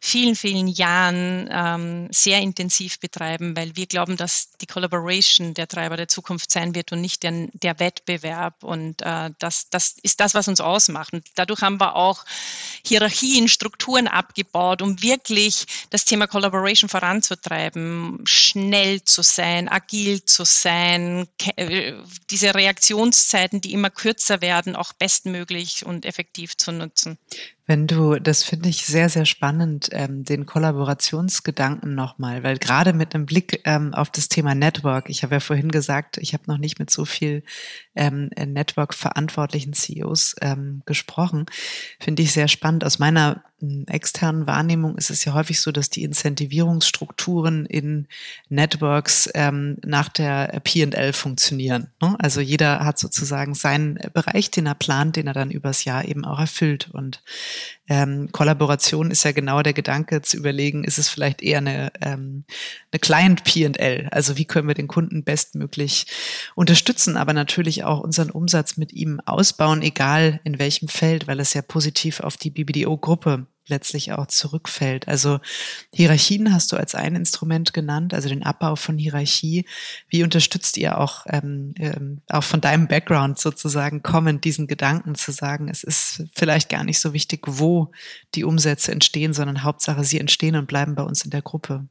vielen, 0.00 0.36
vielen 0.36 0.68
Jahren 0.68 1.48
ähm, 1.50 2.08
sehr 2.12 2.40
intensiv 2.40 3.00
betreiben, 3.00 3.56
weil 3.56 3.74
wir 3.74 3.86
glauben, 3.86 4.16
dass 4.16 4.50
die 4.60 4.66
Collaboration 4.66 5.54
der 5.54 5.66
Treiber 5.66 5.96
der 5.96 6.06
Zukunft 6.06 6.52
sein 6.52 6.76
wird 6.76 6.92
und 6.92 7.00
nicht 7.00 7.24
der, 7.24 7.48
der 7.52 7.80
Wettbewerb. 7.80 8.62
Und 8.62 9.02
äh, 9.02 9.30
das, 9.40 9.68
das 9.70 9.96
ist 10.02 10.20
das, 10.20 10.34
was 10.34 10.46
uns 10.46 10.60
ausmacht. 10.60 11.12
Und 11.12 11.26
dadurch 11.34 11.62
haben 11.62 11.80
wir 11.80 11.96
auch 11.96 12.24
Hierarchien, 12.86 13.48
Strukturen 13.48 14.06
abgebaut, 14.06 14.80
um 14.80 15.02
wirklich 15.02 15.66
das 15.90 16.04
Thema 16.04 16.28
Collaboration 16.28 16.88
voranzutreiben, 16.88 18.22
schnell 18.26 19.02
zu 19.02 19.22
sein, 19.22 19.68
agil 19.68 20.24
zu 20.24 20.44
sein, 20.44 21.26
diese 22.30 22.54
Reaktionszeiten, 22.54 23.60
die 23.60 23.72
immer 23.72 23.90
kürzer 23.90 24.40
werden, 24.40 24.76
auch 24.76 24.92
bestmöglich 24.92 25.84
und 25.84 26.04
effektiv 26.06 26.56
zu 26.56 26.72
nutzen. 26.72 27.18
Wenn 27.66 27.86
du, 27.86 28.18
das 28.20 28.44
finde 28.44 28.68
ich 28.68 28.84
sehr, 28.84 29.08
sehr 29.08 29.24
spannend, 29.24 29.88
ähm, 29.92 30.22
den 30.22 30.44
Kollaborationsgedanken 30.44 31.94
nochmal, 31.94 32.42
weil 32.42 32.58
gerade 32.58 32.92
mit 32.92 33.14
einem 33.14 33.24
Blick 33.24 33.62
ähm, 33.64 33.94
auf 33.94 34.10
das 34.10 34.28
Thema 34.28 34.54
Network, 34.54 35.08
ich 35.08 35.22
habe 35.22 35.36
ja 35.36 35.40
vorhin 35.40 35.70
gesagt, 35.70 36.18
ich 36.18 36.34
habe 36.34 36.44
noch 36.46 36.58
nicht 36.58 36.78
mit 36.78 36.90
so 36.90 37.06
viel 37.06 37.42
ähm, 37.94 38.28
Network-verantwortlichen 38.36 39.72
CEOs 39.72 40.36
ähm, 40.42 40.82
gesprochen, 40.84 41.46
finde 41.98 42.22
ich 42.22 42.32
sehr 42.32 42.48
spannend. 42.48 42.84
Aus 42.84 42.98
meiner 42.98 43.42
externen 43.86 44.46
Wahrnehmung 44.46 44.96
ist 44.96 45.10
es 45.10 45.24
ja 45.24 45.32
häufig 45.32 45.60
so, 45.60 45.72
dass 45.72 45.90
die 45.90 46.02
Incentivierungsstrukturen 46.02 47.66
in 47.66 48.08
Networks 48.48 49.28
ähm, 49.34 49.78
nach 49.84 50.08
der 50.08 50.60
P&L 50.62 51.12
funktionieren. 51.12 51.88
Ne? 52.00 52.16
Also 52.18 52.40
jeder 52.40 52.80
hat 52.80 52.98
sozusagen 52.98 53.54
seinen 53.54 53.98
Bereich, 54.12 54.50
den 54.50 54.66
er 54.66 54.74
plant, 54.74 55.16
den 55.16 55.26
er 55.26 55.34
dann 55.34 55.50
übers 55.50 55.84
Jahr 55.84 56.04
eben 56.04 56.24
auch 56.24 56.38
erfüllt 56.38 56.90
und 56.92 57.22
ähm, 57.88 58.30
Kollaboration 58.32 59.10
ist 59.10 59.24
ja 59.24 59.32
genau 59.32 59.62
der 59.62 59.72
Gedanke 59.72 60.22
zu 60.22 60.36
überlegen, 60.36 60.84
ist 60.84 60.98
es 60.98 61.08
vielleicht 61.08 61.42
eher 61.42 61.58
eine, 61.58 61.92
ähm, 62.00 62.44
eine 62.92 63.00
Client 63.00 63.44
P&L, 63.44 64.08
also 64.10 64.36
wie 64.36 64.44
können 64.44 64.68
wir 64.68 64.74
den 64.74 64.88
Kunden 64.88 65.24
bestmöglich 65.24 66.06
unterstützen, 66.54 67.16
aber 67.16 67.32
natürlich 67.32 67.84
auch 67.84 68.00
unseren 68.00 68.30
Umsatz 68.30 68.76
mit 68.76 68.92
ihm 68.92 69.20
ausbauen, 69.24 69.82
egal 69.82 70.40
in 70.44 70.58
welchem 70.58 70.88
Feld, 70.88 71.26
weil 71.26 71.40
es 71.40 71.54
ja 71.54 71.62
positiv 71.62 72.20
auf 72.20 72.36
die 72.36 72.50
BBDO-Gruppe 72.50 73.46
letztlich 73.66 74.12
auch 74.12 74.26
zurückfällt. 74.26 75.08
Also 75.08 75.40
Hierarchien 75.92 76.52
hast 76.52 76.72
du 76.72 76.76
als 76.76 76.94
ein 76.94 77.16
Instrument 77.16 77.72
genannt, 77.72 78.14
also 78.14 78.28
den 78.28 78.42
Abbau 78.42 78.76
von 78.76 78.98
Hierarchie. 78.98 79.66
Wie 80.08 80.22
unterstützt 80.22 80.76
ihr 80.76 80.98
auch, 80.98 81.26
ähm, 81.28 81.74
ähm, 81.78 82.20
auch 82.28 82.44
von 82.44 82.60
deinem 82.60 82.88
Background 82.88 83.38
sozusagen 83.38 84.02
kommend 84.02 84.44
diesen 84.44 84.66
Gedanken 84.66 85.14
zu 85.14 85.32
sagen, 85.32 85.68
es 85.68 85.82
ist 85.82 86.24
vielleicht 86.34 86.68
gar 86.68 86.84
nicht 86.84 87.00
so 87.00 87.12
wichtig, 87.12 87.42
wo 87.46 87.90
die 88.34 88.44
Umsätze 88.44 88.92
entstehen, 88.92 89.32
sondern 89.32 89.62
Hauptsache 89.62 90.04
sie 90.04 90.20
entstehen 90.20 90.56
und 90.56 90.66
bleiben 90.66 90.94
bei 90.94 91.02
uns 91.02 91.24
in 91.24 91.30
der 91.30 91.42
Gruppe? 91.42 91.86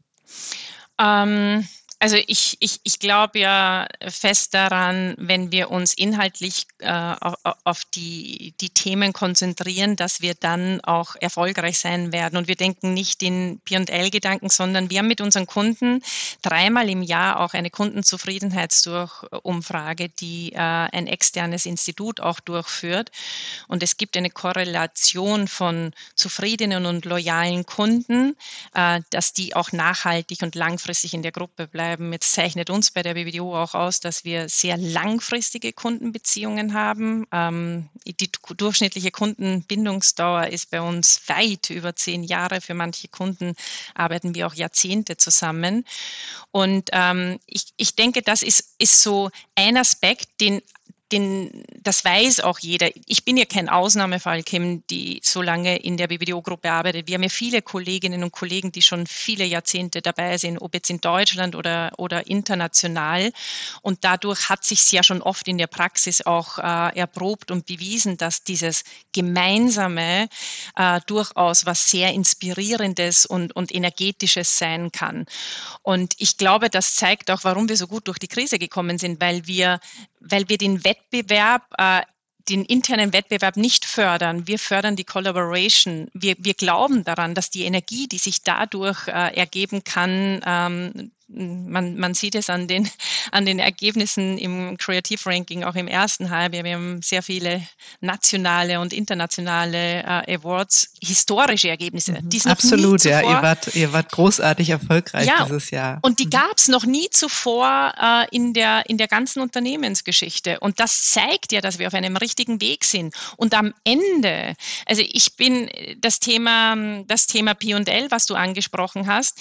Ähm 1.00 1.66
also 2.04 2.18
ich, 2.28 2.58
ich, 2.60 2.82
ich 2.84 3.00
glaube 3.00 3.40
ja 3.40 3.88
fest 4.06 4.54
daran, 4.54 5.16
wenn 5.18 5.54
wir 5.54 5.72
uns 5.72 5.94
inhaltlich 5.94 6.68
äh, 6.80 7.16
auf, 7.64 7.86
die, 7.86 8.54
die 8.60 8.72
Themen 8.72 9.14
konzentrieren, 9.14 9.96
dass 9.96 10.20
wir 10.20 10.34
dann 10.34 10.82
auch 10.82 11.16
erfolgreich 11.22 11.80
sein 11.80 12.12
werden. 12.12 12.36
Und 12.36 12.50
wir 12.50 12.58
denken 12.58 12.94
nicht 12.94 13.24
in 13.24 13.62
P&L-Gedanken, 13.64 14.50
sondern 14.50 14.90
wir 14.90 15.00
haben 15.00 15.08
mit 15.08 15.22
unseren 15.22 15.48
Kunden 15.48 16.02
dreimal 16.42 16.90
im 16.90 17.04
Jahr 17.04 17.40
auch 17.40 17.54
eine 17.54 17.70
Kundenzufriedenheitsumfrage, 17.70 20.10
die 20.10 20.52
äh, 20.52 20.58
ein 20.58 21.08
externes 21.08 21.66
Institut 21.66 22.20
auch 22.20 22.42
durchführt. 22.42 23.12
Und 23.70 23.82
es 23.82 23.96
gibt 23.96 24.18
eine 24.18 24.30
Korrelation 24.30 25.48
von 25.48 25.94
zufriedenen 26.16 26.86
und 26.86 27.06
loyalen 27.06 27.66
Kunden, 27.66 28.36
äh, 28.74 29.00
dass 29.10 29.32
die 29.32 29.56
auch 29.56 29.72
nachhaltig 29.72 30.42
und 30.42 30.56
langfristig 30.56 31.14
in 31.14 31.22
der 31.22 31.32
Gruppe 31.32 31.66
bleiben 31.66 31.93
bleiben. 31.98 32.12
Jetzt 32.12 32.32
zeichnet 32.32 32.70
uns 32.70 32.92
bei 32.92 33.04
der 33.04 33.14
BBDO 33.14 33.56
auch 33.56 33.74
aus, 33.74 34.00
dass 34.00 34.24
wir 34.26 34.50
sehr 34.50 34.78
langfristige 34.78 35.74
Kundenbeziehungen 35.74 36.74
haben. 36.74 37.26
Ähm, 37.32 37.90
die 38.06 38.30
durchschnittliche 38.58 39.12
Kundenbindungsdauer 39.12 40.48
ist 40.48 40.72
bei 40.72 40.82
uns 40.82 41.22
weit 41.28 41.70
über 41.70 41.96
zehn 41.96 42.24
Jahre. 42.24 42.62
Für 42.62 42.74
manche 42.74 43.08
Kunden 43.08 43.56
arbeiten 43.96 44.36
wir 44.36 44.48
auch 44.48 44.54
Jahrzehnte 44.54 45.18
zusammen. 45.18 45.86
Und 46.52 46.90
ähm, 46.92 47.40
ich, 47.46 47.66
ich 47.78 47.96
denke, 47.96 48.22
das 48.22 48.44
ist, 48.44 48.76
ist 48.80 49.02
so 49.02 49.30
ein 49.56 49.78
Aspekt, 49.78 50.42
den 50.42 50.62
den, 51.14 51.64
das 51.82 52.04
weiß 52.04 52.40
auch 52.42 52.60
jeder. 52.60 52.90
Ich 53.06 53.24
bin 53.24 53.38
ja 53.38 53.46
kein 53.46 53.70
Ausnahmefall, 53.70 54.42
Kim, 54.44 54.86
die 54.88 55.20
so 55.24 55.42
lange 55.42 55.78
in 55.78 55.96
der 55.96 56.08
BBDO-Gruppe 56.08 56.72
arbeitet. 56.72 57.08
Wir 57.08 57.16
haben 57.16 57.24
ja 57.24 57.30
viele 57.30 57.62
Kolleginnen 57.62 58.24
und 58.24 58.32
Kollegen, 58.32 58.72
die 58.72 58.82
schon 58.82 59.06
viele 59.06 59.46
Jahrzehnte 59.46 60.02
dabei 60.02 60.38
sind, 60.38 60.58
ob 60.58 60.74
jetzt 60.74 60.90
in 60.90 61.00
Deutschland 61.02 61.56
oder, 61.56 61.92
oder 61.98 62.28
international. 62.28 63.32
Und 63.84 64.04
dadurch 64.04 64.50
hat 64.50 64.64
sich 64.64 64.92
ja 64.92 65.04
schon 65.04 65.22
oft 65.22 65.48
in 65.48 65.60
der 65.60 65.68
Praxis 65.68 66.26
auch 66.26 66.58
äh, 66.58 66.98
erprobt 66.98 67.52
und 67.52 67.68
bewiesen, 67.68 68.18
dass 68.18 68.44
dieses 68.44 68.84
Gemeinsame 69.14 70.30
äh, 70.76 71.00
durchaus 71.06 71.66
was 71.68 71.92
sehr 71.92 72.12
Inspirierendes 72.14 73.28
und, 73.28 73.56
und 73.56 73.74
Energetisches 73.74 74.58
sein 74.58 74.92
kann. 74.92 75.26
Und 75.84 76.16
ich 76.18 76.38
glaube, 76.38 76.70
das 76.70 76.96
zeigt 76.96 77.30
auch, 77.30 77.44
warum 77.44 77.70
wir 77.70 77.78
so 77.78 77.88
gut 77.88 78.08
durch 78.08 78.18
die 78.18 78.28
Krise 78.28 78.58
gekommen 78.58 78.98
sind, 78.98 79.22
weil 79.22 79.46
wir, 79.46 79.80
weil 80.28 80.50
wir 80.50 80.58
den 80.58 80.84
Wettbewerb 80.84 81.64
äh, 81.78 82.02
den 82.50 82.66
internen 82.66 83.14
Wettbewerb 83.14 83.56
nicht 83.56 83.86
fördern. 83.86 84.48
Wir 84.48 84.60
fördern 84.60 84.96
die 84.96 85.06
Collaboration. 85.06 86.10
Wir, 86.14 86.36
wir 86.40 86.54
glauben 86.54 87.04
daran, 87.04 87.36
dass 87.36 87.50
die 87.50 87.64
Energie, 87.64 88.08
die 88.08 88.18
sich 88.18 88.44
dadurch 88.44 89.08
äh, 89.08 89.36
ergeben 89.36 89.84
kann, 89.84 90.42
ähm, 90.46 91.12
man, 91.28 91.98
man 91.98 92.14
sieht 92.14 92.36
es 92.36 92.50
an 92.50 92.68
den, 92.68 92.90
an 93.32 93.46
den 93.46 93.60
Ergebnissen 93.60 94.38
im 94.38 94.78
Creative 94.78 95.20
Ranking, 95.26 95.64
auch 95.64 95.76
im 95.76 95.88
ersten 95.88 96.30
Halbjahr. 96.30 96.64
Wir 96.64 96.74
haben 96.74 97.02
sehr 97.02 97.24
viele 97.24 97.66
nationale 98.02 98.80
und 98.80 98.94
internationale 98.94 100.04
äh, 100.04 100.36
Awards, 100.36 100.94
historische 101.02 101.70
Ergebnisse. 101.70 102.14
Mhm. 102.14 102.30
Absolut, 102.46 103.04
ja. 103.04 103.22
Ihr 103.22 103.42
wart, 103.42 103.76
ihr 103.76 103.94
wart 103.94 104.12
großartig 104.12 104.70
erfolgreich 104.70 105.28
ja, 105.28 105.46
dieses 105.46 105.72
Jahr. 105.72 106.00
Und 106.02 106.20
die 106.20 106.26
mhm. 106.26 106.32
gab 106.32 106.58
es 106.58 106.68
noch 106.68 106.86
nie 106.86 107.10
zuvor 107.10 107.94
äh, 108.00 108.36
in, 108.36 108.54
der, 108.54 108.90
in 108.90 108.98
der 108.98 109.08
ganzen 109.08 109.42
Unternehmensgeschichte. 109.42 110.60
Und 110.60 110.80
das 110.80 111.10
zeigt 111.12 111.52
ja, 111.52 111.62
dass 111.62 111.80
wir 111.80 111.88
auf 111.88 111.94
einem 111.94 112.18
richtigen 112.18 112.62
Weg 112.62 112.84
sind. 112.84 113.16
Und 113.38 113.54
am 113.54 113.74
Ende, 113.84 114.56
also 114.86 115.02
ich 115.02 115.36
bin 115.36 115.70
das 116.00 116.20
Thema, 116.20 117.04
das 117.08 117.28
Thema 117.28 117.54
P&L, 117.54 118.12
was 118.12 118.26
du 118.26 118.36
angesprochen 118.36 119.08
hast, 119.08 119.40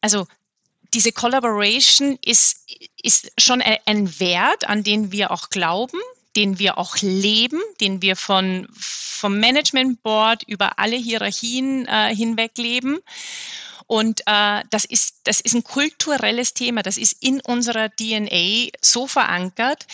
also 0.00 0.26
diese 0.94 1.12
Collaboration 1.12 2.18
ist, 2.24 2.66
ist 3.02 3.32
schon 3.38 3.62
ein 3.62 4.20
Wert, 4.20 4.68
an 4.68 4.82
den 4.82 5.12
wir 5.12 5.30
auch 5.30 5.48
glauben, 5.50 5.98
den 6.36 6.58
wir 6.58 6.78
auch 6.78 6.96
leben, 7.00 7.60
den 7.80 8.02
wir 8.02 8.16
von, 8.16 8.66
vom 8.72 9.38
Management 9.38 10.02
Board 10.02 10.42
über 10.44 10.78
alle 10.78 10.96
Hierarchien 10.96 11.86
äh, 11.86 12.14
hinweg 12.14 12.56
leben. 12.56 12.98
Und 13.86 14.22
äh, 14.26 14.62
das, 14.70 14.86
ist, 14.86 15.20
das 15.24 15.40
ist 15.40 15.54
ein 15.54 15.64
kulturelles 15.64 16.54
Thema, 16.54 16.82
das 16.82 16.96
ist 16.96 17.22
in 17.22 17.40
unserer 17.42 17.90
DNA 17.90 18.68
so 18.80 19.06
verankert, 19.06 19.86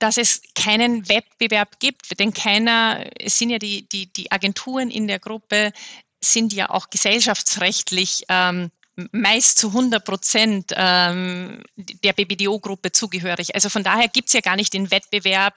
dass 0.00 0.16
es 0.16 0.42
keinen 0.56 1.08
Wettbewerb 1.08 1.78
gibt. 1.78 2.18
Denn 2.18 2.32
keiner, 2.32 3.08
es 3.20 3.38
sind 3.38 3.50
ja 3.50 3.58
die, 3.58 3.88
die, 3.88 4.12
die 4.12 4.32
Agenturen 4.32 4.90
in 4.90 5.06
der 5.06 5.20
Gruppe, 5.20 5.72
sind 6.20 6.52
ja 6.52 6.70
auch 6.70 6.90
gesellschaftsrechtlich 6.90 8.24
ähm, 8.28 8.72
meist 9.12 9.58
zu 9.58 9.68
100 9.68 10.04
Prozent 10.04 10.72
ähm, 10.76 11.62
der 11.76 12.12
BBDO-Gruppe 12.12 12.92
zugehörig. 12.92 13.54
Also 13.54 13.68
von 13.68 13.82
daher 13.82 14.08
gibt's 14.08 14.32
ja 14.32 14.40
gar 14.40 14.56
nicht 14.56 14.72
den 14.72 14.90
Wettbewerb. 14.90 15.54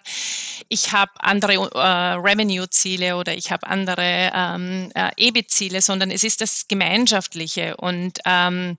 Ich 0.70 0.92
habe 0.92 1.12
andere 1.20 1.54
äh, 1.54 2.14
Revenue-Ziele 2.20 3.16
oder 3.16 3.36
ich 3.36 3.52
habe 3.52 3.68
andere 3.68 4.32
ähm, 4.34 4.92
äh, 4.96 5.12
EBIT-Ziele, 5.18 5.82
sondern 5.82 6.10
es 6.10 6.24
ist 6.24 6.42
das 6.42 6.68
Gemeinschaftliche. 6.68 7.78
Und 7.78 8.20
ähm, 8.26 8.78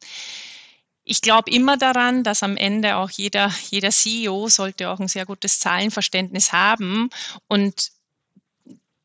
ich 1.05 1.23
glaube 1.23 1.51
immer 1.51 1.77
daran, 1.77 2.25
dass 2.25 2.43
am 2.43 2.57
Ende 2.57 2.97
auch 2.97 3.11
jeder, 3.11 3.53
jeder 3.71 3.91
CEO 3.91 4.49
sollte 4.49 4.91
auch 4.91 4.99
ein 4.99 5.09
sehr 5.09 5.25
gutes 5.25 5.61
Zahlenverständnis 5.61 6.53
haben 6.53 7.11
und 7.47 7.93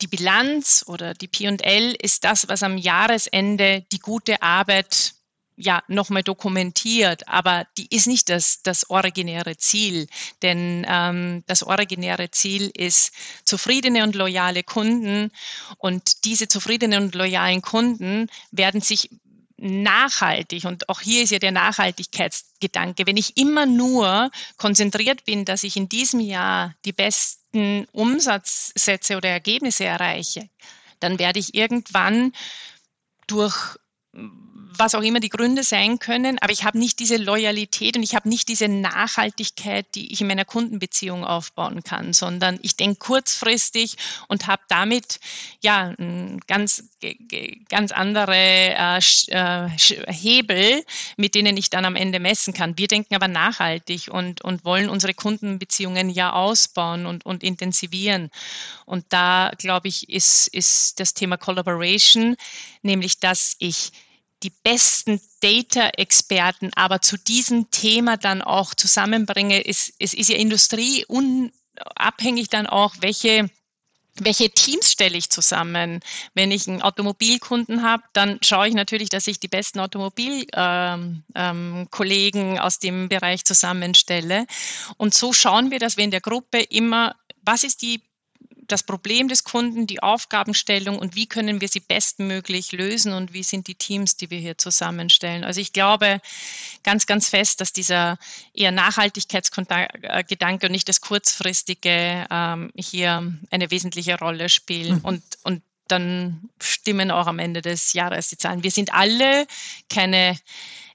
die 0.01 0.07
Bilanz 0.07 0.83
oder 0.87 1.13
die 1.13 1.29
P&L 1.29 1.95
ist 2.01 2.25
das, 2.25 2.49
was 2.49 2.61
am 2.61 2.77
Jahresende 2.77 3.85
die 3.91 3.99
gute 3.99 4.41
Arbeit 4.41 5.13
ja 5.55 5.83
nochmal 5.87 6.23
dokumentiert, 6.23 7.27
aber 7.27 7.65
die 7.77 7.87
ist 7.93 8.07
nicht 8.07 8.29
das, 8.29 8.61
das 8.63 8.89
originäre 8.89 9.57
Ziel, 9.57 10.07
denn 10.41 10.85
ähm, 10.87 11.43
das 11.47 11.63
originäre 11.63 12.31
Ziel 12.31 12.71
ist 12.73 13.11
zufriedene 13.45 14.03
und 14.03 14.15
loyale 14.15 14.63
Kunden 14.63 15.31
und 15.77 16.25
diese 16.25 16.47
zufriedenen 16.47 17.03
und 17.03 17.15
loyalen 17.15 17.61
Kunden 17.61 18.27
werden 18.51 18.81
sich 18.81 19.09
nachhaltig 19.57 20.65
und 20.65 20.89
auch 20.89 20.99
hier 20.99 21.23
ist 21.23 21.31
ja 21.31 21.39
der 21.39 21.51
Nachhaltigkeitsgedanke, 21.51 23.05
wenn 23.07 23.17
ich 23.17 23.37
immer 23.37 23.65
nur 23.65 24.29
konzentriert 24.57 25.23
bin, 25.25 25.45
dass 25.45 25.63
ich 25.63 25.77
in 25.77 25.87
diesem 25.87 26.19
Jahr 26.19 26.75
die 26.85 26.91
besten 26.91 27.85
Umsatzsätze 27.91 29.15
oder 29.15 29.29
Ergebnisse 29.29 29.85
erreiche, 29.85 30.49
dann 30.99 31.19
werde 31.19 31.39
ich 31.39 31.55
irgendwann 31.55 32.33
durch 33.27 33.77
was 34.77 34.95
auch 34.95 35.01
immer 35.01 35.19
die 35.19 35.29
Gründe 35.29 35.63
sein 35.63 35.99
können, 35.99 36.39
aber 36.39 36.51
ich 36.51 36.63
habe 36.63 36.77
nicht 36.77 36.99
diese 36.99 37.17
Loyalität 37.17 37.95
und 37.95 38.03
ich 38.03 38.15
habe 38.15 38.29
nicht 38.29 38.47
diese 38.47 38.67
Nachhaltigkeit, 38.67 39.85
die 39.95 40.11
ich 40.11 40.21
in 40.21 40.27
meiner 40.27 40.45
Kundenbeziehung 40.45 41.23
aufbauen 41.23 41.83
kann, 41.83 42.13
sondern 42.13 42.59
ich 42.61 42.75
denke 42.75 42.97
kurzfristig 42.97 43.95
und 44.27 44.47
habe 44.47 44.63
damit 44.69 45.19
ja 45.61 45.93
ganz 46.47 46.89
ganz 47.69 47.91
andere 47.91 48.35
äh, 48.35 48.99
äh 49.27 49.69
Hebel, 50.07 50.83
mit 51.17 51.35
denen 51.35 51.57
ich 51.57 51.69
dann 51.69 51.85
am 51.85 51.95
Ende 51.95 52.19
messen 52.19 52.53
kann. 52.53 52.77
Wir 52.77 52.87
denken 52.87 53.15
aber 53.15 53.27
nachhaltig 53.27 54.09
und 54.11 54.41
und 54.41 54.65
wollen 54.65 54.89
unsere 54.89 55.13
Kundenbeziehungen 55.13 56.09
ja 56.09 56.33
ausbauen 56.33 57.05
und 57.05 57.25
und 57.25 57.43
intensivieren. 57.43 58.29
Und 58.85 59.05
da 59.09 59.51
glaube 59.57 59.87
ich 59.87 60.09
ist 60.09 60.47
ist 60.47 60.99
das 60.99 61.13
Thema 61.13 61.37
Collaboration, 61.37 62.35
nämlich 62.81 63.19
dass 63.19 63.55
ich 63.59 63.91
die 64.43 64.51
besten 64.63 65.21
Data-Experten 65.41 66.71
aber 66.75 67.01
zu 67.01 67.17
diesem 67.17 67.71
Thema 67.71 68.17
dann 68.17 68.41
auch 68.41 68.73
zusammenbringe. 68.73 69.65
Es, 69.65 69.93
es 69.99 70.13
ist 70.13 70.29
ja 70.29 70.35
Industrie 70.35 71.05
unabhängig 71.07 72.49
dann 72.49 72.67
auch, 72.67 72.95
welche 72.99 73.49
welche 74.19 74.49
Teams 74.49 74.91
stelle 74.91 75.17
ich 75.17 75.29
zusammen? 75.29 76.01
Wenn 76.33 76.51
ich 76.51 76.67
einen 76.67 76.81
Automobilkunden 76.81 77.81
habe, 77.81 78.03
dann 78.13 78.39
schaue 78.43 78.67
ich 78.67 78.73
natürlich, 78.73 79.09
dass 79.09 79.27
ich 79.27 79.39
die 79.39 79.47
besten 79.47 79.79
Automobilkollegen 79.79 81.23
ähm, 81.35 82.55
ähm, 82.55 82.59
aus 82.59 82.79
dem 82.79 83.09
Bereich 83.09 83.43
zusammenstelle. 83.43 84.45
Und 84.97 85.13
so 85.13 85.33
schauen 85.33 85.71
wir, 85.71 85.79
dass 85.79 85.97
wir 85.97 86.03
in 86.03 86.11
der 86.11 86.21
Gruppe 86.21 86.61
immer, 86.61 87.15
was 87.41 87.63
ist 87.63 87.81
die 87.81 88.03
das 88.73 88.83
Problem 88.83 89.27
des 89.27 89.43
Kunden, 89.43 89.85
die 89.85 90.01
Aufgabenstellung 90.01 90.97
und 90.97 91.15
wie 91.15 91.27
können 91.27 91.61
wir 91.61 91.67
sie 91.67 91.79
bestmöglich 91.79 92.71
lösen 92.71 93.13
und 93.13 93.31
wie 93.31 93.43
sind 93.43 93.67
die 93.67 93.75
Teams, 93.75 94.17
die 94.17 94.31
wir 94.31 94.39
hier 94.39 94.57
zusammenstellen. 94.57 95.43
Also 95.43 95.61
ich 95.61 95.73
glaube 95.73 96.19
ganz, 96.83 97.05
ganz 97.05 97.29
fest, 97.29 97.61
dass 97.61 97.71
dieser 97.71 98.17
eher 98.53 98.71
Nachhaltigkeitsgedanke 98.71 100.65
und 100.65 100.71
nicht 100.71 100.89
das 100.89 101.01
kurzfristige 101.01 102.25
ähm, 102.31 102.71
hier 102.75 103.31
eine 103.51 103.69
wesentliche 103.69 104.17
Rolle 104.17 104.49
spielen. 104.49 104.95
Mhm. 104.95 105.05
Und, 105.05 105.23
und 105.43 105.61
dann 105.87 106.49
stimmen 106.59 107.11
auch 107.11 107.27
am 107.27 107.37
Ende 107.37 107.61
des 107.61 107.93
Jahres 107.93 108.29
die 108.29 108.37
Zahlen. 108.37 108.63
Wir 108.63 108.71
sind 108.71 108.91
alle 108.91 109.45
keine 109.87 110.35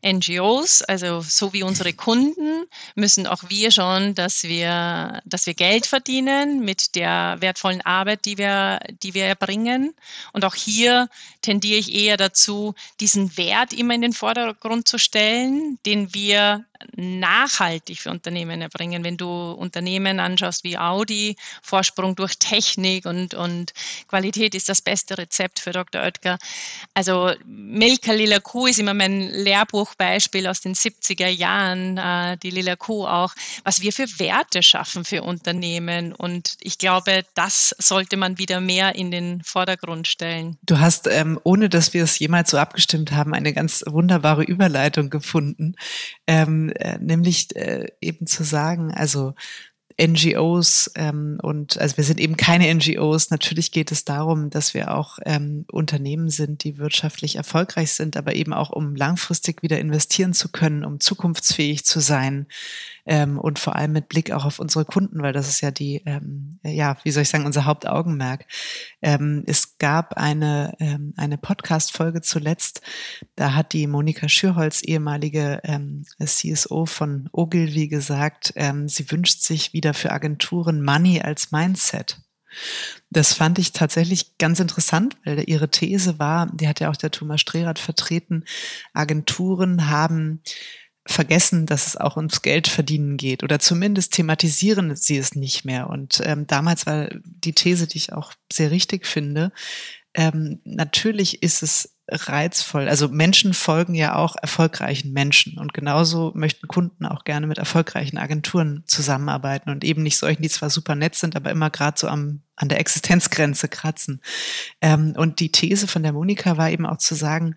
NGOs, 0.05 0.83
also 0.83 1.21
so 1.21 1.53
wie 1.53 1.63
unsere 1.63 1.93
Kunden, 1.93 2.67
müssen 2.95 3.27
auch 3.27 3.43
wir 3.49 3.71
schon, 3.71 4.15
dass 4.15 4.45
wir, 4.45 5.21
dass 5.25 5.47
wir 5.47 5.55
Geld 5.55 5.87
verdienen 5.87 6.61
mit 6.61 6.95
der 6.95 7.37
wertvollen 7.41 7.81
Arbeit, 7.83 8.25
die 8.25 8.39
wir, 8.39 8.81
die 9.03 9.15
wir 9.15 9.25
erbringen. 9.25 9.95
Und 10.33 10.45
auch 10.45 10.55
hier 10.55 11.09
tendiere 11.43 11.79
ich 11.79 11.95
eher 11.95 12.17
dazu, 12.17 12.75
diesen 13.01 13.37
Wert 13.37 13.73
immer 13.73 13.95
in 13.95 14.03
den 14.03 14.13
Vordergrund 14.13 14.89
zu 14.89 14.99
stellen, 14.99 15.79
den 15.85 16.15
wir 16.15 16.65
nachhaltig 16.97 18.01
für 18.01 18.11
Unternehmen 18.11 18.63
erbringen. 18.63 19.05
Wenn 19.05 19.17
du 19.17 19.51
Unternehmen 19.53 20.21
anschaust 20.21 20.65
wie 20.65 20.79
Audi, 20.79 21.37
Vorsprung 21.63 22.15
durch 22.15 22.39
Technik 22.39 23.07
und, 23.07 23.35
und 23.35 23.73
Qualität 24.09 24.55
ist 24.55 24.69
das 24.69 24.81
beste 24.81 25.19
Rezept 25.19 25.59
für 25.59 25.73
Dr. 25.73 26.03
Oetker. 26.03 26.39
Also 26.95 27.33
Milka 27.45 28.13
Lila 28.13 28.41
Kuh 28.41 28.67
ist 28.67 28.79
immer 28.79 28.95
mein 28.95 29.31
Lehrbuchbeispiel 29.89 30.47
aus 30.47 30.61
den 30.61 30.75
70er 30.75 31.29
Jahren, 31.29 31.99
äh, 31.99 32.37
die 32.39 32.51
Lila 32.51 32.77
Kuh 32.77 33.07
auch, 33.07 33.35
was 33.65 33.81
wir 33.81 33.93
für 33.93 34.07
Werte 34.19 34.63
schaffen 34.63 35.05
für 35.05 35.23
Unternehmen. 35.23 36.13
Und 36.13 36.57
ich 36.61 36.79
glaube, 36.79 37.25
das 37.35 37.75
sollte 37.79 38.17
man 38.17 38.39
wieder 38.39 38.61
mehr 38.61 38.95
in 38.95 39.11
den 39.11 39.43
Vordergrund 39.43 40.07
stellen. 40.07 40.59
Du 40.63 40.79
hast, 40.79 41.07
ähm, 41.07 41.39
ohne 41.45 41.69
dass 41.69 41.95
wir 41.95 42.05
es 42.05 42.19
jemals 42.19 42.51
so 42.51 42.59
abgestimmt 42.59 43.13
haben, 43.13 43.35
eine 43.35 43.53
ganz 43.53 43.85
wunderbare 43.87 44.45
Überleitung 44.45 45.11
gefunden. 45.11 45.75
Ähm, 46.27 46.71
äh, 46.77 46.99
nämlich 46.99 47.55
äh, 47.57 47.87
eben 48.01 48.27
zu 48.27 48.45
sagen, 48.45 48.93
also 48.93 49.35
NGOs 50.01 50.93
ähm, 50.95 51.39
und 51.43 51.79
also 51.79 51.97
wir 51.97 52.05
sind 52.05 52.21
eben 52.21 52.37
keine 52.37 52.73
NGOs. 52.73 53.31
Natürlich 53.31 53.73
geht 53.73 53.91
es 53.91 54.05
darum, 54.05 54.49
dass 54.49 54.73
wir 54.73 54.95
auch 54.95 55.19
ähm, 55.27 55.65
Unternehmen 55.71 56.29
sind, 56.29 56.63
die 56.63 56.79
wirtschaftlich 56.79 57.37
erfolgreich 57.37 57.93
sind, 57.93 58.17
aber 58.17 58.37
eben 58.37 58.53
auch 58.53 58.71
um 58.71 58.95
langfristig 58.95 59.63
wieder 59.63 59.79
investieren 59.81 60.35
zu 60.35 60.51
können, 60.51 60.85
um 60.85 61.01
zukunftsfähig 61.01 61.85
zu 61.85 61.99
sein 62.01 62.47
ähm, 63.09 63.39
und 63.39 63.59
vor 63.59 63.75
allem 63.75 63.93
mit 63.93 64.09
Blick 64.09 64.31
auch 64.33 64.45
auf 64.45 64.59
unsere 64.59 64.85
Kunden, 64.85 65.23
weil 65.23 65.33
das 65.33 65.49
ist 65.49 65.63
ja 65.63 65.71
die, 65.71 66.03
ähm, 66.05 66.61
ja, 66.63 66.99
wie 67.03 67.11
soll 67.11 67.23
ich 67.23 67.31
sagen, 67.31 67.47
unser 67.47 67.65
Hauptaugenmerk. 67.65 68.45
Ähm, 69.01 69.43
es 69.47 69.79
gab 69.79 70.19
eine, 70.19 70.75
ähm, 70.79 71.15
eine 71.17 71.39
Podcast-Folge 71.39 72.21
zuletzt, 72.21 72.83
da 73.35 73.55
hat 73.55 73.73
die 73.73 73.87
Monika 73.87 74.29
Schürholz, 74.29 74.83
ehemalige 74.83 75.61
ähm, 75.65 76.05
CSO 76.23 76.85
von 76.85 77.31
Ogilvy, 77.33 77.89
gesagt, 77.89 78.53
ähm, 78.57 78.89
sie 78.89 79.11
wünscht 79.11 79.41
sich 79.41 79.73
wieder 79.73 79.95
für 79.95 80.13
Agenturen 80.13 80.85
Money 80.85 81.23
als 81.23 81.51
Mindset. 81.51 82.19
Das 83.09 83.33
fand 83.33 83.59
ich 83.59 83.73
tatsächlich 83.73 84.37
ganz 84.37 84.61
interessant, 84.61 85.17
weil 85.25 85.49
ihre 85.49 85.71
These 85.71 86.19
war, 86.19 86.47
die 86.53 86.69
hat 86.69 86.81
ja 86.81 86.91
auch 86.91 86.97
der 86.97 87.11
Thomas 87.11 87.41
Strehrath 87.41 87.79
vertreten, 87.79 88.45
Agenturen 88.93 89.89
haben 89.89 90.43
vergessen, 91.09 91.67
dass 91.67 91.87
es 91.87 91.97
auch 91.97 92.17
ums 92.17 92.43
Geld 92.43 92.69
verdienen 92.69 93.17
geht 93.17 93.43
oder 93.43 93.59
zumindest 93.59 94.13
thematisieren 94.13 94.95
sie 94.95 95.17
es 95.17 95.35
nicht 95.35 95.65
mehr. 95.65 95.89
Und 95.89 96.21
ähm, 96.25 96.47
damals 96.47 96.87
war 96.87 97.09
die 97.25 97.55
These, 97.55 97.87
die 97.87 97.99
ich 97.99 98.13
auch 98.13 98.33
sehr 98.53 98.71
richtig 98.71 99.07
finde, 99.07 99.51
ähm, 100.15 100.61
natürlich 100.65 101.43
ist 101.43 101.63
es 101.63 101.95
reizvoll. 102.11 102.89
Also 102.89 103.09
Menschen 103.09 103.55
folgen 103.55 103.95
ja 103.95 104.17
auch 104.17 104.37
erfolgreichen 104.41 105.13
Menschen 105.13 105.59
und 105.59 105.75
genauso 105.75 106.33
möchten 106.35 106.67
Kunden 106.67 107.05
auch 107.05 107.25
gerne 107.25 107.47
mit 107.47 107.59
erfolgreichen 107.59 108.19
Agenturen 108.19 108.83
zusammenarbeiten 108.87 109.71
und 109.71 109.85
eben 109.85 110.03
nicht 110.03 110.17
solchen, 110.17 110.43
die 110.43 110.49
zwar 110.49 110.71
super 110.71 110.95
nett 110.95 111.15
sind, 111.15 111.37
aber 111.37 111.51
immer 111.51 111.71
gerade 111.71 111.99
so 111.99 112.09
am 112.09 112.43
an 112.59 112.69
der 112.69 112.81
Existenzgrenze 112.81 113.69
kratzen. 113.69 114.21
Ähm, 114.81 115.15
und 115.17 115.41
die 115.41 115.53
These 115.53 115.87
von 115.87 116.03
der 116.03 116.13
Monika 116.13 116.57
war 116.57 116.71
eben 116.71 116.87
auch 116.87 116.99
zu 116.99 117.15
sagen, 117.15 117.55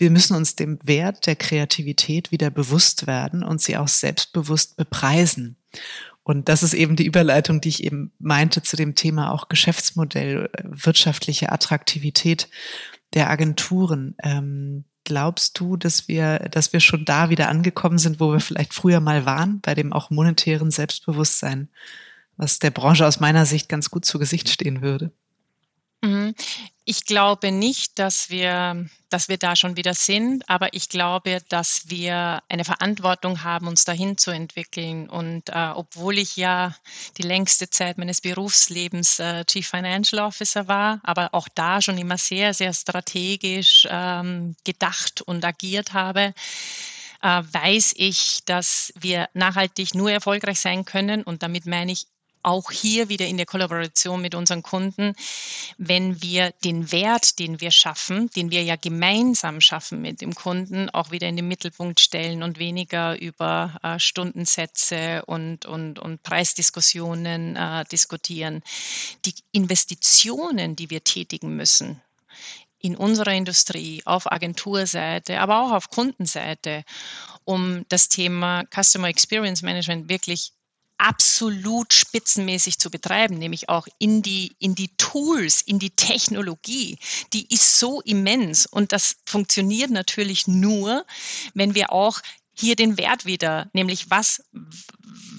wir 0.00 0.10
müssen 0.10 0.34
uns 0.34 0.56
dem 0.56 0.78
Wert 0.82 1.26
der 1.26 1.36
Kreativität 1.36 2.32
wieder 2.32 2.50
bewusst 2.50 3.06
werden 3.06 3.42
und 3.42 3.60
sie 3.60 3.76
auch 3.76 3.88
selbstbewusst 3.88 4.76
bepreisen. 4.76 5.56
Und 6.22 6.48
das 6.48 6.62
ist 6.62 6.74
eben 6.74 6.96
die 6.96 7.06
Überleitung, 7.06 7.60
die 7.60 7.70
ich 7.70 7.84
eben 7.84 8.12
meinte 8.18 8.62
zu 8.62 8.76
dem 8.76 8.94
Thema 8.94 9.32
auch 9.32 9.48
Geschäftsmodell, 9.48 10.50
äh, 10.52 10.62
wirtschaftliche 10.64 11.52
Attraktivität 11.52 12.48
der 13.14 13.30
Agenturen. 13.30 14.14
Ähm, 14.22 14.84
glaubst 15.04 15.58
du, 15.58 15.76
dass 15.76 16.08
wir, 16.08 16.38
dass 16.50 16.72
wir 16.72 16.80
schon 16.80 17.04
da 17.04 17.30
wieder 17.30 17.48
angekommen 17.48 17.98
sind, 17.98 18.20
wo 18.20 18.32
wir 18.32 18.40
vielleicht 18.40 18.74
früher 18.74 19.00
mal 19.00 19.26
waren, 19.26 19.60
bei 19.60 19.74
dem 19.74 19.92
auch 19.92 20.10
monetären 20.10 20.70
Selbstbewusstsein, 20.70 21.68
was 22.36 22.58
der 22.58 22.70
Branche 22.70 23.06
aus 23.06 23.20
meiner 23.20 23.44
Sicht 23.44 23.68
ganz 23.68 23.90
gut 23.90 24.04
zu 24.04 24.18
Gesicht 24.18 24.48
stehen 24.48 24.82
würde? 24.82 25.12
Mhm. 26.02 26.34
Ich 26.84 27.04
glaube 27.04 27.52
nicht, 27.52 27.98
dass 27.98 28.30
wir, 28.30 28.88
dass 29.10 29.28
wir 29.28 29.36
da 29.36 29.54
schon 29.54 29.76
wieder 29.76 29.92
sind, 29.94 30.48
aber 30.48 30.72
ich 30.72 30.88
glaube, 30.88 31.40
dass 31.48 31.90
wir 31.90 32.42
eine 32.48 32.64
Verantwortung 32.64 33.44
haben, 33.44 33.68
uns 33.68 33.84
dahin 33.84 34.16
zu 34.16 34.30
entwickeln. 34.30 35.08
Und 35.10 35.50
äh, 35.50 35.72
obwohl 35.74 36.18
ich 36.18 36.36
ja 36.36 36.74
die 37.18 37.22
längste 37.22 37.68
Zeit 37.68 37.98
meines 37.98 38.22
Berufslebens 38.22 39.18
äh, 39.18 39.44
Chief 39.44 39.68
Financial 39.68 40.24
Officer 40.26 40.68
war, 40.68 41.00
aber 41.04 41.34
auch 41.34 41.48
da 41.54 41.82
schon 41.82 41.98
immer 41.98 42.16
sehr, 42.16 42.54
sehr 42.54 42.72
strategisch 42.72 43.86
ähm, 43.90 44.56
gedacht 44.64 45.20
und 45.22 45.44
agiert 45.44 45.92
habe, 45.92 46.32
äh, 47.22 47.42
weiß 47.52 47.92
ich, 47.96 48.40
dass 48.46 48.92
wir 48.98 49.28
nachhaltig 49.34 49.94
nur 49.94 50.10
erfolgreich 50.10 50.60
sein 50.60 50.86
können. 50.86 51.22
Und 51.22 51.42
damit 51.42 51.66
meine 51.66 51.92
ich 51.92 52.06
auch 52.42 52.70
hier 52.70 53.08
wieder 53.08 53.26
in 53.26 53.36
der 53.36 53.46
Kollaboration 53.46 54.20
mit 54.22 54.34
unseren 54.34 54.62
Kunden, 54.62 55.14
wenn 55.78 56.22
wir 56.22 56.52
den 56.64 56.92
Wert, 56.92 57.38
den 57.38 57.60
wir 57.60 57.70
schaffen, 57.70 58.30
den 58.30 58.50
wir 58.50 58.62
ja 58.62 58.76
gemeinsam 58.76 59.60
schaffen 59.60 60.00
mit 60.00 60.20
dem 60.20 60.34
Kunden, 60.34 60.90
auch 60.90 61.10
wieder 61.10 61.28
in 61.28 61.36
den 61.36 61.48
Mittelpunkt 61.48 62.00
stellen 62.00 62.42
und 62.42 62.58
weniger 62.58 63.20
über 63.20 63.78
äh, 63.82 63.98
Stundensätze 63.98 65.24
und, 65.26 65.66
und, 65.66 65.98
und 65.98 66.22
Preisdiskussionen 66.22 67.56
äh, 67.56 67.84
diskutieren. 67.90 68.62
Die 69.24 69.34
Investitionen, 69.52 70.76
die 70.76 70.90
wir 70.90 71.04
tätigen 71.04 71.56
müssen, 71.56 72.00
in 72.80 72.96
unserer 72.96 73.34
Industrie, 73.34 74.02
auf 74.06 74.30
Agenturseite, 74.30 75.40
aber 75.40 75.62
auch 75.62 75.72
auf 75.72 75.90
Kundenseite, 75.90 76.84
um 77.44 77.84
das 77.88 78.08
Thema 78.08 78.64
Customer 78.74 79.08
Experience 79.08 79.62
Management 79.62 80.08
wirklich 80.08 80.52
absolut 81.00 81.94
spitzenmäßig 81.94 82.78
zu 82.78 82.90
betreiben, 82.90 83.38
nämlich 83.38 83.68
auch 83.70 83.88
in 83.98 84.20
die, 84.22 84.54
in 84.58 84.74
die 84.74 84.94
Tools, 84.98 85.62
in 85.62 85.78
die 85.78 85.90
Technologie, 85.90 86.98
die 87.32 87.46
ist 87.52 87.78
so 87.78 88.02
immens 88.02 88.66
und 88.66 88.92
das 88.92 89.16
funktioniert 89.24 89.90
natürlich 89.90 90.46
nur, 90.46 91.06
wenn 91.54 91.74
wir 91.74 91.90
auch 91.90 92.20
hier 92.52 92.76
den 92.76 92.98
Wert 92.98 93.24
wieder, 93.24 93.70
nämlich 93.72 94.10
was, 94.10 94.44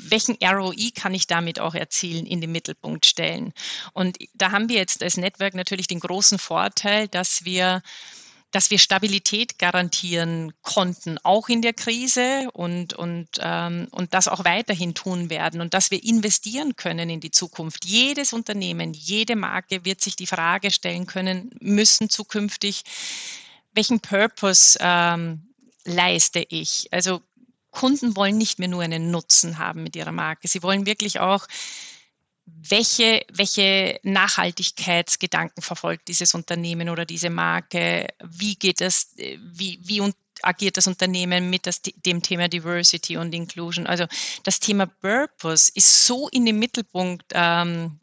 welchen 0.10 0.38
ROI 0.44 0.92
kann 0.96 1.14
ich 1.14 1.28
damit 1.28 1.60
auch 1.60 1.76
erzielen, 1.76 2.26
in 2.26 2.42
den 2.42 2.52
Mittelpunkt 2.52 3.06
stellen. 3.06 3.54
Und 3.94 4.18
da 4.34 4.52
haben 4.52 4.68
wir 4.68 4.78
jetzt 4.78 5.04
als 5.04 5.18
Network 5.18 5.54
natürlich 5.54 5.86
den 5.86 6.00
großen 6.00 6.40
Vorteil, 6.40 7.08
dass 7.08 7.46
wir 7.46 7.84
dass 8.52 8.70
wir 8.70 8.80
Stabilität 8.80 9.58
garantieren 9.60 10.54
konnten, 10.62 11.18
auch 11.24 11.50
in 11.50 11.62
der 11.62 11.74
Krise 11.74 12.50
und, 12.54 12.94
und, 12.94 13.28
ähm, 13.40 13.88
und 13.92 14.14
das 14.14 14.28
auch 14.28 14.44
weiterhin 14.44 14.94
tun 14.94 15.30
werden 15.30 15.62
und 15.62 15.74
dass 15.74 15.90
wir 15.90 16.04
investieren 16.04 16.76
können 16.76 17.10
in 17.10 17.22
die 17.22 17.32
Zukunft. 17.32 17.86
Jedes 17.86 18.34
Unternehmen, 18.34 18.94
jede 18.94 19.36
Marke 19.36 19.86
wird 19.86 20.02
sich 20.02 20.16
die 20.16 20.28
Frage 20.28 20.72
stellen 20.72 21.06
können 21.06 21.50
müssen 21.60 22.10
zukünftig, 22.10 22.84
welchen 23.74 24.02
Purpose 24.02 24.78
ähm, 24.82 25.54
leiste 25.86 26.46
ich? 26.50 26.90
Also 26.92 27.22
Kunden 27.72 28.18
wollen 28.18 28.38
nicht 28.38 28.60
mehr 28.60 28.68
nur 28.68 28.84
einen 28.84 29.12
Nutzen 29.12 29.58
haben 29.58 29.84
mit 29.84 29.96
ihrer 29.96 30.12
Marke. 30.12 30.50
Sie 30.50 30.62
wollen 30.62 30.86
wirklich 30.86 31.22
auch 31.22 31.48
welche, 32.46 33.26
welche 33.32 34.00
Nachhaltigkeitsgedanken 34.04 35.62
verfolgt 35.62 36.08
dieses 36.08 36.34
Unternehmen 36.34 36.90
oder 36.90 37.06
diese 37.06 37.30
Marke? 37.30 38.08
Wie 38.24 38.56
geht 38.56 38.82
es, 38.82 39.14
wie, 39.18 39.80
wie 39.84 40.14
agiert 40.44 40.78
das 40.78 40.88
Unternehmen 40.88 41.50
mit 41.50 41.68
das, 41.68 41.82
dem 41.82 42.22
Thema 42.22 42.48
Diversity 42.48 43.18
und 43.18 43.34
Inclusion? 43.34 43.88
Also 43.88 44.06
das 44.44 44.60
Thema 44.60 44.86
Purpose 44.86 45.72
ist 45.76 46.06
so 46.06 46.30
in 46.30 46.46
den 46.46 46.60
Mittelpunkt 46.60 47.26
ähm, 47.34 48.00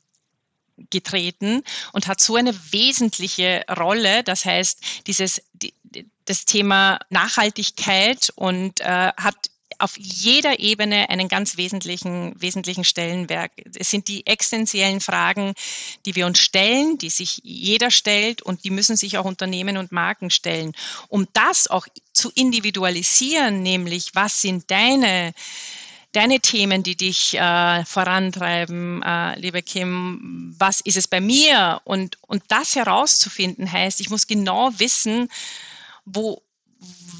getreten 0.90 1.62
und 1.92 2.06
hat 2.06 2.20
so 2.20 2.36
eine 2.36 2.54
wesentliche 2.72 3.64
Rolle. 3.76 4.22
Das 4.22 4.44
heißt, 4.44 5.06
dieses, 5.06 5.42
das 6.24 6.44
Thema 6.44 7.00
Nachhaltigkeit 7.10 8.30
und 8.36 8.80
äh, 8.80 9.12
hat 9.16 9.50
auf 9.78 9.96
jeder 9.98 10.58
Ebene 10.58 11.08
einen 11.10 11.28
ganz 11.28 11.56
wesentlichen, 11.56 12.34
wesentlichen 12.40 12.84
Stellenwert. 12.84 13.52
Es 13.74 13.90
sind 13.90 14.08
die 14.08 14.26
existenziellen 14.26 15.00
Fragen, 15.00 15.54
die 16.06 16.14
wir 16.14 16.26
uns 16.26 16.38
stellen, 16.38 16.98
die 16.98 17.10
sich 17.10 17.40
jeder 17.44 17.90
stellt 17.90 18.42
und 18.42 18.64
die 18.64 18.70
müssen 18.70 18.96
sich 18.96 19.18
auch 19.18 19.24
Unternehmen 19.24 19.76
und 19.76 19.92
Marken 19.92 20.30
stellen. 20.30 20.72
Um 21.08 21.26
das 21.32 21.68
auch 21.68 21.86
zu 22.12 22.30
individualisieren, 22.34 23.62
nämlich 23.62 24.14
was 24.14 24.40
sind 24.40 24.70
deine 24.70 25.32
deine 26.12 26.40
Themen, 26.40 26.82
die 26.82 26.96
dich 26.96 27.34
äh, 27.38 27.84
vorantreiben, 27.84 29.02
äh, 29.02 29.38
liebe 29.38 29.62
Kim, 29.62 30.54
was 30.58 30.80
ist 30.80 30.96
es 30.96 31.06
bei 31.06 31.20
mir? 31.20 31.80
Und, 31.84 32.18
und 32.22 32.42
das 32.48 32.76
herauszufinden 32.76 33.70
heißt, 33.70 34.00
ich 34.00 34.10
muss 34.10 34.26
genau 34.26 34.70
wissen, 34.78 35.28
wo, 36.06 36.42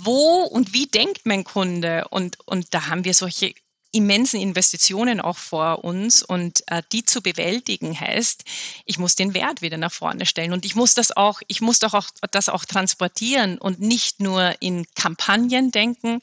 wo 0.03 0.43
und 0.43 0.73
wie 0.73 0.87
denkt 0.87 1.23
mein 1.25 1.45
Kunde? 1.45 2.07
Und, 2.11 2.39
und 2.47 2.73
da 2.75 2.87
haben 2.89 3.05
wir 3.05 3.15
solche 3.15 3.55
immensen 3.91 4.41
Investitionen 4.41 5.21
auch 5.21 5.39
vor 5.39 5.83
uns 5.83 6.23
und 6.23 6.63
äh, 6.67 6.83
die 6.93 7.05
zu 7.05 7.23
bewältigen 7.23 7.99
heißt, 7.99 8.45
ich 8.85 8.99
muss 8.99 9.15
den 9.15 9.33
Wert 9.33 9.63
wieder 9.63 9.79
nach 9.79 9.93
vorne 9.93 10.27
stellen 10.27 10.53
und 10.53 10.67
ich 10.67 10.77
muss 10.77 10.93
das 10.95 11.17
auch, 11.17 11.41
ich 11.47 11.63
muss 11.63 11.79
doch 11.79 11.95
auch 11.95 12.07
das 12.31 12.51
auch 12.51 12.67
transportieren 12.67 13.57
und 13.57 13.81
nicht 13.81 14.21
nur 14.21 14.55
in 14.61 14.85
Kampagnen 14.95 15.71
denken, 15.71 16.21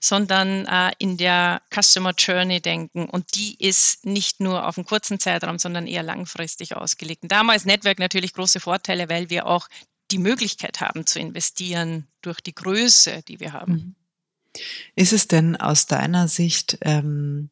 sondern 0.00 0.66
äh, 0.66 0.92
in 0.98 1.16
der 1.16 1.60
Customer 1.74 2.12
Journey 2.16 2.60
denken 2.60 3.06
und 3.06 3.34
die 3.34 3.56
ist 3.58 4.06
nicht 4.06 4.38
nur 4.38 4.66
auf 4.66 4.78
einen 4.78 4.86
kurzen 4.86 5.18
Zeitraum, 5.18 5.58
sondern 5.58 5.88
eher 5.88 6.04
langfristig 6.04 6.76
ausgelegt. 6.76 7.24
Und 7.24 7.32
damals 7.32 7.64
Network 7.64 7.98
natürlich 7.98 8.32
große 8.32 8.60
Vorteile, 8.60 9.08
weil 9.08 9.28
wir 9.28 9.46
auch 9.46 9.68
die 10.10 10.18
Möglichkeit 10.18 10.80
haben 10.80 11.06
zu 11.06 11.18
investieren 11.18 12.06
durch 12.22 12.40
die 12.40 12.54
Größe, 12.54 13.22
die 13.26 13.40
wir 13.40 13.52
haben. 13.52 13.72
Mhm. 13.72 13.94
Ist 14.94 15.12
es 15.12 15.28
denn 15.28 15.56
aus 15.56 15.86
deiner 15.86 16.26
Sicht 16.26 16.78
ähm, 16.80 17.50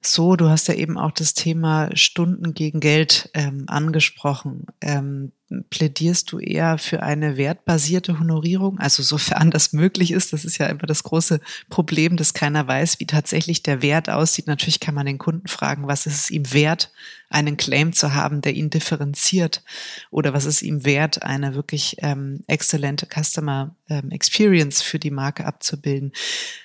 so, 0.00 0.36
du 0.36 0.48
hast 0.48 0.68
ja 0.68 0.74
eben 0.74 0.96
auch 0.96 1.10
das 1.10 1.34
Thema 1.34 1.90
Stunden 1.94 2.54
gegen 2.54 2.78
Geld 2.78 3.30
ähm, 3.34 3.64
angesprochen. 3.66 4.66
Ähm, 4.80 5.32
plädierst 5.70 6.30
du 6.30 6.38
eher 6.38 6.78
für 6.78 7.02
eine 7.02 7.36
wertbasierte 7.36 8.20
Honorierung? 8.20 8.78
Also 8.78 9.02
sofern 9.02 9.50
das 9.50 9.72
möglich 9.72 10.12
ist, 10.12 10.32
das 10.32 10.44
ist 10.44 10.58
ja 10.58 10.66
immer 10.66 10.86
das 10.86 11.02
große 11.02 11.40
Problem, 11.68 12.16
dass 12.16 12.32
keiner 12.32 12.66
weiß, 12.66 13.00
wie 13.00 13.06
tatsächlich 13.06 13.64
der 13.64 13.82
Wert 13.82 14.08
aussieht. 14.08 14.46
Natürlich 14.46 14.78
kann 14.78 14.94
man 14.94 15.06
den 15.06 15.18
Kunden 15.18 15.48
fragen, 15.48 15.88
was 15.88 16.06
ist 16.06 16.14
es 16.14 16.30
ihm 16.30 16.52
wert, 16.52 16.92
einen 17.30 17.56
Claim 17.56 17.92
zu 17.92 18.14
haben, 18.14 18.40
der 18.40 18.54
ihn 18.54 18.70
differenziert? 18.70 19.62
Oder 20.10 20.32
was 20.32 20.44
ist 20.44 20.62
ihm 20.62 20.84
wert, 20.84 21.22
eine 21.22 21.54
wirklich 21.54 21.96
ähm, 21.98 22.40
exzellente 22.46 23.06
Customer 23.06 23.76
ähm, 23.88 24.10
Experience 24.10 24.82
für 24.82 24.98
die 24.98 25.10
Marke 25.10 25.44
abzubilden? 25.44 26.12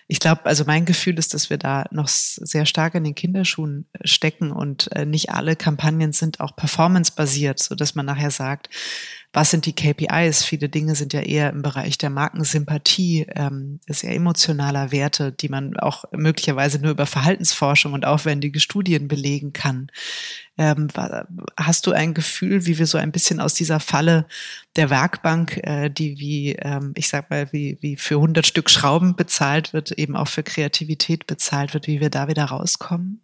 Ich 0.08 0.20
glaube, 0.20 0.46
also 0.46 0.64
mein 0.66 0.86
Gefühl 0.86 1.18
ist, 1.20 1.34
dass 1.34 1.50
wir 1.50 1.58
da 1.58 1.86
noch 1.92 2.08
sehr 2.08 2.66
stark 2.66 2.96
in 2.96 3.04
den 3.04 3.16
Kinderschuhen 3.16 3.88
stecken 4.04 4.52
und 4.52 4.92
äh, 4.94 5.06
nicht 5.06 5.32
alle 5.32 5.56
Kampagnen 5.56 6.14
sind 6.14 6.40
auch 6.40 6.56
performance-basiert, 6.56 7.60
so 7.60 7.76
dass 7.76 7.96
man 7.96 8.06
nachher 8.06 8.32
sagt, 8.32 8.70
was 9.34 9.50
sind 9.50 9.66
die 9.66 9.74
KPIs? 9.74 10.44
Viele 10.44 10.70
Dinge 10.70 10.94
sind 10.94 11.12
ja 11.12 11.22
eher 11.22 11.50
im 11.50 11.64
Bereich 11.64 11.98
der 11.98 12.12
Markensympathie, 12.12 13.26
ähm, 13.36 13.80
sehr 13.88 14.14
emotionaler 14.14 14.92
Werte, 14.92 15.32
die 15.32 15.50
man 15.50 15.76
auch 15.78 16.06
möglicherweise 16.12 16.80
nur 16.80 16.92
über 16.92 17.08
Verhaltensforschung 17.08 17.94
und 17.94 18.06
aufwendige 18.06 18.60
Studien 18.60 19.08
belegen 19.08 19.52
kann. 19.52 19.90
Ähm, 20.60 20.88
hast 21.58 21.88
du 21.88 21.94
ein 21.94 22.14
Gefühl, 22.14 22.68
wie 22.68 22.78
wir 22.78 22.86
so 22.86 23.00
ein 23.00 23.12
bisschen 23.12 23.40
aus 23.40 23.56
dieser 23.56 23.80
Falle 23.80 24.28
der 24.76 24.92
Werkbank, 24.92 25.58
äh, 25.64 25.90
die 25.90 26.20
wie, 26.20 26.52
ähm, 26.60 26.94
ich 26.96 27.10
sag 27.10 27.32
mal, 27.32 27.52
wie, 27.52 27.80
wie 27.82 27.96
für 27.96 28.16
100 28.16 28.46
Stück 28.46 28.70
Schrauben 28.70 29.16
bezahlt 29.16 29.74
wird, 29.74 29.94
eben 29.94 30.16
auch 30.16 30.28
für 30.28 30.44
Kreativität 30.44 31.26
bezahlt 31.26 31.74
wird, 31.74 31.88
wie 31.88 32.00
wir 32.00 32.12
da 32.12 32.28
wieder 32.28 32.46
rauskommen? 32.46 33.20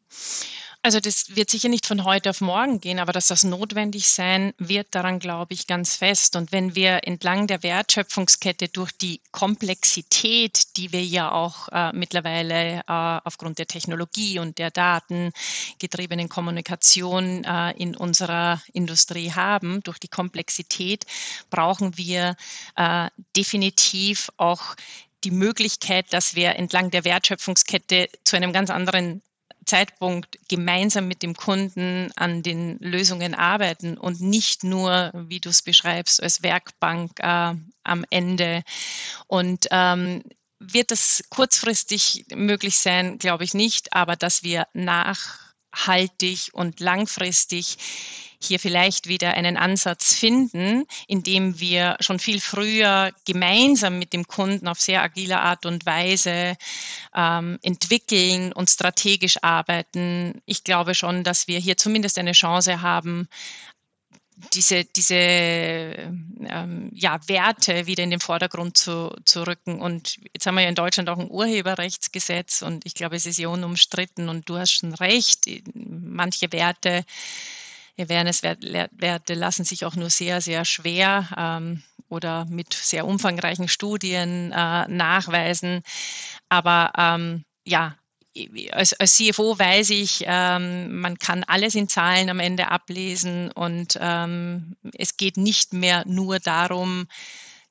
Also 0.82 1.02
das 1.02 1.36
wird 1.36 1.50
sicher 1.50 1.68
nicht 1.68 1.86
von 1.86 2.06
heute 2.06 2.30
auf 2.30 2.40
morgen 2.40 2.80
gehen, 2.80 3.00
aber 3.00 3.12
dass 3.12 3.28
das 3.28 3.44
notwendig 3.44 4.08
sein 4.08 4.54
wird, 4.58 4.88
daran 4.92 5.20
glaube 5.20 5.54
ich 5.54 5.68
ganz 5.68 5.98
fest. 5.98 6.38
Und 6.38 6.54
wenn 6.54 6.74
wir 6.74 7.06
entlang 7.06 7.48
der 7.48 7.64
Wertschöpfungskette 7.64 8.70
durch 8.70 8.94
die 8.94 9.22
Komplexität, 9.34 10.78
die 10.78 10.94
wir 10.94 11.04
ja 11.04 11.34
auch 11.34 11.68
äh, 11.74 11.92
mittlerweile 11.92 12.80
äh, 12.80 12.84
aufgrund 12.88 13.60
der 13.60 13.68
Technologie 13.68 14.40
und 14.40 14.58
der 14.58 14.72
datengetriebenen 14.72 16.30
Kommunikation 16.30 17.44
äh, 17.44 17.72
in 17.72 17.98
unserer 17.98 18.62
Industrie 18.72 19.34
haben, 19.34 19.84
durch 19.84 20.00
die 20.00 20.08
Komplexität 20.08 21.06
brauchen 21.50 21.98
wir 21.98 22.38
äh, 22.78 23.10
definitiv 23.36 24.30
auch 24.38 24.76
die 25.26 25.32
Möglichkeit, 25.32 26.14
dass 26.14 26.36
wir 26.36 26.56
entlang 26.56 26.90
der 26.90 27.04
Wertschöpfungskette 27.04 28.08
zu 28.24 28.38
einem 28.38 28.54
ganz 28.54 28.70
anderen 28.70 29.22
Zeitpunkt 29.70 30.39
gemeinsam 30.47 31.07
mit 31.07 31.22
dem 31.22 31.36
Kunden 31.36 32.11
an 32.15 32.41
den 32.41 32.80
Lösungen 32.80 33.36
arbeiten 33.36 33.97
und 33.97 34.20
nicht 34.20 34.63
nur, 34.63 35.11
wie 35.13 35.39
du 35.39 35.49
es 35.49 35.61
beschreibst, 35.61 36.24
als 36.24 36.41
Werkbank 36.41 37.20
äh, 37.20 37.53
am 37.84 38.05
Ende. 38.09 38.63
Und 39.28 39.67
ähm, 39.70 40.24
wird 40.59 40.89
das 40.89 41.24
kurzfristig 41.30 42.26
möglich 42.34 42.80
sein, 42.80 43.20
glaube 43.20 43.43
ich 43.43 43.53
nicht, 43.53 43.93
aber 43.93 44.15
dass 44.15 44.41
wir 44.43 44.65
nachhaltig 45.74 46.49
und 46.53 46.80
langfristig 46.80 47.78
hier 48.41 48.59
vielleicht 48.59 49.07
wieder 49.07 49.34
einen 49.34 49.57
Ansatz 49.57 50.13
finden, 50.13 50.86
indem 51.07 51.59
wir 51.59 51.97
schon 51.99 52.20
viel 52.20 52.39
früher 52.39 53.11
gemeinsam 53.26 53.99
mit 53.99 54.13
dem 54.13 54.28
Kunden 54.28 54.70
auf 54.70 54.80
sehr 54.80 55.03
agile 55.03 55.41
Art 55.41 55.65
und 55.65 55.86
Weise 55.86 56.55
ähm, 57.13 57.59
entwickeln 57.63 58.53
und 58.53 58.70
strategisch 58.70 59.43
arbeiten. 59.43 60.41
Ich 60.45 60.63
glaube 60.63 60.95
schon, 60.95 61.26
dass 61.26 61.49
wir 61.49 61.59
hier 61.59 61.76
zumindest 61.76 62.17
eine 62.17 62.32
Chance 62.32 62.82
haben, 62.82 63.28
diese, 64.54 64.86
diese 64.86 65.16
ähm, 65.16 66.90
ja, 66.94 67.20
Werte 67.28 67.88
wieder 67.88 68.04
in 68.04 68.10
den 68.10 68.20
Vordergrund 68.20 68.78
zu, 68.78 69.16
zu 69.26 69.46
rücken. 69.46 69.80
Und 69.80 70.18
jetzt 70.34 70.46
haben 70.46 70.56
wir 70.56 70.62
ja 70.62 70.70
in 70.70 70.76
Deutschland 70.76 71.10
auch 71.10 71.18
ein 71.18 71.30
Urheberrechtsgesetz 71.30 72.62
und 72.62 72.86
ich 72.86 72.94
glaube, 72.94 73.16
es 73.16 73.26
ist 73.26 73.38
ja 73.38 73.50
unumstritten 73.50 74.30
und 74.30 74.50
du 74.50 74.58
hast 74.58 74.72
schon 74.72 74.94
recht, 74.94 75.46
manche 75.74 76.52
Werte 76.52 77.04
Awareness-Werte 78.00 79.34
lassen 79.34 79.66
sich 79.66 79.86
auch 79.86 79.96
nur 79.96 80.10
sehr, 80.10 80.42
sehr 80.42 80.66
schwer 80.66 81.28
ähm, 81.38 81.84
oder 82.08 82.46
mit 82.46 82.74
sehr 82.74 83.06
umfangreichen 83.06 83.68
Studien 83.68 84.52
äh, 84.52 84.88
nachweisen. 84.88 85.84
Aber 86.48 86.94
ähm, 86.98 87.44
ja, 87.66 87.96
als, 88.72 88.94
als 88.94 89.16
CFO 89.16 89.58
weiß 89.58 89.90
ich, 89.92 90.24
ähm, 90.26 91.00
man 91.00 91.18
kann 91.18 91.44
alles 91.44 91.76
in 91.76 91.88
Zahlen 91.88 92.30
am 92.30 92.40
Ende 92.40 92.70
ablesen 92.70 93.52
und 93.52 93.98
ähm, 94.00 94.76
es 94.94 95.18
geht 95.18 95.38
nicht 95.38 95.74
mehr 95.74 96.04
nur 96.08 96.40
darum, 96.40 97.08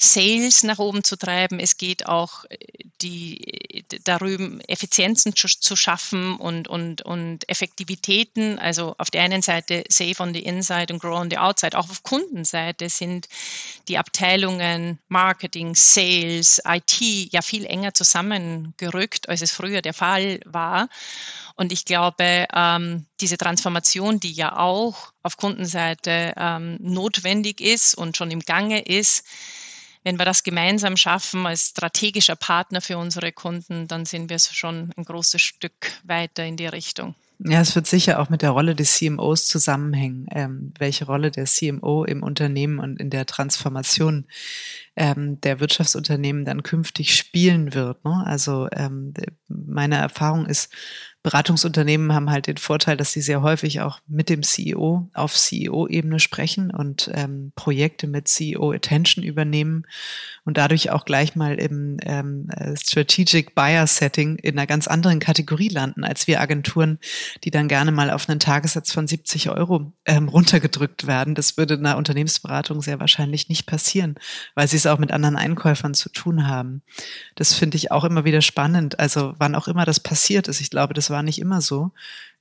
Sales 0.00 0.62
nach 0.62 0.78
oben 0.78 1.02
zu 1.02 1.16
treiben. 1.16 1.58
Es 1.58 1.76
geht 1.76 2.06
auch 2.06 2.44
äh, 2.44 2.56
die, 3.02 3.84
darüber, 4.04 4.58
Effizienzen 4.68 5.34
zu, 5.34 5.48
zu, 5.48 5.74
schaffen 5.74 6.36
und, 6.36 6.68
und, 6.68 7.02
und 7.02 7.48
Effektivitäten. 7.48 8.60
Also 8.60 8.94
auf 8.98 9.10
der 9.10 9.22
einen 9.22 9.42
Seite 9.42 9.82
Save 9.88 10.14
on 10.20 10.32
the 10.32 10.44
Inside 10.44 10.92
und 10.92 11.00
Grow 11.00 11.18
on 11.18 11.30
the 11.30 11.38
Outside. 11.38 11.76
Auch 11.76 11.90
auf 11.90 12.04
Kundenseite 12.04 12.88
sind 12.88 13.28
die 13.88 13.98
Abteilungen 13.98 15.00
Marketing, 15.08 15.74
Sales, 15.74 16.62
IT 16.64 17.00
ja 17.32 17.42
viel 17.42 17.64
enger 17.64 17.92
zusammengerückt, 17.92 19.28
als 19.28 19.42
es 19.42 19.50
früher 19.50 19.82
der 19.82 19.94
Fall 19.94 20.40
war. 20.44 20.88
Und 21.56 21.72
ich 21.72 21.84
glaube, 21.84 22.46
ähm, 22.54 23.06
diese 23.20 23.36
Transformation, 23.36 24.20
die 24.20 24.30
ja 24.30 24.56
auch 24.56 25.12
auf 25.24 25.36
Kundenseite 25.36 26.34
ähm, 26.36 26.76
notwendig 26.80 27.60
ist 27.60 27.96
und 27.96 28.16
schon 28.16 28.30
im 28.30 28.40
Gange 28.40 28.80
ist, 28.80 29.24
wenn 30.08 30.18
wir 30.18 30.24
das 30.24 30.42
gemeinsam 30.42 30.96
schaffen 30.96 31.46
als 31.46 31.68
strategischer 31.68 32.34
Partner 32.34 32.80
für 32.80 32.96
unsere 32.96 33.30
Kunden, 33.30 33.88
dann 33.88 34.06
sind 34.06 34.30
wir 34.30 34.38
schon 34.38 34.90
ein 34.96 35.04
großes 35.04 35.42
Stück 35.42 35.92
weiter 36.02 36.46
in 36.46 36.56
die 36.56 36.66
Richtung. 36.66 37.14
Ja, 37.40 37.60
es 37.60 37.76
wird 37.76 37.86
sicher 37.86 38.18
auch 38.18 38.30
mit 38.30 38.40
der 38.40 38.50
Rolle 38.50 38.74
des 38.74 38.94
CMOs 38.94 39.46
zusammenhängen, 39.46 40.26
ähm, 40.32 40.72
welche 40.78 41.04
Rolle 41.04 41.30
der 41.30 41.44
CMO 41.44 42.04
im 42.04 42.22
Unternehmen 42.22 42.78
und 42.78 42.98
in 42.98 43.10
der 43.10 43.26
Transformation 43.26 44.24
ähm, 44.96 45.40
der 45.42 45.60
Wirtschaftsunternehmen 45.60 46.46
dann 46.46 46.62
künftig 46.62 47.14
spielen 47.14 47.74
wird. 47.74 48.02
Ne? 48.02 48.24
Also 48.24 48.66
ähm, 48.72 49.12
meine 49.46 49.96
Erfahrung 49.96 50.46
ist, 50.46 50.72
Beratungsunternehmen 51.24 52.14
haben 52.14 52.30
halt 52.30 52.46
den 52.46 52.58
Vorteil, 52.58 52.96
dass 52.96 53.12
sie 53.12 53.20
sehr 53.20 53.42
häufig 53.42 53.80
auch 53.80 53.98
mit 54.06 54.28
dem 54.28 54.42
CEO 54.42 55.10
auf 55.14 55.34
CEO-Ebene 55.34 56.20
sprechen 56.20 56.70
und 56.70 57.10
ähm, 57.12 57.52
Projekte 57.56 58.06
mit 58.06 58.28
CEO-Attention 58.28 59.24
übernehmen 59.24 59.84
und 60.44 60.56
dadurch 60.56 60.90
auch 60.90 61.04
gleich 61.04 61.34
mal 61.34 61.56
im 61.56 61.96
ähm, 62.02 62.48
äh, 62.50 62.74
Strategic 62.76 63.56
Buyer 63.56 63.86
Setting 63.88 64.36
in 64.36 64.56
einer 64.56 64.68
ganz 64.68 64.86
anderen 64.86 65.18
Kategorie 65.18 65.68
landen 65.68 66.04
als 66.04 66.28
wir 66.28 66.40
Agenturen, 66.40 66.98
die 67.42 67.50
dann 67.50 67.66
gerne 67.66 67.90
mal 67.90 68.10
auf 68.10 68.28
einen 68.28 68.38
Tagessatz 68.38 68.92
von 68.92 69.08
70 69.08 69.50
Euro 69.50 69.92
ähm, 70.06 70.28
runtergedrückt 70.28 71.08
werden. 71.08 71.34
Das 71.34 71.56
würde 71.56 71.74
in 71.74 71.84
einer 71.84 71.98
Unternehmensberatung 71.98 72.80
sehr 72.80 73.00
wahrscheinlich 73.00 73.48
nicht 73.48 73.66
passieren, 73.66 74.14
weil 74.54 74.68
sie 74.68 74.76
es 74.76 74.86
auch 74.86 74.98
mit 74.98 75.10
anderen 75.10 75.36
Einkäufern 75.36 75.94
zu 75.94 76.10
tun 76.10 76.46
haben. 76.46 76.82
Das 77.34 77.54
finde 77.54 77.76
ich 77.76 77.90
auch 77.90 78.04
immer 78.04 78.24
wieder 78.24 78.40
spannend. 78.40 79.00
Also 79.00 79.34
wann 79.38 79.56
auch 79.56 79.66
immer 79.66 79.84
das 79.84 80.00
passiert 80.00 80.46
ist, 80.46 80.60
ich 80.60 80.70
glaube, 80.70 80.94
das 80.94 81.07
war 81.10 81.22
nicht 81.22 81.38
immer 81.38 81.60
so, 81.60 81.92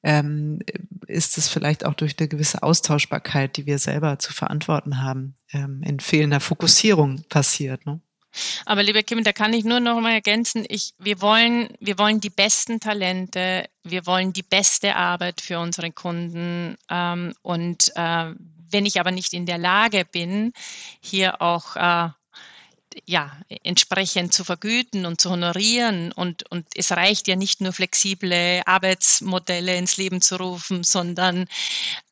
ähm, 0.04 0.60
ist 1.08 1.38
es 1.38 1.50
vielleicht 1.50 1.86
auch 1.86 1.94
durch 1.94 2.16
eine 2.20 2.28
gewisse 2.28 2.64
Austauschbarkeit, 2.64 3.58
die 3.58 3.66
wir 3.66 3.80
selber 3.80 4.20
zu 4.20 4.34
verantworten 4.34 5.02
haben, 5.02 5.36
ähm, 5.52 5.82
in 5.84 6.00
fehlender 6.00 6.40
Fokussierung 6.40 7.24
passiert. 7.30 7.86
Ne? 7.86 8.00
Aber 8.66 8.84
liebe 8.84 9.04
Kim, 9.04 9.24
da 9.24 9.34
kann 9.34 9.54
ich 9.54 9.66
nur 9.66 9.80
noch 9.80 10.00
mal 10.00 10.14
ergänzen, 10.14 10.66
ich, 10.68 10.94
wir, 11.00 11.22
wollen, 11.22 11.70
wir 11.80 11.98
wollen 11.98 12.20
die 12.20 12.30
besten 12.30 12.80
Talente, 12.80 13.66
wir 13.84 14.06
wollen 14.06 14.34
die 14.34 14.44
beste 14.44 14.96
Arbeit 14.96 15.42
für 15.42 15.60
unsere 15.60 15.92
Kunden. 15.92 16.78
Ähm, 16.90 17.34
und 17.42 17.92
äh, 17.96 18.34
wenn 18.70 18.86
ich 18.86 19.00
aber 19.00 19.12
nicht 19.12 19.34
in 19.34 19.46
der 19.46 19.58
Lage 19.58 20.06
bin, 20.06 20.54
hier 21.02 21.42
auch 21.42 21.76
äh, 21.76 22.10
ja, 23.06 23.38
entsprechend 23.64 24.34
zu 24.34 24.44
vergüten 24.44 25.06
und 25.06 25.22
zu 25.22 25.30
honorieren. 25.30 26.12
Und, 26.12 26.50
und 26.52 26.66
es 26.76 26.92
reicht 26.92 27.28
ja 27.28 27.36
nicht 27.36 27.62
nur 27.62 27.74
flexible 27.74 28.62
Arbeitsmodelle 28.66 29.78
ins 29.78 29.98
Leben 29.98 30.22
zu 30.22 30.38
rufen, 30.38 30.84
sondern 30.84 31.48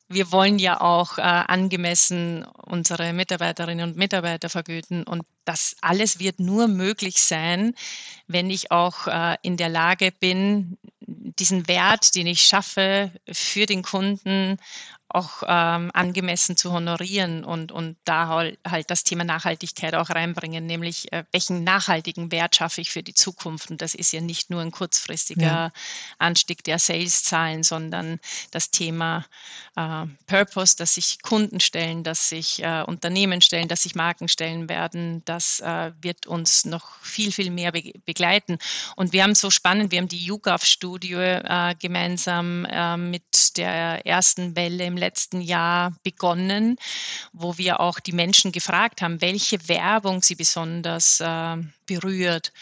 wir 0.08 0.30
wollen 0.30 0.58
ja 0.58 0.80
auch 0.80 1.18
äh, 1.18 1.22
angemessen 1.22 2.44
unsere 2.44 3.12
Mitarbeiterinnen 3.12 3.90
und 3.90 3.96
Mitarbeiter 3.96 4.48
vergüten. 4.48 5.02
Und 5.02 5.24
das 5.44 5.76
alles 5.80 6.20
wird 6.20 6.38
nur 6.38 6.68
möglich 6.68 7.20
sein, 7.20 7.74
wenn 8.28 8.50
ich 8.50 8.70
auch 8.70 9.08
äh, 9.08 9.36
in 9.42 9.56
der 9.56 9.68
Lage 9.68 10.12
bin, 10.12 10.78
diesen 11.06 11.68
Wert, 11.68 12.14
den 12.14 12.26
ich 12.26 12.42
schaffe, 12.42 13.12
für 13.30 13.66
den 13.66 13.82
Kunden 13.82 14.58
auch 15.08 15.42
ähm, 15.46 15.90
angemessen 15.94 16.56
zu 16.56 16.72
honorieren 16.72 17.44
und, 17.44 17.70
und 17.70 17.96
da 18.04 18.28
halt, 18.28 18.90
das 18.90 19.04
Thema 19.04 19.22
Nachhaltigkeit 19.22 19.94
auch 19.94 20.10
reinbringen, 20.10 20.66
nämlich 20.66 21.12
äh, 21.12 21.24
welchen 21.30 21.62
nachhaltigen 21.62 22.32
Wert 22.32 22.56
schaffe 22.56 22.80
ich 22.80 22.90
für 22.90 23.04
die 23.04 23.14
Zukunft. 23.14 23.70
Und 23.70 23.82
das 23.82 23.94
ist 23.94 24.12
ja 24.12 24.20
nicht 24.20 24.50
nur 24.50 24.60
ein 24.60 24.72
kurzfristiger 24.72 25.42
ja. 25.42 25.72
Anstieg 26.18 26.64
der 26.64 26.80
Sales-Zahlen, 26.80 27.62
sondern 27.62 28.18
das 28.50 28.70
Thema 28.70 29.24
äh, 29.76 30.06
Purpose, 30.26 30.76
dass 30.76 30.94
sich 30.94 31.22
Kunden 31.22 31.60
stellen, 31.60 32.02
dass 32.02 32.28
sich 32.28 32.62
äh, 32.62 32.82
Unternehmen 32.82 33.40
stellen, 33.40 33.68
dass 33.68 33.84
sich 33.84 33.94
Marken 33.94 34.26
stellen 34.28 34.68
werden, 34.68 35.24
das 35.24 35.60
äh, 35.60 35.92
wird 36.02 36.26
uns 36.26 36.64
noch 36.64 36.98
viel, 37.00 37.30
viel 37.30 37.50
mehr 37.50 37.70
be 37.70 37.92
begleiten. 38.04 38.58
Und 38.96 39.12
wir 39.12 39.22
haben 39.22 39.36
so 39.36 39.50
spannend, 39.50 39.92
wir 39.92 39.98
haben 39.98 40.08
die 40.08 40.24
YouGov-Studie 40.24 40.95
äh, 41.04 41.74
gemeinsam 41.78 42.64
äh, 42.64 42.96
mit 42.96 43.56
der 43.56 44.06
ersten 44.06 44.56
Welle 44.56 44.84
im 44.84 44.96
letzten 44.96 45.40
Jahr 45.40 45.94
begonnen, 46.02 46.76
wo 47.32 47.58
wir 47.58 47.80
auch 47.80 48.00
die 48.00 48.12
Menschen 48.12 48.52
gefragt 48.52 49.02
haben, 49.02 49.20
welche 49.20 49.68
Werbung 49.68 50.22
sie 50.22 50.34
besonders 50.34 51.20
äh, 51.20 51.56
berührt. 51.86 52.52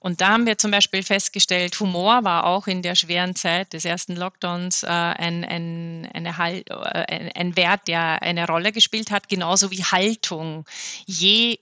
Und 0.00 0.20
da 0.20 0.28
haben 0.28 0.44
wir 0.44 0.58
zum 0.58 0.70
Beispiel 0.70 1.02
festgestellt, 1.02 1.80
Humor 1.80 2.24
war 2.24 2.44
auch 2.44 2.66
in 2.66 2.82
der 2.82 2.94
schweren 2.94 3.34
Zeit 3.34 3.72
des 3.72 3.86
ersten 3.86 4.16
Lockdowns 4.16 4.82
äh, 4.82 4.88
ein, 4.88 5.44
ein, 5.44 6.36
halt, 6.36 6.70
ein, 6.70 7.32
ein 7.32 7.56
Wert, 7.56 7.88
der 7.88 8.20
eine 8.20 8.46
Rolle 8.46 8.72
gespielt 8.72 9.10
hat, 9.10 9.30
genauso 9.30 9.70
wie 9.70 9.82
Haltung. 9.82 10.66
Je 11.06 11.58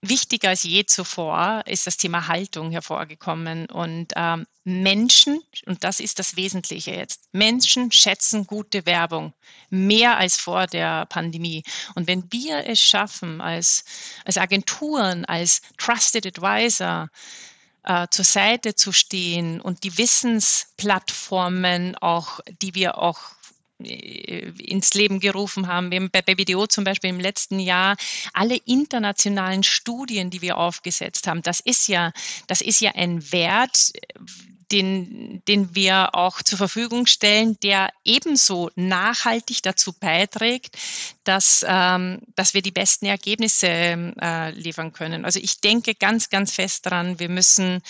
wichtiger 0.00 0.50
als 0.50 0.62
je 0.62 0.84
zuvor 0.86 1.62
ist 1.66 1.86
das 1.86 1.96
Thema 1.96 2.28
Haltung 2.28 2.70
hervorgekommen. 2.70 3.66
Und 3.66 4.12
ähm, 4.16 4.46
Menschen, 4.64 5.40
und 5.66 5.82
das 5.82 6.00
ist 6.00 6.18
das 6.18 6.36
Wesentliche 6.36 6.92
jetzt, 6.92 7.28
Menschen 7.32 7.90
schätzen 7.90 8.46
gute 8.46 8.86
Werbung 8.86 9.32
mehr 9.70 10.18
als 10.18 10.36
vor 10.36 10.66
der 10.66 11.06
Pandemie. 11.06 11.62
Und 11.94 12.06
wenn 12.06 12.30
wir 12.30 12.66
es 12.66 12.80
schaffen, 12.80 13.40
als, 13.40 13.84
als 14.24 14.36
Agenturen, 14.36 15.24
als 15.24 15.62
Trusted 15.78 16.26
Advisor, 16.26 17.08
äh, 17.84 18.06
zur 18.10 18.24
Seite 18.24 18.74
zu 18.74 18.92
stehen 18.92 19.60
und 19.60 19.82
die 19.82 19.96
Wissensplattformen 19.96 21.96
auch, 21.96 22.40
die 22.62 22.74
wir 22.74 22.98
auch 22.98 23.18
ins 23.78 24.94
Leben 24.94 25.20
gerufen 25.20 25.68
haben. 25.68 25.90
Wir 25.90 26.00
haben 26.00 26.10
bei 26.10 26.22
BBDO 26.22 26.66
zum 26.66 26.84
Beispiel 26.84 27.10
im 27.10 27.20
letzten 27.20 27.60
Jahr 27.60 27.96
alle 28.32 28.56
internationalen 28.56 29.62
Studien, 29.62 30.30
die 30.30 30.42
wir 30.42 30.56
aufgesetzt 30.56 31.26
haben. 31.26 31.42
Das 31.42 31.60
ist 31.60 31.88
ja, 31.88 32.12
das 32.48 32.60
ist 32.60 32.80
ja 32.80 32.92
ein 32.94 33.32
Wert, 33.32 33.92
den, 34.72 35.42
den 35.48 35.74
wir 35.74 36.14
auch 36.14 36.42
zur 36.42 36.58
Verfügung 36.58 37.06
stellen, 37.06 37.56
der 37.62 37.90
ebenso 38.04 38.70
nachhaltig 38.74 39.62
dazu 39.62 39.92
beiträgt, 39.92 40.76
dass, 41.24 41.64
ähm, 41.66 42.20
dass 42.34 42.54
wir 42.54 42.62
die 42.62 42.70
besten 42.70 43.06
Ergebnisse 43.06 43.68
äh, 43.68 44.50
liefern 44.50 44.92
können. 44.92 45.24
Also 45.24 45.40
ich 45.40 45.60
denke 45.60 45.94
ganz, 45.94 46.28
ganz 46.28 46.52
fest 46.52 46.84
daran, 46.84 47.18
wir 47.18 47.28
müssen 47.28 47.80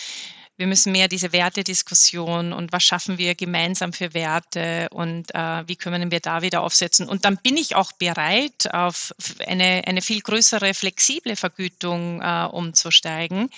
wir 0.58 0.66
müssen 0.66 0.90
mehr 0.90 1.06
diese 1.06 1.32
Wertediskussion 1.32 2.52
und 2.52 2.72
was 2.72 2.82
schaffen 2.82 3.16
wir 3.16 3.36
gemeinsam 3.36 3.92
für 3.92 4.12
Werte 4.12 4.88
und 4.90 5.32
äh, 5.32 5.68
wie 5.68 5.76
können 5.76 6.10
wir 6.10 6.18
da 6.18 6.42
wieder 6.42 6.62
aufsetzen. 6.62 7.08
Und 7.08 7.24
dann 7.24 7.36
bin 7.36 7.56
ich 7.56 7.76
auch 7.76 7.92
bereit, 7.92 8.74
auf 8.74 9.14
eine, 9.46 9.84
eine 9.86 10.02
viel 10.02 10.20
größere 10.20 10.74
flexible 10.74 11.36
Vergütung 11.36 12.20
äh, 12.20 12.48
umzusteigen. 12.50 13.50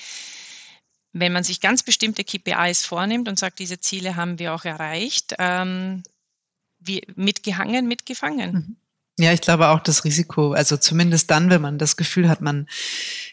Wenn 1.12 1.32
man 1.32 1.42
sich 1.42 1.62
ganz 1.62 1.82
bestimmte 1.82 2.22
KPIs 2.22 2.84
vornimmt 2.84 3.28
und 3.28 3.38
sagt, 3.38 3.60
diese 3.60 3.80
Ziele 3.80 4.16
haben 4.16 4.38
wir 4.38 4.54
auch 4.54 4.66
erreicht, 4.66 5.34
ähm, 5.38 6.02
wie, 6.80 7.02
mitgehangen, 7.16 7.88
mitgefangen. 7.88 8.52
Mhm. 8.52 8.76
Ja, 9.20 9.34
ich 9.34 9.42
glaube 9.42 9.68
auch 9.68 9.80
das 9.80 10.04
Risiko, 10.04 10.52
also 10.52 10.78
zumindest 10.78 11.30
dann, 11.30 11.50
wenn 11.50 11.60
man 11.60 11.76
das 11.76 11.98
Gefühl 11.98 12.26
hat, 12.26 12.40
man 12.40 12.66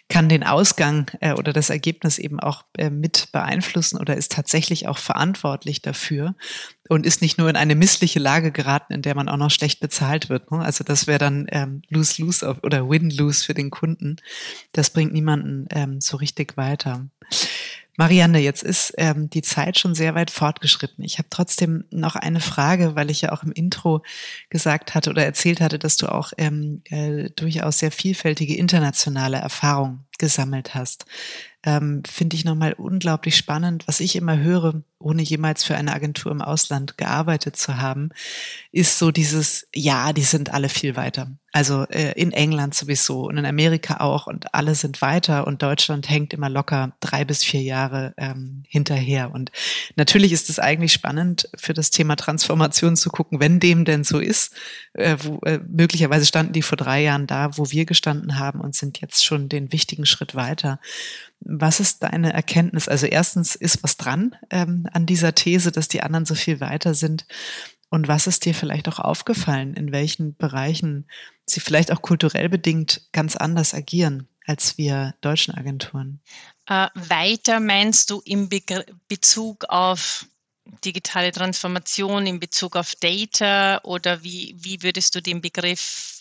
kann 0.10 0.28
den 0.28 0.44
Ausgang 0.44 1.10
äh, 1.22 1.32
oder 1.32 1.54
das 1.54 1.70
Ergebnis 1.70 2.18
eben 2.18 2.42
auch 2.42 2.66
äh, 2.78 2.90
mit 2.90 3.30
beeinflussen 3.32 3.98
oder 3.98 4.18
ist 4.18 4.34
tatsächlich 4.34 4.90
auch 4.90 4.98
verantwortlich 4.98 5.82
dafür 5.82 6.36
und 6.90 7.06
ist 7.06 7.22
nicht 7.22 7.38
nur 7.38 7.50
in 7.50 7.56
eine 7.56 7.76
missliche 7.76 8.20
Lage 8.20 8.52
geraten, 8.52 8.94
in 8.94 9.02
der 9.02 9.16
man 9.16 9.30
auch 9.30 9.38
noch 9.38 9.52
schlecht 9.52 9.80
bezahlt 9.80 10.28
wird. 10.28 10.52
Ne? 10.52 10.60
Also 10.60 10.84
das 10.84 11.08
wäre 11.08 11.20
dann 11.20 11.48
ähm, 11.52 11.82
lose-lose 11.88 12.58
oder 12.64 12.90
win-lose 12.90 13.46
für 13.46 13.54
den 13.54 13.70
Kunden. 13.70 14.18
Das 14.74 14.90
bringt 14.90 15.14
niemanden 15.14 15.68
ähm, 15.72 16.02
so 16.02 16.18
richtig 16.18 16.58
weiter. 16.58 17.08
Marianne, 17.98 18.40
jetzt 18.40 18.64
ist 18.64 18.94
ähm, 18.98 19.30
die 19.30 19.42
Zeit 19.42 19.80
schon 19.80 19.96
sehr 19.96 20.14
weit 20.14 20.30
fortgeschritten. 20.30 21.04
Ich 21.04 21.18
habe 21.18 21.30
trotzdem 21.32 21.84
noch 21.90 22.16
eine 22.16 22.40
Frage, 22.40 22.96
weil 22.96 23.10
ich 23.10 23.22
ja 23.22 23.32
auch 23.32 23.44
im 23.44 23.52
Intro 23.52 24.04
gesagt 24.50 24.94
hatte 24.94 25.10
oder 25.10 25.26
erzählt 25.26 25.62
hatte, 25.62 25.80
dass 25.80 25.98
du 25.98 26.08
auch 26.08 26.32
ähm, 26.38 26.84
äh, 26.86 27.32
durchaus 27.36 27.80
sehr 27.80 27.92
vielfältige 27.92 28.56
internationale 28.56 29.38
Erfahrungen 29.38 30.07
gesammelt 30.18 30.76
hast 30.76 31.06
ähm, 31.68 32.02
finde 32.10 32.38
ich 32.38 32.46
nochmal 32.46 32.72
unglaublich 32.74 33.36
spannend. 33.36 33.90
Was 33.90 34.00
ich 34.00 34.16
immer 34.16 34.38
höre, 34.38 34.84
ohne 35.00 35.22
jemals 35.22 35.66
für 35.66 35.76
eine 35.76 35.94
Agentur 35.94 36.32
im 36.32 36.42
Ausland 36.42 36.98
gearbeitet 36.98 37.58
zu 37.58 37.78
haben, 37.78 38.10
ist 38.72 38.98
so 38.98 39.12
dieses, 39.12 39.68
ja, 39.76 40.14
die 40.14 40.24
sind 40.24 40.54
alle 40.54 40.70
viel 40.70 40.96
weiter. 40.96 41.30
Also 41.52 41.84
äh, 41.90 42.14
in 42.14 42.32
England 42.32 42.74
sowieso 42.74 43.28
und 43.28 43.38
in 43.38 43.46
Amerika 43.46 43.98
auch 43.98 44.28
und 44.28 44.54
alle 44.54 44.76
sind 44.76 45.02
weiter 45.02 45.46
und 45.46 45.62
Deutschland 45.62 46.10
hängt 46.10 46.34
immer 46.34 46.50
locker 46.50 46.94
drei 47.00 47.26
bis 47.26 47.44
vier 47.44 47.62
Jahre 47.62 48.14
ähm, 48.18 48.64
hinterher. 48.68 49.32
Und 49.32 49.52
natürlich 49.96 50.32
ist 50.32 50.50
es 50.50 50.60
eigentlich 50.60 50.94
spannend 50.94 51.50
für 51.58 51.74
das 51.74 51.92
Thema 51.92 52.16
Transformation 52.16 52.96
zu 52.96 53.10
gucken, 53.10 53.40
wenn 53.40 53.60
dem 53.60 53.86
denn 53.86 54.04
so 54.04 54.20
ist. 54.20 54.54
Äh, 54.94 55.18
wo, 55.22 55.40
äh, 55.46 55.60
möglicherweise 55.68 56.26
standen 56.26 56.54
die 56.54 56.62
vor 56.62 56.78
drei 56.78 57.04
Jahren 57.04 57.28
da, 57.28 57.58
wo 57.58 57.70
wir 57.72 57.86
gestanden 57.86 58.40
haben 58.40 58.62
und 58.62 58.76
sind 58.76 59.02
jetzt 59.02 59.26
schon 59.26 59.50
den 59.50 59.72
wichtigen 59.72 60.06
Schritt 60.08 60.36
weiter. 60.36 60.80
Was 61.40 61.80
ist 61.80 62.04
deine 62.04 62.34
Erkenntnis? 62.34 62.88
Also 62.88 63.06
erstens 63.06 63.56
ist 63.56 63.84
was 63.84 63.98
dran 63.98 64.36
ähm, 64.50 64.88
an 64.92 65.06
dieser 65.06 65.36
These, 65.36 65.72
dass 65.72 65.88
die 65.88 66.02
anderen 66.02 66.26
so 66.26 66.36
viel 66.36 66.60
weiter 66.60 66.94
sind. 66.94 67.26
Und 67.90 68.08
was 68.08 68.28
ist 68.28 68.46
dir 68.46 68.54
vielleicht 68.54 68.88
auch 68.90 69.00
aufgefallen, 69.00 69.76
in 69.76 69.92
welchen 69.92 70.36
Bereichen 70.36 71.08
sie 71.46 71.60
vielleicht 71.60 71.92
auch 71.92 72.02
kulturell 72.02 72.50
bedingt 72.50 73.08
ganz 73.14 73.36
anders 73.36 73.74
agieren 73.74 74.28
als 74.46 74.78
wir 74.78 75.14
deutschen 75.22 75.54
Agenturen? 75.54 76.22
Äh, 76.68 76.88
weiter 76.96 77.60
meinst 77.60 78.10
du 78.10 78.22
im 78.26 78.50
Be 78.50 78.62
Bezug 79.08 79.66
auf 79.70 80.26
digitale 80.84 81.32
Transformation, 81.32 82.28
in 82.28 82.40
Bezug 82.40 82.76
auf 82.76 82.96
Data 82.96 83.80
oder 83.84 84.24
wie, 84.24 84.56
wie 84.58 84.84
würdest 84.84 85.16
du 85.16 85.22
den 85.22 85.42
Begriff 85.42 86.17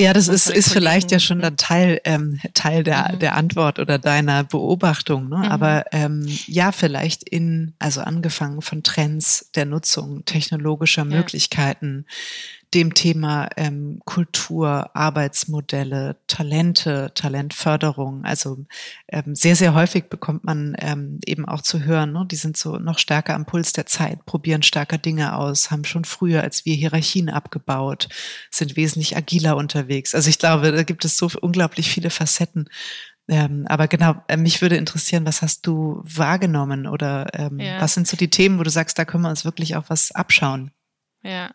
ja, 0.00 0.12
das 0.12 0.28
ist, 0.28 0.48
ist 0.48 0.72
vielleicht 0.72 1.10
ja 1.10 1.18
schon 1.18 1.42
ein 1.42 1.56
Teil, 1.56 2.00
ähm, 2.04 2.40
Teil 2.54 2.82
der, 2.82 3.12
mhm. 3.12 3.18
der 3.18 3.36
Antwort 3.36 3.78
oder 3.78 3.98
deiner 3.98 4.44
Beobachtung. 4.44 5.28
Ne? 5.28 5.38
Mhm. 5.38 5.44
Aber 5.44 5.84
ähm, 5.92 6.26
ja, 6.46 6.72
vielleicht 6.72 7.28
in, 7.28 7.74
also 7.78 8.00
angefangen 8.00 8.62
von 8.62 8.82
Trends 8.82 9.50
der 9.54 9.66
Nutzung 9.66 10.24
technologischer 10.24 11.02
ja. 11.02 11.16
Möglichkeiten, 11.16 12.06
dem 12.74 12.94
Thema 12.94 13.48
ähm, 13.56 14.00
Kultur, 14.04 14.94
Arbeitsmodelle, 14.94 16.16
Talente, 16.28 17.10
Talentförderung. 17.14 18.24
Also 18.24 18.64
ähm, 19.08 19.34
sehr, 19.34 19.56
sehr 19.56 19.74
häufig 19.74 20.04
bekommt 20.08 20.44
man 20.44 20.76
ähm, 20.78 21.18
eben 21.26 21.46
auch 21.46 21.62
zu 21.62 21.84
hören, 21.84 22.12
ne? 22.12 22.26
die 22.30 22.36
sind 22.36 22.56
so 22.56 22.78
noch 22.78 22.98
stärker 22.98 23.34
am 23.34 23.44
Puls 23.44 23.72
der 23.72 23.86
Zeit, 23.86 24.24
probieren 24.24 24.62
stärker 24.62 24.98
Dinge 24.98 25.36
aus, 25.36 25.70
haben 25.70 25.84
schon 25.84 26.04
früher 26.04 26.42
als 26.42 26.64
wir 26.64 26.74
Hierarchien 26.74 27.28
abgebaut, 27.28 28.08
sind 28.50 28.76
wesentlich 28.76 29.16
agiler 29.16 29.56
unterwegs. 29.56 30.14
Also 30.14 30.30
ich 30.30 30.38
glaube, 30.38 30.70
da 30.70 30.84
gibt 30.84 31.04
es 31.04 31.16
so 31.16 31.28
unglaublich 31.40 31.90
viele 31.90 32.10
Facetten. 32.10 32.68
Ähm, 33.28 33.64
aber 33.68 33.88
genau, 33.88 34.16
äh, 34.28 34.36
mich 34.36 34.62
würde 34.62 34.76
interessieren, 34.76 35.26
was 35.26 35.42
hast 35.42 35.66
du 35.66 36.00
wahrgenommen 36.04 36.86
oder 36.86 37.28
ähm, 37.34 37.60
ja. 37.60 37.80
was 37.80 37.94
sind 37.94 38.08
so 38.08 38.16
die 38.16 38.30
Themen, 38.30 38.58
wo 38.58 38.64
du 38.64 38.70
sagst, 38.70 38.98
da 38.98 39.04
können 39.04 39.22
wir 39.22 39.30
uns 39.30 39.44
wirklich 39.44 39.76
auch 39.76 39.84
was 39.88 40.12
abschauen? 40.12 40.72
Ja, 41.22 41.50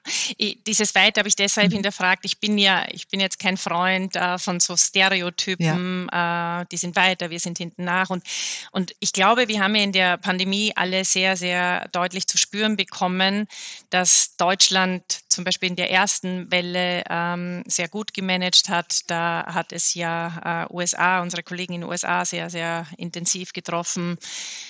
dieses 0.68 0.94
Weiter 0.94 1.22
habe 1.22 1.28
ich 1.28 1.36
deshalb 1.36 1.70
mhm. 1.70 1.76
hinterfragt. 1.76 2.24
Ich 2.24 2.40
bin 2.40 2.60
ja, 2.60 2.86
ich 2.92 3.08
bin 3.08 3.20
jetzt 3.20 3.40
kein 3.40 3.58
Freund 3.58 4.16
äh, 4.16 4.38
von 4.38 4.60
so 4.60 4.78
Stereotypen, 4.78 6.08
ja. 6.12 6.62
äh, 6.62 6.66
die 6.72 6.78
sind 6.78 6.96
weiter, 6.96 7.32
wir 7.32 7.40
sind 7.40 7.58
hinten 7.58 7.84
nach. 7.84 8.12
Und, 8.12 8.24
und 8.72 8.96
ich 9.00 9.12
glaube, 9.12 9.48
wir 9.48 9.60
haben 9.60 9.74
ja 9.76 9.84
in 9.84 9.92
der 9.92 10.18
Pandemie 10.18 10.72
alle 10.76 11.04
sehr, 11.04 11.36
sehr 11.36 11.88
deutlich 11.88 12.28
zu 12.28 12.38
spüren 12.38 12.76
bekommen, 12.76 13.48
dass 13.90 14.36
Deutschland 14.38 15.22
zum 15.36 15.44
Beispiel 15.44 15.70
in 15.70 15.76
der 15.76 15.92
ersten 15.92 16.50
Welle 16.50 17.04
ähm, 17.10 17.64
sehr 17.68 17.90
gut 17.90 18.14
gemanagt 18.14 18.70
hat. 18.70 19.02
Da 19.08 19.46
hat 19.54 19.74
es 19.74 19.94
ja 19.94 20.66
äh, 20.70 20.74
USA, 20.74 21.22
unsere 21.22 21.44
Kollegen 21.44 21.74
in 21.74 21.82
den 21.82 21.90
USA 21.90 22.24
sehr, 22.24 22.50
sehr 22.50 22.88
intensiv 22.98 23.52
getroffen. 23.52 24.18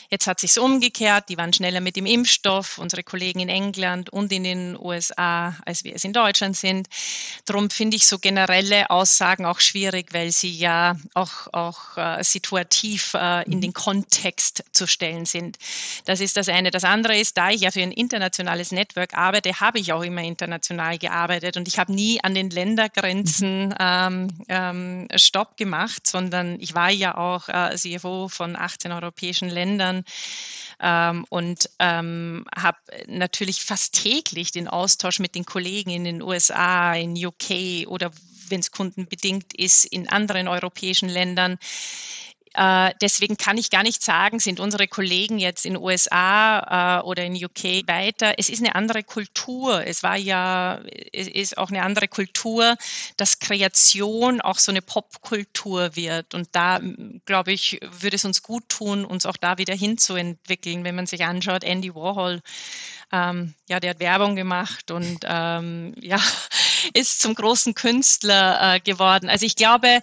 Jetzt 0.09 0.25
hat 0.25 0.39
sich 0.39 0.57
umgekehrt, 0.59 1.29
die 1.29 1.37
waren 1.37 1.53
schneller 1.53 1.81
mit 1.81 1.95
dem 1.95 2.07
Impfstoff, 2.07 2.79
unsere 2.79 3.03
Kollegen 3.03 3.39
in 3.39 3.49
England 3.49 4.09
und 4.09 4.31
in 4.31 4.43
den 4.43 4.77
USA, 4.79 5.55
als 5.65 5.83
wir 5.83 5.95
es 5.95 6.03
in 6.03 6.13
Deutschland 6.13 6.57
sind. 6.57 6.87
Darum 7.45 7.69
finde 7.69 7.97
ich 7.97 8.07
so 8.07 8.17
generelle 8.17 8.89
Aussagen 8.89 9.45
auch 9.45 9.59
schwierig, 9.59 10.13
weil 10.13 10.31
sie 10.31 10.51
ja 10.51 10.95
auch, 11.13 11.53
auch 11.53 11.97
äh, 11.97 12.23
situativ 12.23 13.13
äh, 13.13 13.43
in 13.43 13.61
den 13.61 13.73
Kontext 13.73 14.63
zu 14.71 14.87
stellen 14.87 15.25
sind. 15.25 15.57
Das 16.05 16.21
ist 16.21 16.37
das 16.37 16.49
eine. 16.49 16.71
Das 16.71 16.83
andere 16.83 17.17
ist, 17.17 17.37
da 17.37 17.51
ich 17.51 17.61
ja 17.61 17.71
für 17.71 17.81
ein 17.81 17.91
internationales 17.91 18.71
Network 18.71 19.15
arbeite, 19.15 19.59
habe 19.59 19.77
ich 19.79 19.93
auch 19.93 20.01
immer 20.01 20.23
international 20.23 20.54
gearbeitet 20.99 21.57
und 21.57 21.67
ich 21.67 21.79
habe 21.79 21.93
nie 21.93 22.23
an 22.23 22.33
den 22.33 22.49
Ländergrenzen 22.49 23.73
ähm, 23.79 24.27
ähm, 24.47 25.07
Stopp 25.15 25.57
gemacht, 25.57 26.07
sondern 26.07 26.59
ich 26.59 26.75
war 26.75 26.89
ja 26.89 27.17
auch 27.17 27.49
äh, 27.49 27.75
CFO 27.75 28.27
von 28.27 28.55
18 28.55 28.91
europäischen 28.91 29.49
Ländern 29.49 30.03
ähm, 30.79 31.25
und 31.29 31.69
ähm, 31.79 32.45
habe 32.55 32.77
natürlich 33.07 33.61
fast 33.61 34.01
täglich 34.01 34.51
den 34.51 34.67
Austausch 34.67 35.19
mit 35.19 35.35
den 35.35 35.45
Kollegen 35.45 35.89
in 35.89 36.03
den 36.03 36.21
USA, 36.21 36.93
in 36.93 37.13
UK 37.13 37.87
oder 37.87 38.11
wenn 38.49 38.59
es 38.59 38.71
kundenbedingt 38.71 39.53
ist, 39.53 39.85
in 39.85 40.07
anderen 40.09 40.47
europäischen 40.47 41.09
Ländern. 41.09 41.57
Äh, 42.55 42.93
deswegen 43.01 43.35
kann 43.35 43.57
ich 43.57 43.69
gar 43.69 43.83
nicht 43.83 44.01
sagen, 44.01 44.39
sind 44.39 44.59
unsere 44.59 44.87
Kollegen 44.87 45.39
jetzt 45.39 45.65
in 45.65 45.75
USA 45.75 46.99
äh, 46.99 47.03
oder 47.03 47.23
in 47.25 47.35
UK 47.35 47.85
weiter. 47.87 48.35
Es 48.37 48.49
ist 48.49 48.59
eine 48.63 48.75
andere 48.75 49.03
Kultur. 49.03 49.85
Es 49.85 50.03
war 50.03 50.15
ja, 50.15 50.79
es 51.11 51.27
ist 51.27 51.57
auch 51.57 51.69
eine 51.69 51.83
andere 51.83 52.07
Kultur, 52.07 52.77
dass 53.17 53.39
Kreation 53.39 54.39
auch 54.39 54.57
so 54.57 54.71
eine 54.71 54.81
Popkultur 54.81 55.95
wird. 55.97 56.33
Und 56.33 56.47
da, 56.53 56.79
glaube 57.25 57.51
ich, 57.51 57.79
würde 57.81 58.15
es 58.15 58.23
uns 58.23 58.41
gut 58.41 58.69
tun, 58.69 59.03
uns 59.03 59.25
auch 59.25 59.37
da 59.37 59.57
wieder 59.57 59.75
hinzuentwickeln. 59.75 60.85
Wenn 60.85 60.95
man 60.95 61.07
sich 61.07 61.25
anschaut, 61.25 61.63
Andy 61.65 61.93
Warhol, 61.93 62.41
ähm, 63.11 63.53
ja, 63.67 63.81
der 63.81 63.91
hat 63.91 63.99
Werbung 63.99 64.35
gemacht 64.35 64.91
und 64.91 65.19
ähm, 65.23 65.93
ja, 66.01 66.21
ist 66.93 67.21
zum 67.21 67.35
großen 67.35 67.73
Künstler 67.75 68.75
äh, 68.75 68.79
geworden. 68.79 69.29
Also 69.29 69.45
ich 69.45 69.57
glaube, 69.57 70.01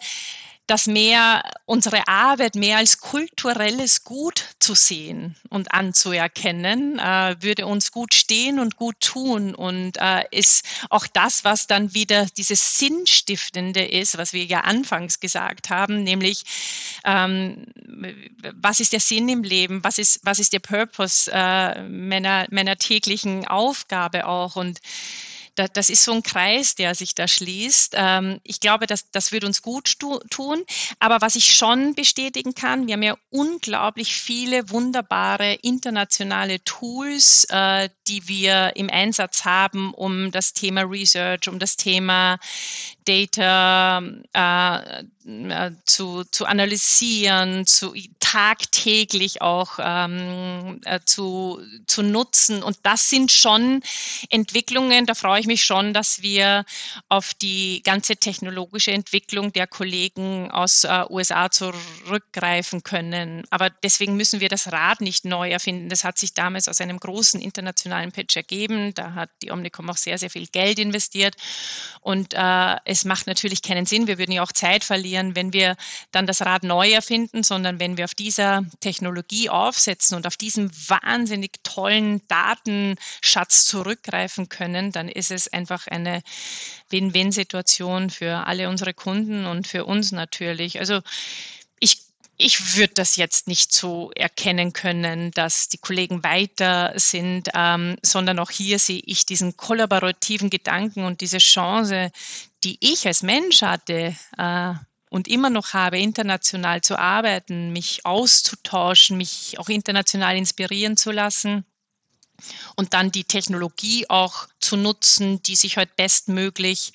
dass 0.66 0.86
mehr 0.86 1.42
unsere 1.64 2.06
Arbeit 2.06 2.54
mehr 2.54 2.78
als 2.78 2.98
kulturelles 2.98 4.04
Gut 4.04 4.44
zu 4.58 4.74
sehen 4.74 5.36
und 5.50 5.72
anzuerkennen, 5.72 6.98
äh, 6.98 7.36
würde 7.40 7.66
uns 7.66 7.90
gut 7.90 8.14
stehen 8.14 8.58
und 8.58 8.76
gut 8.76 9.00
tun. 9.00 9.54
Und 9.54 9.98
äh, 9.98 10.24
ist 10.30 10.64
auch 10.88 11.06
das, 11.06 11.44
was 11.44 11.66
dann 11.66 11.94
wieder 11.94 12.26
dieses 12.36 12.78
Sinnstiftende 12.78 13.84
ist, 13.84 14.18
was 14.18 14.32
wir 14.32 14.44
ja 14.44 14.60
anfangs 14.60 15.20
gesagt 15.20 15.70
haben, 15.70 16.04
nämlich 16.04 16.44
ähm, 17.04 17.66
was 18.54 18.80
ist 18.80 18.92
der 18.92 19.00
Sinn 19.00 19.28
im 19.28 19.42
Leben, 19.42 19.82
was 19.82 19.98
ist, 19.98 20.20
was 20.22 20.38
ist 20.38 20.52
der 20.52 20.60
Purpose 20.60 21.30
äh, 21.32 21.82
meiner, 21.82 22.46
meiner 22.50 22.76
täglichen 22.76 23.46
Aufgabe 23.46 24.26
auch? 24.26 24.56
Und 24.56 24.78
da, 25.54 25.68
das 25.68 25.88
ist 25.88 26.04
so 26.04 26.12
ein 26.12 26.22
Kreis, 26.22 26.74
der 26.74 26.94
sich 26.94 27.14
da 27.14 27.28
schließt. 27.28 27.94
Ähm, 27.96 28.40
ich 28.42 28.60
glaube, 28.60 28.86
das, 28.86 29.10
das 29.10 29.32
wird 29.32 29.44
uns 29.44 29.62
gut 29.62 29.98
tun. 29.98 30.64
Aber 30.98 31.20
was 31.20 31.36
ich 31.36 31.54
schon 31.54 31.94
bestätigen 31.94 32.54
kann, 32.54 32.86
wir 32.86 32.94
haben 32.94 33.02
ja 33.02 33.16
unglaublich 33.30 34.14
viele 34.14 34.70
wunderbare 34.70 35.54
internationale 35.54 36.62
Tools, 36.64 37.46
äh, 37.50 37.88
die 38.08 38.28
wir 38.28 38.72
im 38.76 38.88
Einsatz 38.90 39.44
haben, 39.44 39.92
um 39.94 40.30
das 40.30 40.52
Thema 40.52 40.82
Research, 40.82 41.48
um 41.48 41.58
das 41.58 41.76
Thema 41.76 42.38
Data 43.04 44.02
äh, 44.32 45.04
zu, 45.84 46.24
zu 46.24 46.46
analysieren, 46.46 47.66
zu 47.66 47.94
tagtäglich 48.18 49.42
auch 49.42 49.78
ähm, 49.78 50.80
äh, 50.84 51.00
zu, 51.04 51.60
zu 51.86 52.02
nutzen. 52.02 52.62
Und 52.62 52.78
das 52.82 53.08
sind 53.10 53.30
schon 53.30 53.82
Entwicklungen, 54.30 55.06
da 55.06 55.14
freue 55.14 55.40
ich 55.40 55.46
mich 55.46 55.64
schon, 55.64 55.92
dass 55.92 56.22
wir 56.22 56.64
auf 57.08 57.34
die 57.34 57.82
ganze 57.84 58.16
technologische 58.16 58.90
Entwicklung 58.90 59.52
der 59.52 59.66
Kollegen 59.66 60.50
aus 60.50 60.84
äh, 60.84 61.04
USA 61.10 61.50
zurückgreifen 61.50 62.82
können. 62.82 63.44
Aber 63.50 63.70
deswegen 63.70 64.16
müssen 64.16 64.40
wir 64.40 64.48
das 64.48 64.72
Rad 64.72 65.00
nicht 65.02 65.24
neu 65.24 65.50
erfinden. 65.50 65.88
Das 65.88 66.04
hat 66.04 66.18
sich 66.18 66.34
damals 66.34 66.68
aus 66.68 66.80
einem 66.80 66.98
großen 66.98 67.40
internationalen 67.40 68.12
Pitch 68.12 68.36
ergeben. 68.36 68.94
Da 68.94 69.14
hat 69.14 69.30
die 69.42 69.50
Omnicom 69.50 69.90
auch 69.90 69.96
sehr, 69.96 70.18
sehr 70.18 70.30
viel 70.30 70.46
Geld 70.46 70.78
investiert. 70.78 71.36
Und 72.00 72.34
äh, 72.34 72.76
es 72.84 73.04
macht 73.04 73.26
natürlich 73.26 73.62
keinen 73.62 73.86
Sinn. 73.86 74.06
Wir 74.06 74.18
würden 74.18 74.32
ja 74.32 74.42
auch 74.42 74.52
Zeit 74.52 74.84
verlieren 74.84 75.11
verlieren, 75.12 75.36
wenn 75.36 75.52
wir 75.52 75.76
dann 76.10 76.26
das 76.26 76.42
Rad 76.42 76.62
neu 76.64 76.90
erfinden, 76.90 77.42
sondern 77.42 77.78
wenn 77.80 77.96
wir 77.96 78.04
auf 78.04 78.14
dieser 78.14 78.64
Technologie 78.80 79.50
aufsetzen 79.50 80.16
und 80.16 80.26
auf 80.26 80.36
diesen 80.36 80.70
wahnsinnig 80.88 81.52
tollen 81.62 82.26
Datenschatz 82.28 83.66
zurückgreifen 83.66 84.48
können, 84.48 84.92
dann 84.92 85.08
ist 85.08 85.30
es 85.30 85.52
einfach 85.52 85.86
eine 85.86 86.22
Win-Win-Situation 86.90 88.10
für 88.10 88.46
alle 88.46 88.68
unsere 88.68 88.94
Kunden 88.94 89.46
und 89.46 89.66
für 89.66 89.84
uns 89.84 90.12
natürlich. 90.12 90.78
Also 90.78 91.00
ich 91.78 91.98
ich 92.38 92.76
würde 92.76 92.94
das 92.94 93.16
jetzt 93.16 93.46
nicht 93.46 93.72
so 93.72 94.10
erkennen 94.16 94.72
können, 94.72 95.30
dass 95.32 95.68
die 95.68 95.78
Kollegen 95.78 96.24
weiter 96.24 96.92
sind, 96.96 97.50
ähm, 97.54 97.96
sondern 98.02 98.38
auch 98.40 98.50
hier 98.50 98.78
sehe 98.78 99.02
ich 99.04 99.26
diesen 99.26 99.56
kollaborativen 99.56 100.50
Gedanken 100.50 101.04
und 101.04 101.20
diese 101.20 101.38
Chance, 101.38 102.10
die 102.64 102.78
ich 102.80 103.06
als 103.06 103.22
Mensch 103.22 103.62
hatte, 103.62 104.16
äh, 104.38 104.74
und 105.12 105.28
immer 105.28 105.50
noch 105.50 105.74
habe, 105.74 105.98
international 105.98 106.80
zu 106.80 106.98
arbeiten, 106.98 107.70
mich 107.70 108.06
auszutauschen, 108.06 109.18
mich 109.18 109.58
auch 109.58 109.68
international 109.68 110.36
inspirieren 110.36 110.96
zu 110.96 111.10
lassen 111.12 111.66
und 112.76 112.94
dann 112.94 113.10
die 113.10 113.24
Technologie 113.24 114.08
auch 114.08 114.46
zu 114.60 114.76
nutzen, 114.76 115.42
die 115.42 115.56
sich 115.56 115.76
heute 115.76 115.92
bestmöglich 115.96 116.92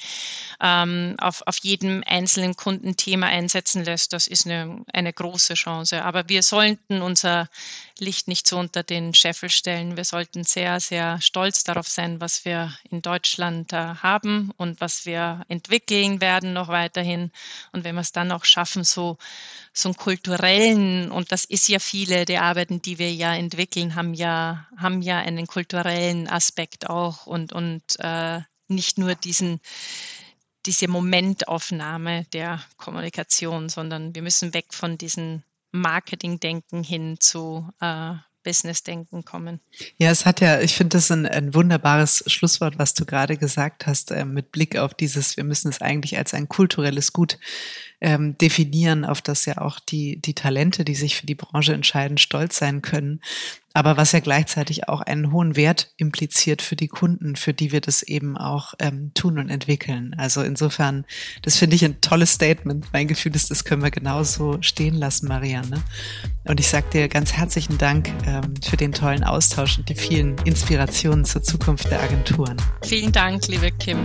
ähm, 0.62 1.16
auf, 1.20 1.44
auf 1.46 1.58
jedem 1.60 2.04
einzelnen 2.06 2.56
Kundenthema 2.56 3.28
einsetzen 3.28 3.84
lässt. 3.84 4.14
Das 4.14 4.28
ist 4.28 4.46
eine, 4.46 4.84
eine 4.94 5.14
große 5.14 5.54
Chance. 5.54 6.04
Aber 6.04 6.30
wir 6.30 6.44
sollten 6.44 7.02
unser 7.02 7.50
Licht 8.00 8.28
nicht 8.28 8.48
so 8.48 8.58
unter 8.58 8.84
den 8.84 9.14
Scheffel 9.14 9.50
stellen. 9.50 9.98
Wir 9.98 10.06
sollten 10.06 10.44
sehr, 10.44 10.80
sehr 10.80 11.20
stolz 11.22 11.64
darauf 11.64 11.88
sein, 11.88 12.22
was 12.22 12.46
wir 12.46 12.74
in 12.90 13.02
Deutschland 13.02 13.74
äh, 13.74 13.78
haben 13.78 14.52
und 14.58 14.82
was 14.82 15.06
wir 15.06 15.46
entwickeln 15.50 16.22
werden 16.22 16.54
noch 16.54 16.70
weiterhin. 16.70 17.32
Und 17.72 17.84
wenn 17.84 17.96
wir 17.96 18.02
es 18.02 18.12
dann 18.12 18.32
auch 18.32 18.46
schaffen, 18.46 18.84
so, 18.84 19.18
so 19.78 19.90
einen 19.90 19.98
kulturellen, 19.98 21.12
und 21.12 21.32
das 21.32 21.46
ist 21.46 21.68
ja 21.68 21.80
viele 21.80 22.26
der 22.26 22.44
Arbeiten, 22.44 22.82
die 22.82 23.00
wir 23.00 23.14
ja 23.14 23.36
entwickeln, 23.36 23.96
haben 23.96 24.14
ja, 24.14 24.68
haben 24.78 25.02
ja 25.02 25.20
einen 25.20 25.48
kulturellen 25.48 26.28
Aspekt 26.28 26.90
auch 26.90 27.28
und, 27.28 27.54
und 27.54 27.84
äh, 28.00 28.42
nicht 28.68 28.98
nur 28.98 29.16
diesen, 29.16 29.60
diese 30.66 30.88
Momentaufnahme 30.88 32.26
der 32.34 32.62
Kommunikation, 32.78 33.70
sondern 33.70 34.16
wir 34.16 34.22
müssen 34.22 34.54
weg 34.54 34.74
von 34.74 34.98
diesen 34.98 35.44
Marketing-Denken 35.72 36.84
hin 36.84 37.18
zu 37.20 37.70
äh, 37.80 38.14
Business-Denken 38.48 39.26
kommen. 39.26 39.60
Ja, 39.98 40.10
es 40.10 40.26
hat 40.26 40.40
ja, 40.40 40.62
ich 40.62 40.74
finde 40.74 40.98
das 40.98 41.12
ein, 41.12 41.26
ein 41.26 41.54
wunderbares 41.54 42.24
Schlusswort, 42.28 42.80
was 42.80 42.94
du 42.94 43.06
gerade 43.06 43.36
gesagt 43.36 43.86
hast, 43.86 44.12
äh, 44.12 44.24
mit 44.24 44.54
Blick 44.54 44.78
auf 44.78 44.94
dieses, 44.94 45.36
wir 45.36 45.44
müssen 45.44 45.70
es 45.70 45.82
eigentlich 45.82 46.18
als 46.18 46.34
ein 46.34 46.48
kulturelles 46.48 47.12
Gut 47.12 47.38
ähm, 48.02 48.38
definieren, 48.38 49.06
auf 49.06 49.22
das 49.22 49.46
ja 49.46 49.60
auch 49.60 49.80
die, 49.80 50.22
die 50.22 50.34
Talente, 50.36 50.86
die 50.86 50.96
sich 50.96 51.16
für 51.16 51.26
die 51.26 51.36
Branche 51.36 51.74
entscheiden, 51.74 52.18
stolz 52.18 52.58
sein 52.58 52.82
können 52.82 53.22
aber 53.78 53.96
was 53.96 54.12
ja 54.12 54.22
gleichzeitig 54.22 54.90
auch 54.90 55.02
einen 55.02 55.32
hohen 55.32 55.56
Wert 55.56 55.92
impliziert 55.98 56.64
für 56.64 56.76
die 56.76 56.88
Kunden, 56.88 57.36
für 57.36 57.54
die 57.54 57.72
wir 57.72 57.80
das 57.80 58.02
eben 58.02 58.36
auch 58.36 58.74
ähm, 58.80 59.12
tun 59.14 59.38
und 59.38 59.50
entwickeln. 59.50 60.16
Also 60.18 60.42
insofern, 60.42 61.06
das 61.44 61.58
finde 61.58 61.76
ich 61.76 61.86
ein 61.86 62.02
tolles 62.02 62.32
Statement. 62.32 62.88
Mein 62.92 63.08
Gefühl 63.08 63.36
ist, 63.36 63.52
das 63.52 63.66
können 63.66 63.84
wir 63.84 63.92
genauso 63.92 64.58
stehen 64.62 64.96
lassen, 64.96 65.28
Marianne. 65.28 65.84
Und 66.46 66.60
ich 66.60 66.70
sage 66.70 66.88
dir 66.92 67.08
ganz 67.08 67.34
herzlichen 67.34 67.78
Dank 67.78 68.12
ähm, 68.26 68.56
für 68.68 68.78
den 68.78 68.94
tollen 68.94 69.24
Austausch 69.24 69.78
und 69.78 69.88
die 69.90 69.96
vielen 69.96 70.36
Inspirationen 70.40 71.24
zur 71.24 71.44
Zukunft 71.44 71.92
der 71.92 72.02
Agenturen. 72.02 72.58
Vielen 72.84 73.12
Dank, 73.12 73.48
liebe 73.48 73.70
Kim. 73.70 74.00